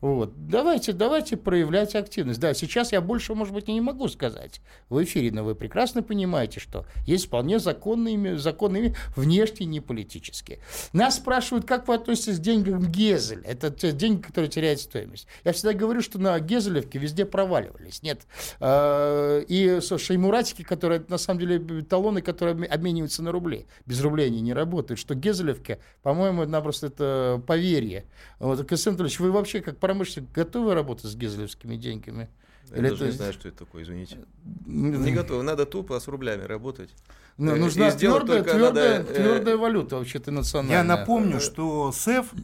Вот. 0.00 0.48
Давайте, 0.48 0.92
давайте 0.92 1.36
проявлять 1.36 1.94
активность. 1.94 2.40
Да, 2.40 2.54
сейчас 2.54 2.92
я 2.92 3.00
больше, 3.00 3.34
может 3.34 3.54
быть, 3.54 3.68
и 3.68 3.72
не 3.72 3.80
могу 3.80 4.08
сказать 4.08 4.60
в 4.88 5.02
эфире, 5.02 5.32
но 5.32 5.44
вы 5.44 5.54
прекрасно 5.54 6.02
понимаете, 6.02 6.60
что 6.60 6.86
есть 7.06 7.26
вполне 7.26 7.58
законные, 7.58 8.38
законные 8.38 8.94
внешние, 9.16 9.66
не 9.66 9.80
политические. 9.80 10.60
Нас 10.92 11.16
спрашивают, 11.16 11.66
как 11.66 11.88
вы 11.88 11.94
относитесь 11.94 12.38
к 12.38 12.42
деньгам 12.42 12.90
Гезель. 12.90 13.42
Это 13.44 13.70
те 13.70 13.92
деньги, 13.92 14.22
которые 14.22 14.50
теряют 14.50 14.80
стоимость. 14.80 15.26
Я 15.44 15.52
всегда 15.52 15.72
говорю, 15.72 16.00
что 16.00 16.18
на 16.18 16.38
Гезелевке 16.40 16.98
везде 16.98 17.24
проваливались. 17.24 18.02
Нет. 18.02 18.22
А, 18.60 19.40
и 19.40 19.80
шеймуратики, 19.80 20.62
которые, 20.62 21.04
на 21.08 21.18
самом 21.18 21.40
деле, 21.40 21.82
талоны, 21.82 22.22
которые 22.22 22.66
обмениваются 22.66 23.22
на 23.22 23.32
рубли. 23.32 23.66
Без 23.86 24.00
рублей 24.00 24.28
они 24.28 24.40
не 24.40 24.52
работают. 24.52 24.98
Что 25.00 25.14
Гезелевке, 25.14 25.80
по-моему, 26.02 26.44
напросто 26.44 26.86
это 26.86 27.42
поверье. 27.46 28.04
Вот, 28.38 28.58
Константин 28.58 29.00
Анатольевич, 29.00 29.20
вы 29.20 29.32
вообще 29.32 29.60
как 29.60 29.78
промышленник 29.88 30.30
готовы 30.32 30.74
работать 30.74 31.06
с 31.06 31.16
гезелевскими 31.16 31.76
деньгами? 31.76 32.28
Я 32.70 32.76
Или 32.76 32.90
даже 32.90 32.96
это... 32.96 33.06
не 33.06 33.10
знаю, 33.12 33.32
что 33.32 33.48
это 33.48 33.58
такое, 33.60 33.84
извините. 33.84 34.18
Не 34.66 35.12
готовы. 35.12 35.42
Надо 35.42 35.64
тупо 35.64 35.98
с 35.98 36.06
рублями 36.08 36.42
работать. 36.42 36.90
Ну, 37.38 37.52
э, 37.52 37.56
нужна 37.56 37.90
твердая, 37.90 38.42
твердая, 38.42 38.98
надо... 38.98 39.14
твердая 39.14 39.56
валюта 39.56 39.96
вообще-то 39.96 40.30
национальная. 40.30 40.76
Я 40.76 40.84
напомню, 40.84 41.40
что 41.40 41.90
СЭФ, 41.90 42.34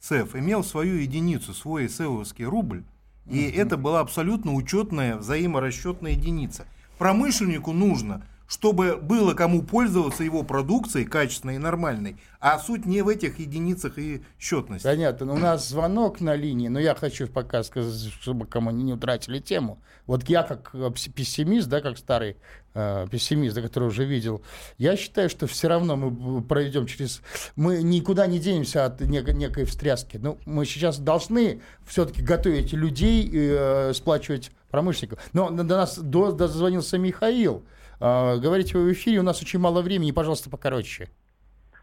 СЭФ 0.00 0.36
имел 0.36 0.64
свою 0.64 0.96
единицу, 0.96 1.52
свой 1.52 1.90
СЭФовский 1.90 2.46
рубль, 2.46 2.82
и 3.26 3.50
uh 3.50 3.60
это 3.60 3.76
была 3.76 4.00
абсолютно 4.00 4.54
учетная 4.54 5.16
взаиморасчетная 5.16 6.12
единица. 6.12 6.64
Промышленнику 6.96 7.72
нужно– 7.72 8.26
чтобы 8.46 8.96
было 8.96 9.34
кому 9.34 9.62
пользоваться 9.62 10.22
его 10.22 10.42
продукцией 10.42 11.04
качественной 11.04 11.56
и 11.56 11.58
нормальной, 11.58 12.16
а 12.40 12.58
суть 12.58 12.86
не 12.86 13.02
в 13.02 13.08
этих 13.08 13.38
единицах 13.38 13.98
и 13.98 14.22
счетности. 14.38 14.84
Понятно. 14.84 15.32
У 15.32 15.38
нас 15.38 15.68
звонок 15.68 16.20
на 16.20 16.34
линии, 16.36 16.68
но 16.68 16.78
я 16.78 16.94
хочу 16.94 17.26
пока 17.26 17.62
сказать, 17.62 18.12
чтобы 18.20 18.46
кому 18.46 18.70
не 18.70 18.92
утратили 18.92 19.40
тему. 19.40 19.80
Вот 20.06 20.28
я 20.28 20.44
как 20.44 20.70
э, 20.72 20.90
пессимист, 21.14 21.68
да, 21.68 21.80
как 21.80 21.98
старый 21.98 22.36
э, 22.74 23.06
пессимист, 23.10 23.60
который 23.60 23.88
уже 23.88 24.04
видел, 24.04 24.42
я 24.78 24.96
считаю, 24.96 25.28
что 25.28 25.48
все 25.48 25.66
равно 25.68 25.96
мы 25.96 26.42
пройдем 26.42 26.86
через... 26.86 27.22
Мы 27.56 27.82
никуда 27.82 28.28
не 28.28 28.38
денемся 28.38 28.84
от 28.84 29.00
нек- 29.00 29.32
некой 29.32 29.64
встряски. 29.64 30.18
Ну, 30.18 30.38
мы 30.46 30.64
сейчас 30.66 30.98
должны 30.98 31.60
все-таки 31.84 32.22
готовить 32.22 32.72
людей 32.72 33.28
э, 33.32 33.92
сплачивать 33.94 34.52
промышленников. 34.70 35.18
Но 35.32 35.50
до 35.50 35.64
нас 35.64 35.98
до, 35.98 36.30
дозвонился 36.30 36.98
Михаил. 36.98 37.64
А, 38.00 38.36
говорите 38.36 38.76
вы 38.76 38.84
в 38.88 38.92
эфире, 38.92 39.20
у 39.20 39.22
нас 39.22 39.40
очень 39.40 39.58
мало 39.58 39.82
времени, 39.82 40.10
пожалуйста, 40.10 40.50
покороче. 40.50 41.08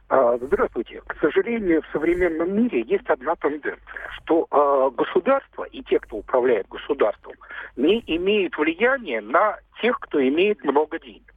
А, 0.10 0.38
здравствуйте. 0.38 1.02
К 1.08 1.16
сожалению, 1.20 1.82
в 1.82 1.92
современном 1.92 2.56
мире 2.56 2.82
есть 2.82 3.08
одна 3.08 3.36
тенденция, 3.36 3.80
что 4.18 4.48
э, 4.52 4.96
государство 4.96 5.64
и 5.64 5.82
те, 5.84 6.00
кто 6.00 6.18
управляет 6.18 6.68
государством, 6.70 7.34
не 7.76 8.04
имеют 8.06 8.56
влияния 8.58 9.22
на 9.22 9.58
тех, 9.82 10.00
кто 10.00 10.22
имеет 10.22 10.64
много 10.64 11.00
денег. 11.00 11.33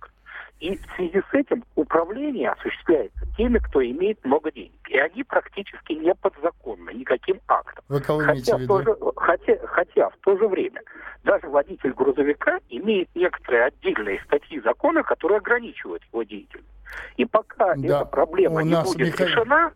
И 0.61 0.76
в 0.76 0.96
связи 0.96 1.22
с 1.30 1.34
этим 1.34 1.64
управление 1.74 2.50
осуществляется 2.50 3.26
теми, 3.36 3.59
кто 3.59 3.84
имеет 3.84 4.24
много 4.24 4.50
денег. 4.50 4.72
И 4.88 4.98
они 4.98 5.22
практически 5.22 5.92
не 5.92 6.14
подзаконны 6.14 6.90
никаким 6.94 7.40
актом. 7.46 7.84
Вы 7.88 8.00
кого 8.00 8.20
хотя, 8.20 8.57
в 8.57 8.66
то 8.66 8.82
же, 8.82 8.96
хотя, 9.16 9.59
хотя 9.66 10.09
в 10.09 10.16
то 10.22 10.36
же 10.38 10.48
время 10.48 10.80
даже 11.24 11.48
водитель 11.48 11.92
грузовика 11.92 12.59
имеет 12.70 13.09
некоторые 13.14 13.64
отдельные 13.64 14.20
статьи 14.24 14.61
закона, 14.61 15.02
которые 15.02 15.38
ограничивают 15.38 16.02
его 16.12 16.22
деятельность. 16.22 16.70
И 17.16 17.24
пока 17.26 17.74
да. 17.74 17.86
эта 17.86 18.04
проблема 18.07 18.62
не 18.62 18.80
будет 18.82 18.98
Михаил... 18.98 19.28
решена, 19.28 19.72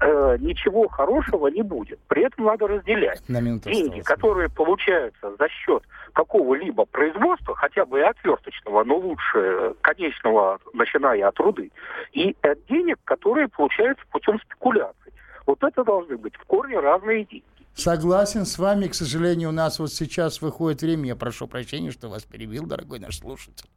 э, 0.00 0.36
ничего 0.40 0.88
хорошего 0.88 1.48
не 1.48 1.62
будет. 1.62 1.98
При 2.08 2.24
этом 2.24 2.46
надо 2.46 2.66
разделять 2.66 3.22
деньги, 3.28 4.00
которые 4.00 4.48
получаются 4.48 5.34
за 5.38 5.48
счет 5.48 5.82
какого-либо 6.12 6.84
производства, 6.86 7.54
хотя 7.54 7.84
бы 7.84 8.00
и 8.00 8.02
отверточного, 8.02 8.84
но 8.84 8.96
лучше 8.96 9.74
конечного, 9.82 10.58
начиная 10.72 11.28
от 11.28 11.38
руды, 11.38 11.70
и 12.12 12.36
от 12.42 12.64
денег, 12.66 12.98
которые 13.04 13.48
получаются 13.48 14.04
путем 14.10 14.40
спекуляций. 14.40 15.12
Вот 15.46 15.62
это 15.62 15.84
должны 15.84 16.16
быть 16.16 16.34
в 16.36 16.44
корне 16.44 16.78
разные 16.78 17.24
деньги. 17.24 17.44
Согласен 17.76 18.46
с 18.46 18.58
вами. 18.58 18.88
К 18.88 18.94
сожалению, 18.94 19.50
у 19.50 19.52
нас 19.52 19.78
вот 19.78 19.92
сейчас 19.92 20.40
выходит 20.40 20.80
время. 20.80 21.08
Я 21.08 21.16
прошу 21.16 21.46
прощения, 21.46 21.90
что 21.90 22.08
вас 22.08 22.22
перебил, 22.22 22.64
дорогой 22.64 23.00
наш 23.00 23.18
слушатель. 23.18 23.68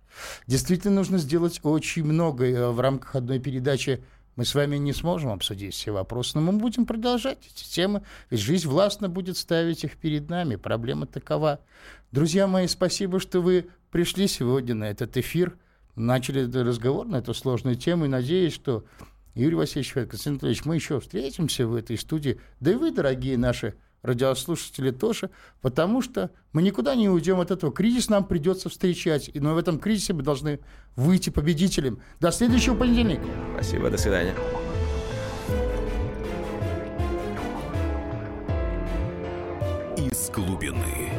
Действительно, 0.47 0.95
нужно 0.95 1.17
сделать 1.17 1.59
очень 1.63 2.05
много 2.05 2.45
э, 2.45 2.69
в 2.69 2.79
рамках 2.79 3.15
одной 3.17 3.39
передачи 3.39 4.01
мы 4.39 4.45
с 4.45 4.55
вами 4.55 4.77
не 4.77 4.93
сможем 4.93 5.31
обсудить 5.31 5.73
все 5.73 5.91
вопросы, 5.91 6.39
но 6.39 6.49
мы 6.49 6.57
будем 6.57 6.85
продолжать 6.85 7.39
эти 7.45 7.65
темы, 7.65 8.03
ведь 8.29 8.39
жизнь 8.39 8.69
властно 8.69 9.09
будет 9.09 9.35
ставить 9.35 9.83
их 9.83 9.97
перед 9.97 10.29
нами. 10.29 10.55
Проблема 10.55 11.07
такова. 11.07 11.59
Друзья 12.13 12.47
мои, 12.47 12.67
спасибо, 12.67 13.19
что 13.19 13.41
вы 13.41 13.67
пришли 13.91 14.29
сегодня 14.29 14.75
на 14.75 14.85
этот 14.85 15.17
эфир, 15.17 15.57
начали 15.97 16.43
этот 16.47 16.65
разговор 16.65 17.05
на 17.05 17.17
эту 17.17 17.33
сложную 17.33 17.75
тему, 17.75 18.05
и 18.05 18.07
надеюсь, 18.07 18.53
что 18.53 18.85
Юрий 19.35 19.55
Васильевич 19.55 19.91
Константин 19.91 20.31
Анатольевич, 20.35 20.63
мы 20.63 20.75
еще 20.75 21.01
встретимся 21.01 21.67
в 21.67 21.75
этой 21.75 21.97
студии. 21.97 22.39
Да 22.61 22.71
и 22.71 22.75
вы, 22.75 22.91
дорогие 22.91 23.37
наши 23.37 23.75
радиослушатели 24.01 24.91
тоже, 24.91 25.29
потому 25.61 26.01
что 26.01 26.31
мы 26.53 26.61
никуда 26.61 26.95
не 26.95 27.09
уйдем 27.09 27.39
от 27.39 27.51
этого. 27.51 27.71
Кризис 27.71 28.09
нам 28.09 28.23
придется 28.23 28.69
встречать, 28.69 29.31
но 29.33 29.53
в 29.53 29.57
этом 29.57 29.79
кризисе 29.79 30.13
мы 30.13 30.23
должны 30.23 30.59
выйти 30.95 31.29
победителем. 31.29 31.99
До 32.19 32.31
следующего 32.31 32.75
понедельника. 32.75 33.23
Спасибо, 33.55 33.89
до 33.89 33.97
свидания. 33.97 34.35
Из 39.97 40.29
глубины. 40.29 41.18